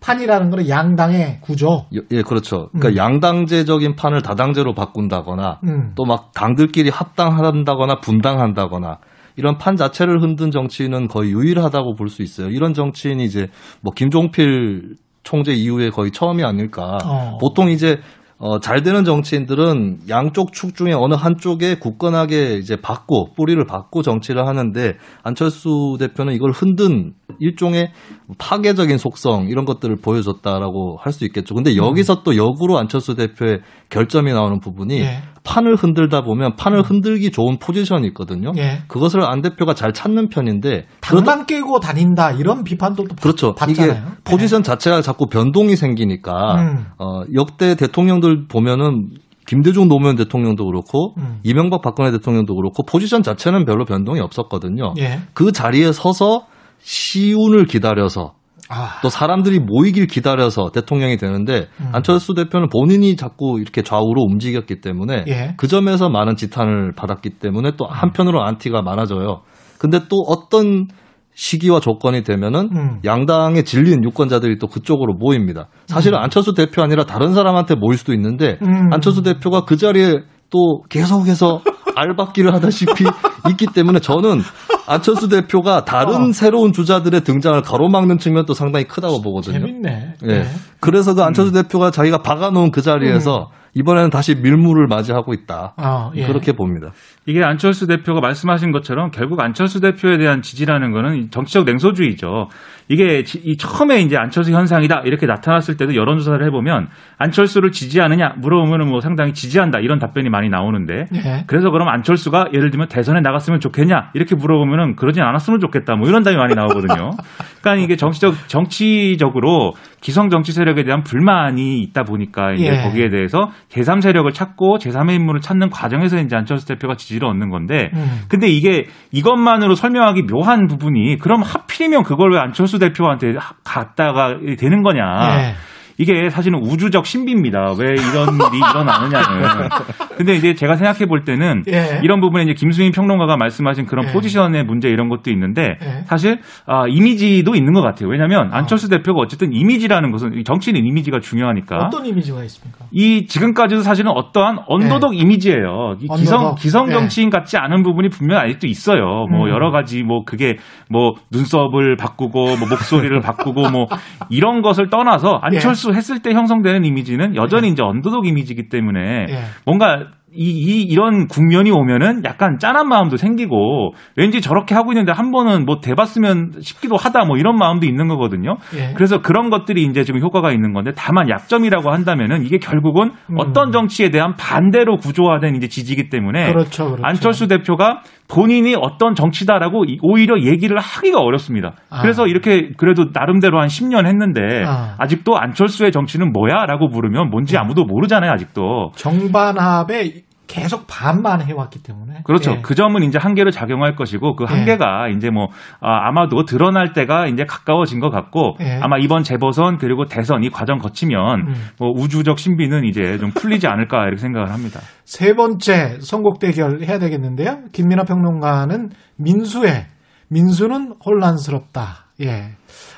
판이라는 0.00 0.48
거는 0.48 0.70
양당의 0.70 1.40
구조. 1.42 1.84
예, 1.92 2.22
그렇죠. 2.22 2.70
그러니까 2.72 2.88
음. 2.88 2.96
양당제적인 2.96 3.96
판을 3.96 4.22
다당제로 4.22 4.72
바꾼다거나 4.72 5.60
음. 5.64 5.92
또막 5.94 6.32
당들끼리 6.32 6.88
합당한다거나 6.88 8.00
분당한다거나 8.00 8.96
이런 9.36 9.58
판 9.58 9.76
자체를 9.76 10.22
흔든 10.22 10.50
정치인은 10.50 11.08
거의 11.08 11.32
유일하다고 11.32 11.96
볼 11.96 12.08
수 12.08 12.22
있어요. 12.22 12.48
이런 12.48 12.72
정치인이 12.72 13.22
이제 13.22 13.48
뭐 13.82 13.92
김종필 13.94 14.96
총재 15.22 15.52
이후에 15.52 15.90
거의 15.90 16.10
처음이 16.10 16.42
아닐까. 16.42 16.96
어. 17.04 17.36
보통 17.38 17.70
이제 17.70 17.98
어, 18.42 18.58
잘 18.58 18.82
되는 18.82 19.04
정치인들은 19.04 20.08
양쪽 20.08 20.54
축 20.54 20.74
중에 20.74 20.92
어느 20.94 21.12
한쪽에 21.12 21.74
굳건하게 21.78 22.56
이제 22.56 22.76
받고 22.76 23.34
뿌리를 23.36 23.62
받고 23.66 24.00
정치를 24.00 24.46
하는데 24.46 24.94
안철수 25.22 25.98
대표는 26.00 26.32
이걸 26.32 26.50
흔든 26.50 27.12
일종의 27.38 27.92
파괴적인 28.38 28.96
속성 28.96 29.48
이런 29.48 29.66
것들을 29.66 29.96
보여줬다라고 29.96 30.96
할 30.98 31.10
수 31.10 31.24
있겠죠. 31.26 31.54
근데 31.54 31.76
여기서 31.76 32.14
음. 32.14 32.18
또 32.24 32.36
역으로 32.36 32.78
안철수 32.78 33.14
대표의 33.16 33.60
결점이 33.90 34.32
나오는 34.32 34.60
부분이 34.60 35.00
예. 35.00 35.18
판을 35.44 35.74
흔들다 35.76 36.22
보면 36.22 36.56
판을 36.56 36.78
음. 36.78 36.82
흔들기 36.82 37.30
좋은 37.30 37.58
포지션이 37.58 38.06
있거든요. 38.08 38.52
예. 38.56 38.82
그것을 38.88 39.22
안 39.22 39.40
대표가 39.40 39.74
잘 39.74 39.92
찾는 39.92 40.28
편인데 40.28 40.86
당만 41.00 41.46
깨고 41.46 41.80
다닌다 41.80 42.32
이런 42.32 42.64
비판도 42.64 43.04
또 43.04 43.14
그렇죠. 43.16 43.54
받잖아요. 43.54 43.92
이게 43.92 44.00
포지션 44.24 44.60
예. 44.60 44.62
자체가 44.62 45.02
자꾸 45.02 45.26
변동이 45.26 45.76
생기니까 45.76 46.54
음. 46.54 46.86
어, 46.98 47.22
역대 47.34 47.74
대통령들 47.74 48.46
보면은 48.48 49.10
김대중 49.46 49.88
노무현 49.88 50.16
대통령도 50.16 50.64
그렇고 50.66 51.14
음. 51.18 51.40
이명박 51.42 51.82
박근혜 51.82 52.10
대통령도 52.12 52.54
그렇고 52.54 52.84
포지션 52.84 53.22
자체는 53.22 53.64
별로 53.64 53.84
변동이 53.84 54.20
없었거든요. 54.20 54.94
예. 54.98 55.20
그 55.32 55.52
자리에 55.52 55.92
서서 55.92 56.46
시운을 56.80 57.64
기다려서 57.66 58.34
아. 58.70 59.00
또 59.02 59.08
사람들이 59.08 59.58
모이길 59.58 60.06
기다려서 60.06 60.70
대통령이 60.72 61.16
되는데 61.16 61.66
음. 61.80 61.90
안철수 61.92 62.34
대표는 62.34 62.68
본인이 62.68 63.16
자꾸 63.16 63.58
이렇게 63.60 63.82
좌우로 63.82 64.22
움직였기 64.22 64.80
때문에 64.80 65.24
예. 65.26 65.54
그 65.56 65.66
점에서 65.66 66.08
많은 66.08 66.36
지탄을 66.36 66.92
받았기 66.94 67.30
때문에 67.40 67.72
또 67.76 67.86
한편으로 67.86 68.42
안티가 68.44 68.82
많아져요. 68.82 69.40
근데 69.78 69.98
또 70.08 70.16
어떤 70.28 70.86
시기와 71.34 71.80
조건이 71.80 72.22
되면은 72.22 72.68
음. 72.72 73.00
양당에 73.04 73.62
질린 73.62 74.04
유권자들이 74.04 74.58
또 74.58 74.68
그쪽으로 74.68 75.14
모입니다. 75.14 75.68
사실은 75.86 76.18
음. 76.18 76.22
안철수 76.22 76.54
대표 76.54 76.82
아니라 76.82 77.04
다른 77.04 77.34
사람한테 77.34 77.74
모일 77.74 77.98
수도 77.98 78.12
있는데 78.12 78.58
음. 78.62 78.92
안철수 78.92 79.22
대표가 79.22 79.64
그 79.64 79.76
자리에 79.76 80.20
또 80.50 80.82
계속해서 80.88 81.62
알박기를 81.94 82.52
하다시피 82.54 83.04
있기 83.50 83.66
때문에 83.74 84.00
저는 84.00 84.40
안철수 84.86 85.28
대표가 85.28 85.84
다른 85.84 86.28
어. 86.28 86.32
새로운 86.32 86.72
주자들의 86.72 87.20
등장을 87.22 87.60
가로막는 87.62 88.18
측면도 88.18 88.54
상당히 88.54 88.86
크다고 88.86 89.22
보거든요. 89.22 89.60
재밌네. 89.60 90.14
예. 90.24 90.26
네. 90.26 90.44
그래서 90.80 91.14
그 91.14 91.22
안철수 91.22 91.52
음. 91.52 91.62
대표가 91.62 91.90
자기가 91.90 92.18
박아놓은 92.18 92.70
그 92.70 92.82
자리에서 92.82 93.50
음. 93.52 93.60
이번에는 93.74 94.10
다시 94.10 94.34
밀물을 94.34 94.88
맞이하고 94.88 95.32
있다. 95.32 95.74
아, 95.76 96.10
예. 96.16 96.26
그렇게 96.26 96.52
봅니다. 96.52 96.90
이게 97.26 97.44
안철수 97.44 97.86
대표가 97.86 98.20
말씀하신 98.20 98.72
것처럼 98.72 99.10
결국 99.10 99.40
안철수 99.40 99.80
대표에 99.80 100.18
대한 100.18 100.42
지지라는 100.42 100.92
거는 100.92 101.30
정치적 101.30 101.64
냉소주의죠. 101.64 102.48
이게 102.90 103.22
이 103.44 103.56
처음에 103.56 104.00
이제 104.00 104.16
안철수 104.16 104.50
현상이다 104.52 105.02
이렇게 105.04 105.24
나타났을 105.24 105.76
때도 105.76 105.94
여론조사를 105.94 106.44
해보면 106.46 106.88
안철수를 107.18 107.70
지지하느냐 107.70 108.34
물어보면 108.38 108.88
뭐 108.88 109.00
상당히 109.00 109.32
지지한다 109.32 109.78
이런 109.78 110.00
답변이 110.00 110.28
많이 110.28 110.48
나오는데 110.48 111.06
예. 111.14 111.44
그래서 111.46 111.70
그럼 111.70 111.86
안철수가 111.88 112.48
예를 112.52 112.70
들면 112.70 112.88
대선에 112.88 113.20
나갔으면 113.20 113.60
좋겠냐 113.60 114.10
이렇게 114.14 114.34
물어보면은 114.34 114.96
그러진 114.96 115.22
않았으면 115.22 115.60
좋겠다 115.60 115.94
뭐 115.94 116.08
이런 116.08 116.24
답이 116.24 116.36
많이 116.36 116.56
나오거든요. 116.56 117.12
그러니까 117.62 117.84
이게 117.84 117.94
정치적 117.94 118.48
정치적으로 118.48 119.74
기성 120.00 120.30
정치 120.30 120.52
세력에 120.52 120.84
대한 120.84 121.02
불만이 121.02 121.80
있다 121.80 122.04
보니까 122.04 122.52
이제 122.52 122.66
예. 122.66 122.82
거기에 122.82 123.08
대해서 123.10 123.50
제3 123.68 124.00
세력을 124.00 124.30
찾고 124.32 124.78
제3의 124.78 125.14
인물을 125.16 125.40
찾는 125.40 125.70
과정에서 125.70 126.18
이제 126.18 126.36
안철수 126.36 126.66
대표가 126.66 126.94
지지를 126.94 127.28
얻는 127.28 127.50
건데 127.50 127.90
음. 127.94 128.22
근데 128.28 128.48
이게 128.48 128.86
이것만으로 129.12 129.74
설명하기 129.74 130.22
묘한 130.22 130.66
부분이 130.66 131.18
그럼 131.18 131.42
하필이면 131.42 132.02
그걸 132.04 132.32
왜 132.32 132.38
안철수 132.38 132.78
대표한테 132.78 133.34
갔다가 133.64 134.38
되는 134.58 134.82
거냐. 134.82 135.36
네. 135.36 135.54
이게 136.00 136.30
사실은 136.30 136.60
우주적 136.62 137.04
신비입니다. 137.04 137.74
왜 137.78 137.90
이런 137.90 138.34
일이 138.34 138.56
일어나느냐는. 138.56 139.68
근데 140.16 140.34
이제 140.34 140.54
제가 140.54 140.76
생각해 140.76 141.04
볼 141.04 141.24
때는 141.24 141.64
예. 141.68 142.00
이런 142.02 142.22
부분에 142.22 142.44
이제 142.44 142.54
김수민 142.54 142.90
평론가가 142.90 143.36
말씀하신 143.36 143.84
그런 143.84 144.08
예. 144.08 144.12
포지션의 144.12 144.64
문제 144.64 144.88
이런 144.88 145.10
것도 145.10 145.30
있는데 145.30 145.76
예. 145.82 146.02
사실 146.06 146.40
아, 146.64 146.86
이미지도 146.88 147.54
있는 147.54 147.74
것 147.74 147.82
같아요. 147.82 148.08
왜냐하면 148.08 148.46
어. 148.46 148.50
안철수 148.50 148.88
대표가 148.88 149.20
어쨌든 149.20 149.52
이미지라는 149.52 150.10
것은 150.10 150.42
정치는 150.42 150.86
이미지가 150.86 151.20
중요하니까. 151.20 151.76
어떤 151.76 152.06
이미지가 152.06 152.44
있습니까? 152.44 152.86
이 152.92 153.26
지금까지도 153.26 153.82
사실은 153.82 154.10
어떠한 154.12 154.60
언더독 154.68 155.14
예. 155.14 155.18
이미지예요. 155.18 155.96
이 156.00 156.08
기성 156.16 156.54
기성 156.54 156.88
예. 156.88 156.92
정치인 156.92 157.28
같지 157.28 157.58
않은 157.58 157.82
부분이 157.82 158.08
분명 158.08 158.38
히 158.38 158.44
아직도 158.44 158.66
있어요. 158.68 159.26
뭐 159.30 159.44
음. 159.44 159.50
여러 159.50 159.70
가지 159.70 160.02
뭐 160.02 160.24
그게 160.24 160.56
뭐 160.88 161.12
눈썹을 161.30 161.96
바꾸고 161.98 162.56
뭐 162.56 162.68
목소리를 162.70 163.20
바꾸고 163.20 163.68
뭐 163.68 163.86
이런 164.30 164.62
것을 164.62 164.88
떠나서 164.88 165.40
안철수 165.44 165.89
했을 165.94 166.20
때 166.20 166.32
형성되는 166.32 166.84
이미지는 166.84 167.36
여전히 167.36 167.68
네. 167.68 167.72
이제 167.72 167.82
언더독 167.82 168.26
이미지이기 168.26 168.68
때문에 168.68 169.26
네. 169.26 169.42
뭔가 169.64 170.08
이, 170.32 170.44
이, 170.44 170.82
이런 170.82 171.26
국면이 171.26 171.70
오면은 171.72 172.22
약간 172.24 172.58
짠한 172.58 172.88
마음도 172.88 173.16
생기고 173.16 173.94
왠지 174.16 174.40
저렇게 174.40 174.74
하고 174.74 174.92
있는데 174.92 175.12
한 175.12 175.32
번은 175.32 175.64
뭐 175.64 175.80
대봤으면 175.80 176.52
싶기도 176.60 176.96
하다 176.96 177.24
뭐 177.24 177.36
이런 177.36 177.56
마음도 177.56 177.86
있는 177.86 178.06
거거든요. 178.06 178.56
예. 178.76 178.92
그래서 178.94 179.22
그런 179.22 179.50
것들이 179.50 179.82
이제 179.82 180.04
지금 180.04 180.20
효과가 180.20 180.52
있는 180.52 180.72
건데 180.72 180.92
다만 180.96 181.28
약점이라고 181.28 181.90
한다면은 181.90 182.44
이게 182.44 182.58
결국은 182.58 183.10
음. 183.30 183.36
어떤 183.38 183.72
정치에 183.72 184.10
대한 184.10 184.34
반대로 184.36 184.98
구조화된 184.98 185.56
이제 185.56 185.66
지지기 185.66 186.10
때문에 186.10 186.52
그렇죠, 186.52 186.86
그렇죠. 186.86 187.02
안철수 187.04 187.48
대표가 187.48 188.02
본인이 188.28 188.76
어떤 188.80 189.14
정치다라고 189.14 189.84
오히려 190.02 190.40
얘기를 190.40 190.78
하기가 190.78 191.18
어렵습니다. 191.18 191.72
아. 191.90 192.00
그래서 192.02 192.28
이렇게 192.28 192.70
그래도 192.76 193.06
나름대로 193.12 193.60
한 193.60 193.66
10년 193.66 194.06
했는데 194.06 194.62
아. 194.64 195.06
직도 195.08 195.36
안철수의 195.36 195.90
정치는 195.90 196.32
뭐야라고 196.32 196.86
물으면 196.86 197.30
뭔지 197.30 197.56
음. 197.56 197.62
아무도 197.62 197.84
모르잖아요, 197.84 198.30
아직도. 198.30 198.92
정반합의 198.94 200.19
계속 200.50 200.86
반만 200.88 201.40
해왔기 201.40 201.80
때문에. 201.84 202.22
그렇죠. 202.24 202.50
예. 202.50 202.60
그 202.60 202.74
점은 202.74 203.04
이제 203.04 203.20
한계를 203.20 203.52
작용할 203.52 203.94
것이고 203.94 204.34
그 204.34 204.46
예. 204.50 204.52
한계가 204.52 205.08
예. 205.08 205.16
이제 205.16 205.30
뭐 205.30 205.46
아, 205.78 206.10
마도 206.10 206.44
드러날 206.44 206.92
때가 206.92 207.28
이제 207.28 207.44
가까워진 207.44 208.00
것 208.00 208.10
같고 208.10 208.56
예. 208.60 208.80
아마 208.82 208.98
이번 208.98 209.22
재보선 209.22 209.78
그리고 209.78 210.06
대선 210.06 210.42
이 210.42 210.50
과정 210.50 210.78
거치면 210.78 211.40
음. 211.46 211.54
뭐 211.78 211.90
우주적 211.90 212.40
신비는 212.40 212.84
이제 212.84 213.16
좀 213.18 213.30
풀리지 213.30 213.68
않을까 213.68 214.02
이렇게 214.02 214.16
생각을 214.16 214.50
합니다. 214.50 214.80
세 215.04 215.34
번째 215.34 216.00
선곡 216.00 216.40
대결 216.40 216.82
해야 216.82 216.98
되겠는데요. 216.98 217.60
김민하 217.70 218.02
평론가는 218.02 218.88
민수의 219.18 219.86
민수는 220.30 220.94
혼란스럽다. 221.06 222.06
예. 222.22 222.56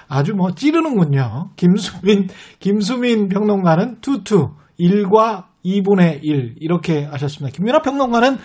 아주 0.09 0.35
뭐 0.35 0.53
찌르는군요. 0.53 1.51
김수민 1.57 2.29
김수민 2.61 3.29
평론가는 3.29 4.01
투투 4.01 4.53
일과 4.79 5.49
2분의 5.65 6.21
1 6.23 6.55
이렇게 6.61 7.05
하셨습니다. 7.05 7.55
김민하 7.57 7.81
평론가는 7.83 8.37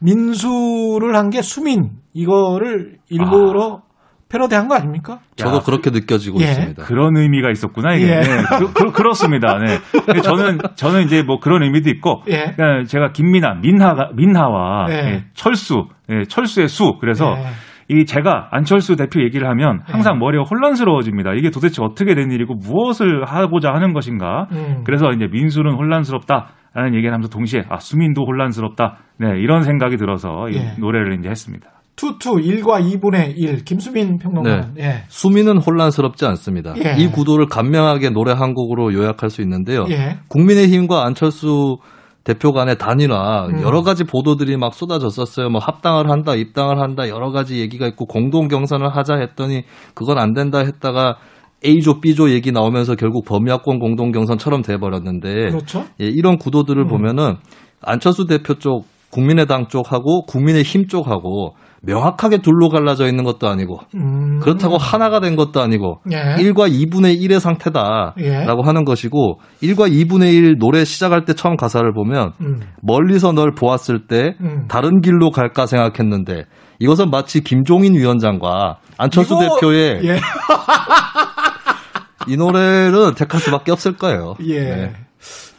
민수를 0.00 1.14
한 1.16 1.30
게 1.30 1.42
수민 1.42 1.90
이거를 2.14 2.98
일부러 3.08 3.82
아. 3.82 3.86
패러디한 4.28 4.66
거 4.68 4.74
아닙니까? 4.74 5.20
저도 5.36 5.56
야, 5.56 5.60
그렇게 5.60 5.90
느껴지고 5.90 6.40
예. 6.40 6.44
있습니다. 6.46 6.82
그런 6.84 7.16
의미가 7.16 7.50
있었구나 7.50 7.94
이게. 7.94 8.08
예. 8.08 8.20
네, 8.20 8.42
그, 8.74 8.90
그 8.92 9.02
렇습니다 9.02 9.58
네. 9.58 9.78
저는 10.20 10.58
저는 10.74 11.04
이제 11.04 11.22
뭐 11.22 11.38
그런 11.38 11.62
의미도 11.62 11.88
있고, 11.90 12.22
예. 12.28 12.52
그러니까 12.56 12.84
제가 12.88 13.12
김민하, 13.12 13.54
민하가 13.54 14.10
민하와 14.14 14.86
예. 14.90 14.94
예, 14.94 15.24
철수, 15.34 15.86
예, 16.10 16.24
철수의 16.28 16.68
수. 16.68 16.96
그래서 17.00 17.36
예. 17.38 17.44
이 17.88 18.04
제가 18.04 18.48
안철수 18.50 18.96
대표 18.96 19.22
얘기를 19.22 19.48
하면 19.48 19.80
항상 19.84 20.18
머리가 20.18 20.44
혼란스러워집니다. 20.50 21.34
이게 21.34 21.50
도대체 21.50 21.82
어떻게 21.82 22.14
된 22.14 22.30
일이고 22.30 22.54
무엇을 22.54 23.24
하고자 23.24 23.72
하는 23.72 23.92
것인가. 23.92 24.48
음. 24.52 24.82
그래서 24.84 25.12
이제 25.12 25.26
민수는 25.30 25.72
혼란스럽다. 25.72 26.48
라는 26.74 26.92
얘기를 26.92 27.10
하면서 27.10 27.30
동시에 27.30 27.62
아 27.70 27.78
수민도 27.78 28.26
혼란스럽다. 28.26 28.98
네 29.18 29.28
이런 29.38 29.62
생각이 29.62 29.96
들어서 29.96 30.50
이 30.50 30.56
예. 30.56 30.74
노래를 30.78 31.18
이제 31.18 31.30
했습니다. 31.30 31.70
투투 31.96 32.32
1과 32.32 32.82
2분의 32.82 33.32
1 33.36 33.64
김수민 33.64 34.18
평론가. 34.18 34.72
네. 34.74 34.84
예. 34.84 35.04
수민은 35.08 35.56
혼란스럽지 35.56 36.26
않습니다. 36.26 36.74
예. 36.76 37.02
이 37.02 37.08
구도를 37.08 37.46
간명하게 37.46 38.10
노래 38.10 38.32
한 38.32 38.52
곡으로 38.52 38.92
요약할 38.92 39.30
수 39.30 39.40
있는데요. 39.40 39.86
예. 39.88 40.18
국민의힘과 40.28 41.06
안철수 41.06 41.78
대표 42.26 42.52
간의 42.52 42.76
단일화 42.76 43.46
음. 43.46 43.62
여러 43.62 43.82
가지 43.82 44.02
보도들이 44.02 44.56
막 44.56 44.74
쏟아졌었어요. 44.74 45.48
뭐 45.48 45.60
합당을 45.60 46.10
한다, 46.10 46.34
입당을 46.34 46.80
한다 46.80 47.08
여러 47.08 47.30
가지 47.30 47.60
얘기가 47.60 47.86
있고 47.86 48.06
공동 48.06 48.48
경선을 48.48 48.88
하자 48.96 49.14
했더니 49.14 49.62
그건 49.94 50.18
안 50.18 50.34
된다 50.34 50.58
했다가 50.58 51.18
A조, 51.64 52.00
B조 52.00 52.30
얘기 52.30 52.50
나오면서 52.50 52.96
결국 52.96 53.24
범야권 53.26 53.78
공동 53.78 54.10
경선처럼 54.10 54.62
돼 54.62 54.76
버렸는데 54.76 55.50
그렇죠? 55.50 55.84
예, 56.00 56.06
이런 56.06 56.36
구도들을 56.36 56.82
음. 56.82 56.88
보면은 56.88 57.36
안철수 57.80 58.26
대표 58.26 58.54
쪽, 58.54 58.86
국민의당 59.10 59.68
쪽하고 59.68 60.26
국민의힘 60.26 60.88
쪽하고 60.88 61.54
명확하게 61.86 62.38
둘로 62.38 62.68
갈라져 62.68 63.06
있는 63.06 63.24
것도 63.24 63.48
아니고 63.48 63.78
음. 63.94 64.40
그렇다고 64.40 64.76
하나가 64.76 65.20
된 65.20 65.36
것도 65.36 65.60
아니고 65.60 66.00
예. 66.12 66.34
1과 66.42 66.68
2분의 66.68 67.20
1의 67.20 67.38
상태다라고 67.38 68.20
예. 68.20 68.44
하는 68.64 68.84
것이고 68.84 69.38
1과 69.62 69.90
2분의 69.90 70.34
1 70.34 70.58
노래 70.58 70.84
시작할 70.84 71.24
때 71.24 71.32
처음 71.32 71.56
가사를 71.56 71.90
보면 71.94 72.32
음. 72.40 72.60
멀리서 72.82 73.32
널 73.32 73.54
보았을 73.54 74.06
때 74.08 74.34
음. 74.40 74.66
다른 74.68 75.00
길로 75.00 75.30
갈까 75.30 75.66
생각했는데 75.66 76.44
이것은 76.80 77.10
마치 77.10 77.42
김종인 77.42 77.94
위원장과 77.94 78.78
안철수 78.98 79.34
이거... 79.34 79.54
대표의 79.54 80.00
예. 80.04 80.18
이 82.28 82.36
노래는 82.36 83.14
택할 83.14 83.40
수밖에 83.40 83.70
없을 83.70 83.96
거예요. 83.96 84.34
예. 84.44 84.60
네. 84.60 84.92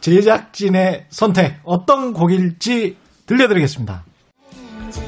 제작진의 0.00 1.06
선택 1.08 1.56
어떤 1.64 2.12
곡일지 2.12 2.96
들려드리겠습니다. 3.26 4.04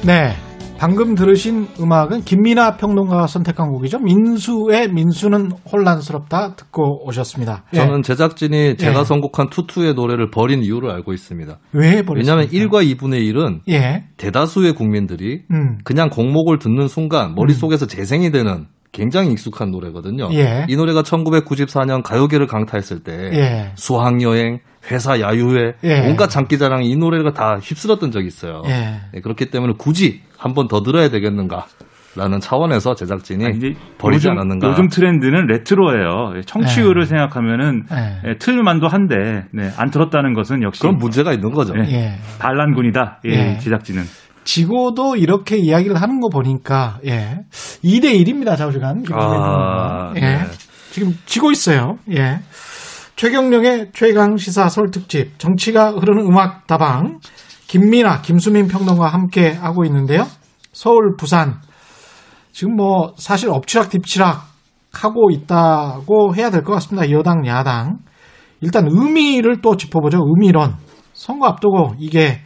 네. 0.05 0.35
방금 0.81 1.13
들으신 1.13 1.67
음악은 1.79 2.21
김민아 2.21 2.77
평론가가 2.77 3.27
선택한 3.27 3.69
곡이죠. 3.69 3.99
민수의 3.99 4.91
민수는 4.91 5.51
혼란스럽다 5.71 6.55
듣고 6.55 7.05
오셨습니다. 7.05 7.65
예. 7.73 7.77
저는 7.77 8.01
제작진이 8.01 8.77
제가 8.77 9.01
예. 9.01 9.03
선곡한 9.03 9.51
투투의 9.51 9.93
노래를 9.93 10.31
버린 10.31 10.63
이유를 10.63 10.89
알고 10.89 11.13
있습니다. 11.13 11.59
왜 11.73 12.01
버렸습니까? 12.01 12.13
왜냐하면 12.15 12.47
1과 12.47 12.83
2분의 12.83 13.31
1은 13.31 13.59
예. 13.69 14.05
대다수의 14.17 14.73
국민들이 14.73 15.43
음. 15.51 15.77
그냥 15.83 16.09
곡목을 16.09 16.57
듣는 16.57 16.87
순간 16.87 17.35
머릿속에서 17.35 17.85
재생이 17.85 18.31
되는 18.31 18.65
굉장히 18.91 19.33
익숙한 19.33 19.69
노래거든요. 19.69 20.29
예. 20.33 20.65
이 20.67 20.75
노래가 20.75 21.03
1994년 21.03 22.01
가요계를 22.01 22.47
강타했을 22.47 23.03
때 23.03 23.29
예. 23.33 23.71
수학여행, 23.75 24.61
회사 24.89 25.19
야유회, 25.19 25.73
예. 25.83 25.99
온갖 26.09 26.29
장기자랑 26.29 26.83
이 26.85 26.95
노래가 26.95 27.33
다 27.33 27.59
휩쓸었던 27.61 28.11
적이 28.11 28.27
있어요. 28.27 28.61
예. 28.65 29.01
네, 29.13 29.21
그렇기 29.21 29.51
때문에 29.51 29.73
굳이 29.77 30.21
한 30.37 30.53
번 30.53 30.67
더 30.67 30.81
들어야 30.81 31.09
되겠는가. 31.09 31.65
라는 32.13 32.41
차원에서 32.41 32.93
제작진이 32.93 33.45
아니, 33.45 33.59
버리지 33.97 34.27
요즘, 34.27 34.31
않았는가. 34.31 34.67
요즘 34.67 34.89
트렌드는 34.89 35.45
레트로예요. 35.47 36.41
청취율을 36.45 37.03
네. 37.03 37.07
생각하면은 37.07 37.85
네. 37.89 38.17
예, 38.27 38.37
틀만도 38.37 38.89
한데 38.89 39.45
네, 39.53 39.71
안 39.77 39.91
들었다는 39.91 40.33
것은 40.33 40.61
역시 40.61 40.81
그런 40.81 40.97
문제가 40.97 41.31
있는 41.31 41.51
거죠. 41.51 41.73
네, 41.73 41.83
예. 41.89 42.13
반란군이다. 42.39 43.21
예, 43.27 43.57
제작진은. 43.59 44.03
지고도 44.43 45.15
이렇게 45.15 45.55
이야기를 45.57 45.95
하는 46.01 46.19
거 46.19 46.27
보니까 46.27 46.97
예. 47.05 47.45
2대 47.83 48.05
1입니다. 48.25 48.57
좌우지간. 48.57 49.05
아, 49.13 50.11
예. 50.17 50.19
네. 50.19 50.39
지금 50.91 51.13
지고 51.25 51.51
있어요. 51.51 51.97
예. 52.11 52.39
최경령의 53.21 53.91
최강 53.93 54.35
시사 54.35 54.67
서울 54.67 54.89
특집 54.89 55.37
정치가 55.37 55.91
흐르는 55.91 56.25
음악 56.25 56.65
다방 56.65 57.19
김민아, 57.67 58.21
김수민 58.23 58.67
평론가 58.67 59.09
함께 59.09 59.51
하고 59.51 59.85
있는데요. 59.85 60.25
서울, 60.73 61.15
부산 61.19 61.61
지금 62.51 62.75
뭐 62.77 63.13
사실 63.17 63.49
엎치락 63.51 63.91
뒤치락 63.91 64.41
하고 64.91 65.29
있다고 65.29 66.33
해야 66.35 66.49
될 66.49 66.63
것 66.63 66.73
같습니다. 66.73 67.11
여당, 67.11 67.45
야당. 67.45 67.99
일단 68.59 68.87
의미를 68.89 69.61
또 69.61 69.77
짚어보죠. 69.77 70.17
의미론. 70.25 70.73
선거 71.13 71.45
앞두고 71.45 71.93
이게 71.99 72.39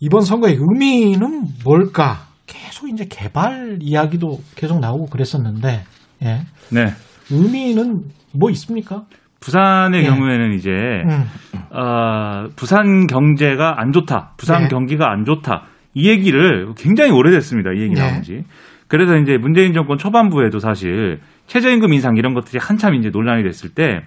이번 0.00 0.22
선거의 0.22 0.56
의미는 0.58 1.44
뭘까? 1.62 2.26
계속 2.46 2.88
이제 2.88 3.04
개발 3.04 3.80
이야기도 3.82 4.38
계속 4.56 4.80
나오고 4.80 5.08
그랬었는데, 5.10 5.84
예. 6.22 6.40
네. 6.70 6.86
의미는 7.30 8.08
뭐 8.32 8.48
있습니까? 8.48 9.04
부산의 9.40 10.02
예. 10.02 10.06
경우에는 10.06 10.52
이제 10.54 10.70
음. 10.70 11.24
어, 11.70 12.48
부산 12.56 13.06
경제가 13.06 13.80
안 13.80 13.92
좋다, 13.92 14.34
부산 14.36 14.64
예. 14.64 14.68
경기가 14.68 15.10
안 15.10 15.24
좋다 15.24 15.64
이 15.94 16.08
얘기를 16.08 16.72
굉장히 16.76 17.10
오래됐습니다. 17.12 17.72
이 17.72 17.82
얘기 17.82 17.94
예. 17.96 18.00
나온 18.00 18.22
지. 18.22 18.44
그래서 18.88 19.16
이제 19.16 19.36
문재인 19.36 19.74
정권 19.74 19.98
초반부에도 19.98 20.58
사실 20.58 21.20
최저임금 21.46 21.92
인상 21.92 22.16
이런 22.16 22.34
것들이 22.34 22.58
한참 22.60 22.94
이제 22.94 23.10
논란이 23.10 23.42
됐을 23.42 23.70
때 23.70 24.00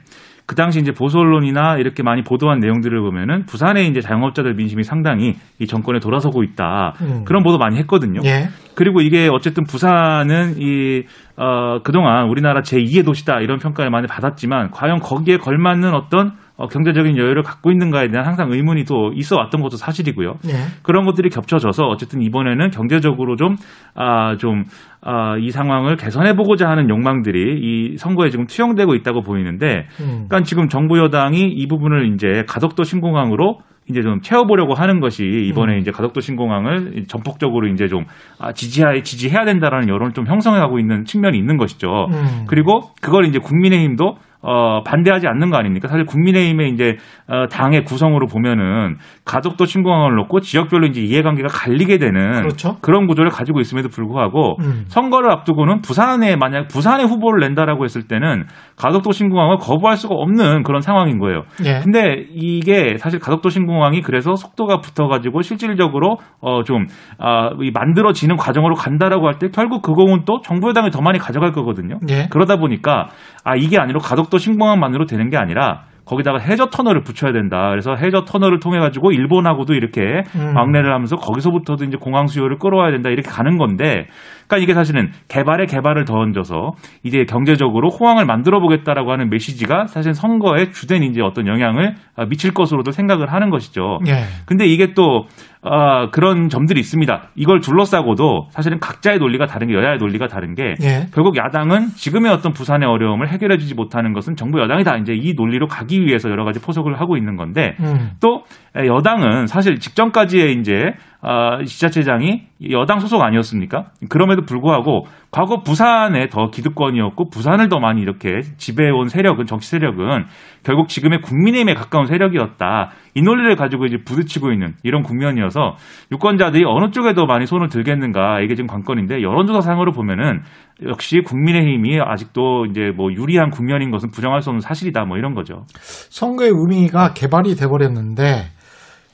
그 0.51 0.55
당시 0.55 0.81
이제 0.81 0.91
보수 0.91 1.17
언론이나 1.17 1.77
이렇게 1.77 2.03
많이 2.03 2.23
보도한 2.23 2.59
내용들을 2.59 2.99
보면은 2.99 3.45
부산의 3.45 3.87
이제 3.87 4.01
자영업자들 4.01 4.53
민심이 4.53 4.83
상당히 4.83 5.35
이 5.59 5.65
정권에 5.65 5.99
돌아서고 5.99 6.43
있다 6.43 6.93
음. 6.99 7.23
그런 7.23 7.41
보도 7.41 7.57
많이 7.57 7.77
했거든요. 7.77 8.19
예. 8.25 8.49
그리고 8.75 8.99
이게 8.99 9.29
어쨌든 9.31 9.63
부산은 9.63 10.55
이 10.57 11.03
어, 11.37 11.79
그동안 11.83 12.27
우리나라 12.27 12.63
제2의 12.63 13.05
도시다 13.05 13.39
이런 13.39 13.59
평가를 13.59 13.91
많이 13.91 14.07
받았지만 14.07 14.71
과연 14.71 14.99
거기에 14.99 15.37
걸맞는 15.37 15.93
어떤 15.93 16.33
어, 16.61 16.67
경제적인 16.67 17.17
여유를 17.17 17.41
갖고 17.41 17.71
있는가에 17.71 18.09
대한 18.09 18.27
항상 18.27 18.51
의문이 18.51 18.83
또 18.83 19.11
있어 19.15 19.35
왔던 19.35 19.61
것도 19.61 19.77
사실이고요. 19.77 20.35
네. 20.43 20.53
그런 20.83 21.05
것들이 21.05 21.29
겹쳐져서 21.29 21.85
어쨌든 21.85 22.21
이번에는 22.21 22.69
경제적으로 22.69 23.35
좀, 23.35 23.55
아, 23.95 24.35
좀, 24.37 24.65
아, 25.03 25.35
이 25.37 25.49
상황을 25.49 25.95
개선해 25.95 26.35
보고자 26.35 26.69
하는 26.69 26.89
욕망들이 26.89 27.59
이 27.59 27.97
선거에 27.97 28.29
지금 28.29 28.45
투영되고 28.45 28.93
있다고 28.95 29.21
보이는데, 29.21 29.87
음. 29.99 30.25
그러니까 30.27 30.43
지금 30.43 30.67
정부 30.67 30.99
여당이 30.99 31.39
이 31.41 31.67
부분을 31.67 32.13
이제 32.13 32.43
가덕도 32.47 32.83
신공항으로 32.83 33.59
이제 33.89 34.01
좀 34.01 34.21
채워보려고 34.21 34.73
하는 34.73 34.99
것이 34.99 35.23
이번에 35.23 35.73
음. 35.73 35.79
이제 35.79 35.91
가덕도 35.91 36.21
신공항을 36.21 37.05
전폭적으로 37.07 37.67
이제 37.67 37.87
좀 37.87 38.05
아, 38.39 38.53
지지하 38.53 38.93
지지해야 39.01 39.43
된다라는 39.45 39.89
여론을 39.89 40.13
좀 40.13 40.27
형성해가고 40.27 40.79
있는 40.79 41.03
측면이 41.03 41.37
있는 41.37 41.57
것이죠. 41.57 42.07
음. 42.11 42.45
그리고 42.47 42.91
그걸 43.01 43.25
이제 43.25 43.39
국민의힘도 43.39 44.15
어, 44.41 44.81
반대하지 44.83 45.27
않는 45.27 45.49
거 45.49 45.57
아닙니까? 45.57 45.87
사실 45.87 46.05
국민의힘의 46.05 46.69
이제 46.71 46.97
어, 47.27 47.47
당의 47.47 47.83
구성으로 47.83 48.27
보면은 48.27 48.97
가족도 49.25 49.65
신공항을 49.65 50.15
놓고 50.15 50.39
지역별로 50.39 50.87
이제 50.87 51.01
이해관계가 51.01 51.49
갈리게 51.49 51.97
되는 51.97 52.41
그렇죠? 52.41 52.77
그런 52.81 53.05
구조를 53.07 53.29
가지고 53.29 53.59
있음에도 53.59 53.89
불구하고 53.89 54.57
음. 54.61 54.85
선거를 54.87 55.29
앞두고는 55.31 55.81
부산에 55.81 56.35
만약 56.37 56.67
부산에 56.69 57.03
후보를 57.03 57.39
낸다라고 57.41 57.83
했을 57.83 58.07
때는 58.07 58.45
가덕도 58.77 59.11
신공항을 59.11 59.57
거부할 59.59 59.97
수가 59.97 60.15
없는 60.15 60.63
그런 60.63 60.81
상황인 60.81 61.19
거예요. 61.19 61.43
예. 61.65 61.81
근데 61.83 62.25
이게 62.33 62.97
사실 62.97 63.19
가덕도 63.19 63.49
신공항이 63.49 64.01
그래서 64.01 64.35
속도가 64.35 64.79
붙어가지고 64.79 65.41
실질적으로 65.43 66.17
어좀 66.39 66.87
아, 67.19 67.51
만들어지는 67.73 68.37
과정으로 68.37 68.75
간다라고 68.75 69.27
할 69.27 69.41
때 69.41 69.47
결국 69.49 69.81
그 69.81 69.93
공은 69.93 70.23
또 70.25 70.41
정부 70.41 70.69
여당이 70.69 70.89
더 70.91 71.01
많이 71.01 71.17
가져갈 71.17 71.51
거거든요. 71.51 71.99
예. 72.09 72.27
그러다 72.29 72.57
보니까 72.57 73.07
아 73.43 73.55
이게 73.55 73.77
아니라 73.79 73.99
가덕 73.99 74.30
도 74.31 74.37
신공항만으로 74.39 75.05
되는 75.05 75.29
게 75.29 75.37
아니라 75.37 75.83
거기다가 76.05 76.39
해저 76.39 76.67
터널을 76.67 77.03
붙여야 77.03 77.31
된다. 77.31 77.69
그래서 77.69 77.95
해저 77.95 78.25
터널을 78.25 78.59
통해 78.59 78.79
가지고 78.79 79.11
일본하고도 79.11 79.73
이렇게 79.73 80.01
음. 80.35 80.53
막내를 80.53 80.91
하면서 80.91 81.15
거기서부터도 81.15 81.85
이제 81.85 81.97
공항 81.97 82.27
수요를 82.27 82.57
끌어와야 82.57 82.91
된다. 82.91 83.09
이렇게 83.09 83.29
가는 83.29 83.57
건데, 83.57 84.07
그러니까 84.47 84.57
이게 84.57 84.73
사실은 84.73 85.11
개발에 85.29 85.67
개발을 85.67 86.05
더 86.05 86.15
얹어서 86.15 86.71
이제 87.03 87.23
경제적으로 87.23 87.89
호황을 87.89 88.25
만들어 88.25 88.59
보겠다라고 88.59 89.11
하는 89.11 89.29
메시지가 89.29 89.87
사실 89.87 90.13
선거에 90.13 90.71
주된 90.71 91.03
이제 91.03 91.21
어떤 91.21 91.47
영향을 91.47 91.95
미칠 92.29 92.53
것으로도 92.53 92.91
생각을 92.91 93.31
하는 93.31 93.49
것이죠. 93.49 93.99
예. 94.07 94.23
근데 94.45 94.65
이게 94.65 94.93
또 94.93 95.27
어, 95.63 96.09
그런 96.09 96.49
점들이 96.49 96.79
있습니다. 96.79 97.29
이걸 97.35 97.59
둘러싸고도 97.59 98.47
사실은 98.49 98.79
각자의 98.79 99.19
논리가 99.19 99.45
다른 99.45 99.67
게 99.67 99.75
여야의 99.75 99.99
논리가 99.99 100.27
다른 100.27 100.55
게 100.55 100.75
예. 100.81 101.07
결국 101.13 101.37
야당은 101.37 101.89
지금의 101.89 102.31
어떤 102.31 102.51
부산의 102.51 102.89
어려움을 102.89 103.29
해결해 103.29 103.57
주지 103.57 103.75
못하는 103.75 104.13
것은 104.13 104.35
정부 104.35 104.59
여당이 104.59 104.83
다 104.83 104.97
이제 104.97 105.13
이 105.13 105.33
논리로 105.35 105.67
가기 105.67 106.01
위해서 106.01 106.31
여러 106.31 106.45
가지 106.45 106.59
포석을 106.59 106.99
하고 106.99 107.15
있는 107.15 107.35
건데 107.35 107.75
음. 107.79 108.11
또 108.19 108.43
여당은 108.75 109.47
사실 109.47 109.79
직전까지의 109.79 110.53
이제 110.59 110.93
어, 111.23 111.63
지자체장이 111.63 112.47
여당 112.71 112.99
소속 112.99 113.21
아니었습니까? 113.21 113.91
그럼에도 114.09 114.41
불구하고 114.43 115.05
과거 115.29 115.61
부산에 115.61 116.29
더 116.29 116.49
기득권이었고 116.49 117.29
부산을 117.29 117.69
더 117.69 117.79
많이 117.79 118.01
이렇게 118.01 118.41
지배해온 118.57 119.07
세력은 119.07 119.45
정치 119.45 119.69
세력은 119.69 120.25
결국 120.63 120.87
지금의 120.87 121.21
국민의힘에 121.21 121.75
가까운 121.75 122.07
세력이었다. 122.07 122.91
이 123.13 123.21
논리를 123.21 123.55
가지고 123.55 123.85
이제 123.85 123.97
부딪히고 124.03 124.51
있는 124.51 124.73
이런 124.83 125.03
국면이어서 125.03 125.75
유권자들이 126.11 126.63
어느 126.65 126.89
쪽에 126.89 127.13
더 127.13 127.25
많이 127.25 127.45
손을 127.45 127.67
들겠는가 127.67 128.39
이게 128.39 128.55
지금 128.55 128.67
관건인데 128.67 129.21
여론조사상으로 129.21 129.91
보면은 129.91 130.41
역시 130.87 131.21
국민의힘이 131.23 131.99
아직도 132.01 132.65
이제 132.67 132.91
뭐 132.95 133.11
유리한 133.11 133.51
국면인 133.51 133.91
것은 133.91 134.09
부정할 134.09 134.41
수 134.41 134.49
없는 134.49 134.61
사실이다 134.61 135.05
뭐 135.05 135.17
이런 135.17 135.35
거죠. 135.35 135.65
선거의 136.09 136.49
의미가 136.51 137.13
개발이 137.13 137.55
돼버렸는데 137.55 138.45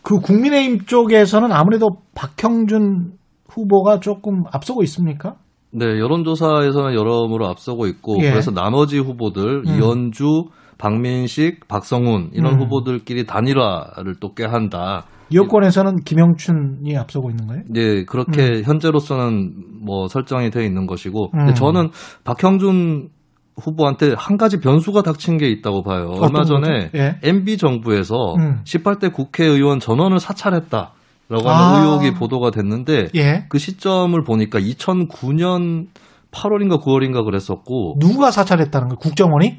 그 0.08 0.22
국민의힘 0.22 0.86
쪽에서는 0.86 1.52
아무래도 1.52 1.90
박형준 2.16 3.12
후보가 3.50 4.00
조금 4.00 4.44
앞서고 4.54 4.82
있습니까? 4.84 5.36
네, 5.74 5.86
여론조사에서는 6.00 6.94
여러모로 6.94 7.46
앞서고 7.46 7.88
있고 7.88 8.16
예. 8.22 8.30
그래서 8.30 8.52
나머지 8.52 9.00
후보들 9.00 9.64
음. 9.68 9.68
이현주, 9.68 10.46
박민식, 10.78 11.68
박성훈 11.68 12.30
이런 12.32 12.54
음. 12.54 12.62
후보들끼리 12.62 13.26
단일화를 13.26 14.16
또 14.22 14.34
꾀한다. 14.34 15.04
여권에서는 15.34 15.98
김영춘이 16.06 16.96
앞서고 16.96 17.30
있는 17.30 17.48
거예요? 17.48 17.64
네, 17.70 18.06
그렇게 18.06 18.60
음. 18.60 18.64
현재로서는 18.64 19.84
뭐 19.86 20.08
설정이 20.08 20.52
되어 20.52 20.64
있는 20.64 20.88
것이고, 20.88 21.32
근데 21.32 21.52
음. 21.52 21.54
저는 21.54 21.90
박형준 22.24 23.10
후보한테 23.62 24.14
한 24.18 24.38
가지 24.38 24.60
변수가 24.60 25.02
닥친 25.02 25.38
게 25.38 25.48
있다고 25.50 25.84
봐요. 25.84 26.12
얼마 26.20 26.44
전에 26.44 26.92
예. 26.96 27.16
MB 27.24 27.58
정부에서 27.58 28.36
음. 28.36 28.62
18대 28.64 29.12
국회의원 29.12 29.80
전원을 29.80 30.20
사찰했다. 30.20 30.94
라고 31.30 31.50
하는 31.50 31.80
아. 31.80 31.84
의혹이 31.84 32.14
보도가 32.14 32.52
됐는데 32.52 33.10
예. 33.16 33.46
그 33.50 33.58
시점을 33.58 34.18
보니까 34.24 34.60
2009년 34.60 35.88
8월인가 36.32 36.82
9월인가 36.82 37.26
그랬었고 37.26 37.96
누가 38.00 38.32
사찰했다는 38.32 38.88
거예요? 38.90 38.98
국정원이? 39.00 39.58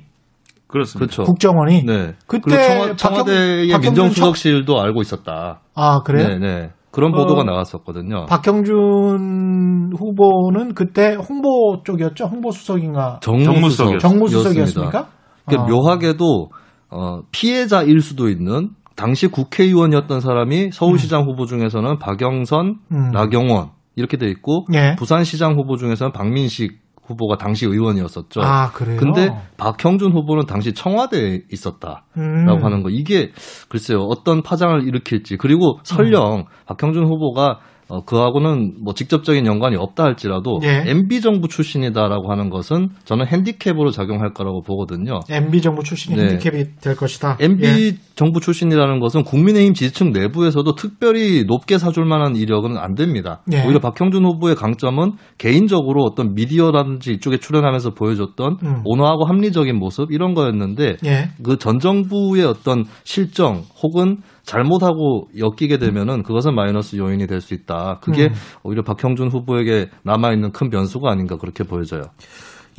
그렇습니다. 0.66 0.98
그렇죠. 0.98 1.22
국정원이 1.24 1.84
네. 1.84 2.14
그때 2.26 2.94
청와, 2.96 3.24
대의 3.24 3.78
민정수석실도 3.78 4.80
알고 4.80 5.02
있었다. 5.02 5.60
아 5.74 6.00
그래요? 6.04 6.28
네, 6.28 6.38
네. 6.38 6.70
그런 6.98 7.12
보도가 7.12 7.42
어, 7.42 7.44
나왔었거든요. 7.44 8.26
박형준 8.26 9.92
후보는 9.96 10.74
그때 10.74 11.14
홍보 11.14 11.80
쪽이었죠? 11.84 12.24
홍보 12.24 12.50
수석인가? 12.50 13.20
정무수석. 13.22 14.00
정무수석이었습니까? 14.00 15.06
그러니까 15.46 15.62
어. 15.62 15.66
묘하게도 15.68 16.48
어, 16.90 17.20
피해자일 17.30 18.00
수도 18.00 18.28
있는 18.28 18.70
당시 18.96 19.28
국회의원이었던 19.28 20.18
사람이 20.18 20.70
서울시장 20.72 21.20
음. 21.20 21.26
후보 21.28 21.46
중에서는 21.46 22.00
박영선, 22.00 22.78
음. 22.90 23.10
나경원 23.12 23.68
이렇게 23.94 24.16
돼 24.16 24.26
있고 24.30 24.66
예. 24.74 24.96
부산시장 24.96 25.54
후보 25.54 25.76
중에서는 25.76 26.10
박민식 26.10 26.80
후보가 27.08 27.36
당시 27.38 27.66
의원이었었죠. 27.66 28.40
아, 28.42 28.70
그래요? 28.70 28.98
근데 28.98 29.30
박형준 29.56 30.12
후보는 30.12 30.46
당시 30.46 30.72
청와대에 30.72 31.40
있었다라고 31.50 32.04
음. 32.18 32.64
하는 32.64 32.82
거. 32.82 32.90
이게 32.90 33.32
글쎄요. 33.68 34.00
어떤 34.00 34.42
파장을 34.42 34.86
일으킬지. 34.86 35.38
그리고 35.38 35.78
설령 35.82 36.40
음. 36.40 36.44
박형준 36.66 37.04
후보가 37.04 37.58
어, 37.88 38.04
그하고는 38.04 38.74
뭐 38.82 38.92
직접적인 38.92 39.46
연관이 39.46 39.76
없다 39.76 40.04
할지라도 40.04 40.60
예. 40.62 40.84
MB 40.86 41.22
정부 41.22 41.48
출신이다라고 41.48 42.30
하는 42.30 42.50
것은 42.50 42.90
저는 43.04 43.26
핸디캡으로 43.26 43.90
작용할 43.90 44.34
거라고 44.34 44.62
보거든요. 44.62 45.20
MB 45.30 45.62
정부 45.62 45.82
출신이 45.82 46.16
네. 46.16 46.28
핸디캡이 46.28 46.64
될 46.82 46.96
것이다. 46.96 47.38
MB 47.40 47.66
예. 47.66 47.96
정부 48.14 48.40
출신이라는 48.40 49.00
것은 49.00 49.22
국민의힘 49.22 49.72
지지층 49.72 50.12
내부에서도 50.12 50.74
특별히 50.74 51.44
높게 51.46 51.78
사줄 51.78 52.04
만한 52.04 52.36
이력은 52.36 52.76
안 52.76 52.94
됩니다. 52.94 53.40
예. 53.52 53.64
오히려 53.64 53.78
박형준 53.78 54.22
후보의 54.24 54.54
강점은 54.54 55.12
개인적으로 55.38 56.02
어떤 56.04 56.34
미디어라든지 56.34 57.12
이쪽에 57.12 57.38
출연하면서 57.38 57.94
보여줬던 57.94 58.58
음. 58.62 58.82
온화하고 58.84 59.24
합리적인 59.24 59.78
모습 59.78 60.12
이런 60.12 60.34
거였는데 60.34 60.96
예. 61.06 61.30
그전 61.42 61.78
정부의 61.78 62.44
어떤 62.44 62.84
실정 63.04 63.62
혹은 63.82 64.18
잘못하고 64.48 65.28
엮이게 65.38 65.76
되면은 65.78 66.22
그것은 66.22 66.54
마이너스 66.54 66.96
요인이 66.96 67.26
될 67.26 67.40
수 67.40 67.52
있다. 67.54 67.98
그게 68.00 68.24
음. 68.24 68.32
오히려 68.64 68.82
박형준 68.82 69.28
후보에게 69.28 69.90
남아 70.04 70.32
있는 70.32 70.50
큰 70.52 70.70
변수가 70.70 71.10
아닌가 71.10 71.36
그렇게 71.36 71.64
보여져요. 71.64 72.02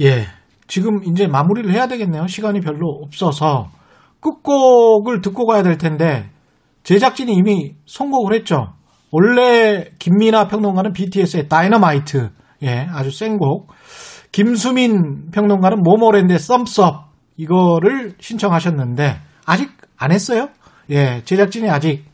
예. 0.02 0.26
지금 0.68 1.04
이제 1.04 1.28
마무리를 1.28 1.72
해야 1.72 1.88
되겠네요. 1.88 2.28
시간이 2.28 2.60
별로 2.62 2.88
없어서 3.04 3.70
끝곡을 4.20 5.22
듣고 5.22 5.46
가야 5.46 5.64
될 5.64 5.78
텐데 5.78 6.30
제작진이 6.84 7.34
이미 7.34 7.76
선곡을 7.86 8.34
했죠. 8.36 8.74
원래 9.12 9.86
김민하 10.00 10.48
평론가는 10.48 10.92
BTS의 10.94 11.48
다이너마이트 11.50 12.30
예, 12.64 12.88
아주 12.92 13.12
센 13.12 13.38
곡. 13.38 13.72
김수민 14.32 15.32
평론가는 15.32 15.82
모모랜드의 15.82 16.38
Thumbs 16.40 16.89
Up 16.89 17.06
이거를 17.38 18.14
신청하셨는데 18.20 19.16
아직 19.46 19.72
안 19.98 20.12
했어요? 20.12 20.50
예, 20.90 21.22
제작진이 21.24 21.70
아직 21.70 22.06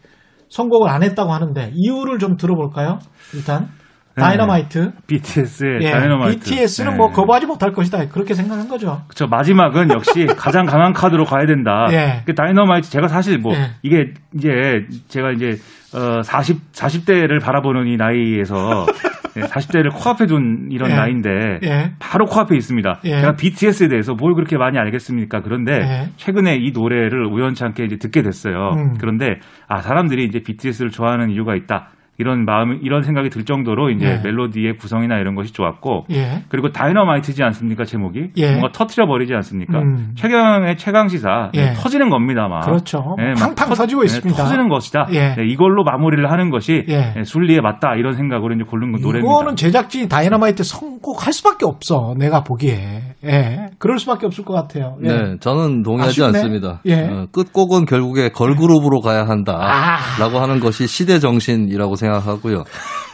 선곡을 0.49 0.89
안 0.89 1.03
했다고 1.03 1.31
하는데 1.31 1.71
이유를 1.73 2.19
좀 2.19 2.37
들어볼까요? 2.37 2.99
일단 3.33 3.69
네. 4.15 4.21
다이너마이트. 4.21 4.91
BTS의 5.07 5.79
예, 5.81 5.91
다이너마이트. 5.91 6.39
BTS는 6.39 6.91
네. 6.91 6.97
뭐 6.97 7.09
거부하지 7.09 7.45
못할 7.47 7.73
것이다. 7.73 8.07
그렇게 8.07 8.33
생각한 8.33 8.69
거죠. 8.69 9.01
그렇죠. 9.07 9.27
마지막은 9.27 9.89
역시 9.91 10.25
가장 10.37 10.65
강한 10.65 10.93
카드로 10.93 11.25
가야 11.25 11.45
된다. 11.45 11.87
예. 11.91 12.21
그 12.25 12.33
다이너마이트 12.33 12.89
제가 12.89 13.07
사실 13.07 13.39
뭐 13.39 13.53
예. 13.53 13.71
이게 13.83 14.13
이제 14.33 14.85
제가 15.09 15.31
이제 15.31 15.57
어 15.93 16.21
40, 16.21 16.71
40대를 16.71 17.41
바라보는 17.41 17.87
이 17.87 17.97
나이에서 17.97 18.85
40대를 19.41 19.91
코앞에 19.93 20.25
둔 20.25 20.69
이런 20.71 20.91
예. 20.91 20.95
나이인데 20.95 21.59
예. 21.63 21.91
바로 21.99 22.25
코앞에 22.25 22.55
있습니다. 22.55 23.01
예. 23.05 23.19
제가 23.19 23.35
BTS에 23.35 23.87
대해서 23.87 24.13
뭘 24.13 24.33
그렇게 24.33 24.57
많이 24.57 24.77
알겠습니까? 24.77 25.41
그런데 25.41 25.73
예. 25.73 26.09
최근에 26.17 26.57
이 26.57 26.71
노래를 26.71 27.25
우연찮게 27.25 27.85
이제 27.85 27.97
듣게 27.97 28.21
됐어요. 28.21 28.73
음. 28.75 28.93
그런데 28.99 29.39
아 29.67 29.81
사람들이 29.81 30.25
이제 30.25 30.39
BTS를 30.39 30.91
좋아하는 30.91 31.29
이유가 31.29 31.55
있다. 31.55 31.89
이런 32.17 32.45
마음 32.45 32.79
이런 32.81 33.03
생각이 33.03 33.29
들 33.29 33.43
정도로 33.43 33.89
이제 33.89 34.05
예. 34.05 34.17
멜로디의 34.23 34.77
구성이나 34.77 35.17
이런 35.17 35.35
것이 35.35 35.51
좋았고 35.51 36.05
예. 36.11 36.43
그리고 36.47 36.71
다이너마이트지 36.71 37.43
않습니까 37.43 37.83
제목이 37.83 38.31
예. 38.37 38.51
뭔가 38.51 38.71
터트려 38.71 39.05
버리지 39.05 39.33
않습니까 39.33 39.79
음. 39.79 40.13
최경의 40.15 40.77
최강 40.77 41.09
시사 41.09 41.51
네, 41.53 41.71
예. 41.71 41.73
터지는 41.73 42.09
겁니다 42.09 42.47
막 42.47 42.61
그렇죠 42.61 43.15
네, 43.17 43.33
팡팡 43.33 43.69
터, 43.69 43.75
터지고 43.75 44.01
네, 44.01 44.05
있습니다 44.05 44.41
터지는 44.41 44.69
것이다 44.69 45.07
예. 45.11 45.35
네, 45.35 45.45
이걸로 45.45 45.83
마무리를 45.83 46.31
하는 46.31 46.49
것이 46.49 46.85
예. 46.87 47.13
네, 47.15 47.23
순리에 47.25 47.59
맞다 47.59 47.95
이런 47.95 48.13
생각으로 48.13 48.53
이제 48.55 48.63
고른 48.63 48.91
노래입니다 48.91 49.19
이거는 49.19 49.55
제작진이 49.57 50.07
다이너마이트 50.07 50.63
선곡할 50.63 51.33
수밖에 51.33 51.65
없어 51.65 52.15
내가 52.17 52.43
보기에 52.43 53.01
예 53.25 53.67
그럴 53.77 53.99
수밖에 53.99 54.25
없을 54.25 54.45
것 54.45 54.53
같아요 54.53 54.95
네 55.01 55.35
저는 55.41 55.83
동의하지 55.83 56.23
아쉽네? 56.23 56.27
않습니다 56.27 56.81
어, 57.11 57.27
끝곡은 57.31 57.85
결국에 57.85 58.29
걸그룹으로 58.29 59.01
가야 59.01 59.27
한다라고 59.27 60.37
아. 60.37 60.41
하는 60.41 60.59
것이 60.61 60.87
시대 60.87 61.19
정신이라고 61.19 61.95
생각합니다. 61.95 62.04
생각하고요. 62.05 62.63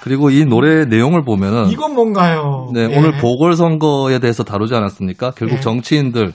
그리고 0.04 0.30
이 0.30 0.46
노래 0.46 0.86
내용을 0.86 1.24
보면은 1.24 1.70
이건 1.70 1.94
뭔가요? 1.94 2.70
네, 2.74 2.88
예. 2.90 2.98
오늘 2.98 3.12
보궐선거에 3.18 4.20
대해서 4.20 4.44
다루지 4.44 4.74
않았습니까? 4.74 5.32
결국 5.32 5.58
예. 5.58 5.60
정치인들 5.60 6.34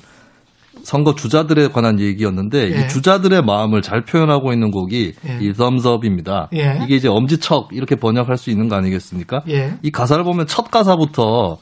선거 0.85 1.17
주자들에 1.17 1.69
관한 1.69 1.99
얘기였는데 1.99 2.71
예. 2.71 2.85
이 2.85 2.89
주자들의 2.89 3.43
마음을 3.43 3.83
잘 3.83 4.03
표현하고 4.03 4.53
있는 4.53 4.71
곡이 4.71 5.15
예. 5.29 5.39
이 5.41 5.53
Thumbs 5.53 5.91
Up입니다. 5.91 6.49
예. 6.55 6.79
이게 6.85 6.95
이제 6.95 7.09
엄지척 7.09 7.71
이렇게 7.73 7.97
번역할 7.97 8.37
수 8.37 8.51
있는 8.51 8.69
거 8.69 8.77
아니겠습니까? 8.77 9.41
예. 9.49 9.75
이 9.83 9.91
가사를 9.91 10.23
보면 10.23 10.47
첫 10.47 10.71
가사부터 10.71 11.57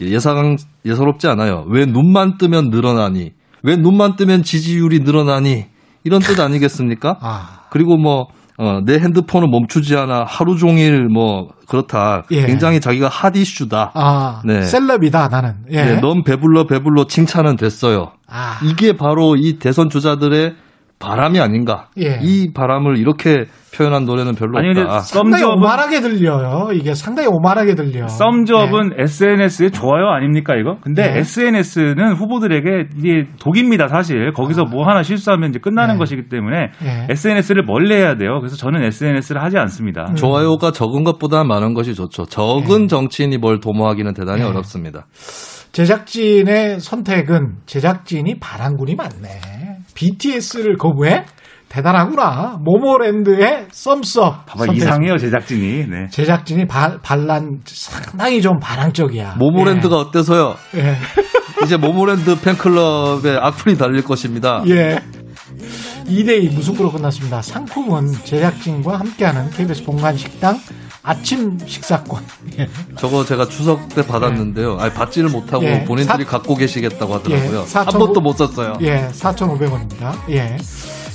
예상 0.00 0.56
예사롭지 0.86 1.28
않아요. 1.28 1.66
왜 1.68 1.84
눈만 1.84 2.38
뜨면 2.38 2.70
늘어나니? 2.70 3.32
왜 3.62 3.76
눈만 3.76 4.16
뜨면 4.16 4.42
지지율이 4.42 5.00
늘어나니? 5.00 5.66
이런 6.04 6.20
뜻 6.20 6.40
아니겠습니까? 6.40 7.18
아. 7.20 7.60
그리고 7.70 7.96
뭐 7.96 8.26
어, 8.62 8.80
내 8.84 8.94
핸드폰은 9.00 9.50
멈추지 9.50 9.96
않아 9.96 10.24
하루 10.24 10.56
종일 10.56 11.08
뭐 11.08 11.48
그렇다. 11.66 12.22
예. 12.30 12.46
굉장히 12.46 12.80
자기가 12.80 13.08
핫 13.08 13.34
이슈다. 13.36 13.90
아, 13.94 14.40
네. 14.44 14.62
셀럽이다 14.62 15.26
나는. 15.26 15.56
예. 15.72 15.84
네, 15.84 16.00
넌 16.00 16.22
배불러 16.22 16.68
배불러 16.68 17.08
칭찬은 17.08 17.56
됐어요. 17.56 18.12
아. 18.28 18.60
이게 18.62 18.96
바로 18.96 19.34
이 19.34 19.58
대선 19.58 19.90
주자들의 19.90 20.54
바람이 21.02 21.40
아닌가. 21.40 21.88
예. 21.98 22.18
이 22.22 22.52
바람을 22.54 22.96
이렇게 22.96 23.44
표현한 23.76 24.04
노래는 24.04 24.34
별로 24.34 24.58
아니, 24.58 24.68
없다. 24.68 25.00
상당히 25.00 25.44
오만하게 25.44 26.00
들려요. 26.00 26.68
이게 26.74 26.94
상당히 26.94 27.28
오만하게 27.28 27.74
들려. 27.74 28.06
썸즈업은 28.06 28.90
네. 28.90 29.02
SNS에 29.02 29.70
좋아요 29.70 30.08
아닙니까 30.10 30.54
이거? 30.54 30.76
근데 30.82 31.10
네. 31.10 31.18
SNS는 31.20 32.12
후보들에게 32.14 32.88
이게 32.98 33.24
독입니다 33.40 33.88
사실. 33.88 34.32
거기서 34.32 34.62
아. 34.62 34.70
뭐 34.70 34.86
하나 34.86 35.02
실수하면 35.02 35.50
이제 35.50 35.58
끝나는 35.58 35.94
네. 35.94 35.98
것이기 35.98 36.28
때문에 36.28 36.70
SNS를 37.10 37.64
멀리해야 37.64 38.16
돼요. 38.16 38.38
그래서 38.40 38.56
저는 38.56 38.82
SNS를 38.84 39.42
하지 39.42 39.58
않습니다. 39.58 40.06
음. 40.10 40.14
좋아요가 40.14 40.70
적은 40.70 41.02
것보다 41.02 41.42
많은 41.42 41.74
것이 41.74 41.94
좋죠. 41.94 42.26
적은 42.26 42.88
정치인이 42.88 43.38
뭘 43.38 43.58
도모하기는 43.58 44.14
대단히 44.14 44.42
어렵습니다. 44.42 45.06
제작진의 45.72 46.80
선택은 46.80 47.54
제작진이 47.64 48.38
바람군이 48.38 48.94
많네. 48.94 49.71
BTS를 49.94 50.76
거부해? 50.76 51.24
대단하구나. 51.68 52.58
모모랜드의 52.62 53.66
썸썸. 53.70 54.44
봐봐, 54.46 54.72
이상해요, 54.74 55.16
제작진이. 55.16 55.86
네. 55.88 56.06
제작진이 56.10 56.66
바, 56.66 56.98
반란, 57.02 57.60
상당히 57.64 58.42
좀 58.42 58.58
반항적이야. 58.60 59.36
모모랜드가 59.38 59.96
예. 59.96 60.00
어때서요? 60.00 60.54
예. 60.74 60.96
이제 61.64 61.78
모모랜드 61.78 62.38
팬클럽에 62.40 63.38
악플이 63.40 63.78
달릴 63.78 64.04
것입니다. 64.04 64.62
예. 64.66 64.98
2대2 66.06 66.54
무승부로 66.54 66.90
끝났습니다. 66.90 67.40
상품은 67.40 68.12
제작진과 68.24 68.98
함께하는 68.98 69.50
KBS 69.50 69.84
본관 69.84 70.16
식당 70.16 70.58
아침 71.02 71.58
식사권. 71.66 72.24
예. 72.58 72.68
저거 72.98 73.24
제가 73.24 73.48
추석 73.48 73.88
때 73.88 74.06
받았는데요. 74.06 74.78
아니, 74.78 74.92
받지를 74.92 75.30
못하고 75.30 75.64
예. 75.64 75.84
본인들이 75.84 76.24
사... 76.24 76.30
갖고 76.30 76.54
계시겠다고 76.54 77.14
하더라고요. 77.14 77.62
예. 77.62 77.66
4, 77.66 77.80
한 77.82 77.86
번도 77.86 78.20
못 78.20 78.36
썼어요. 78.36 78.78
예, 78.82 79.08
4,500원입니다. 79.12 80.16
예. 80.30 80.56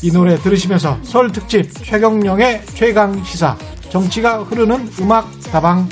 이 0.02 0.12
노래 0.12 0.38
들으시면서 0.38 1.00
설 1.04 1.32
특집 1.32 1.72
최경령의 1.84 2.64
최강 2.76 3.24
시사 3.24 3.58
정치가 3.90 4.44
흐르는 4.44 4.92
음악 5.00 5.28
다방 5.44 5.88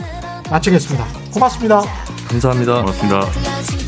마치겠습니다. 0.49 1.05
고맙습니다. 1.33 1.81
감사합니다. 2.27 2.81
고맙습니다. 2.81 3.84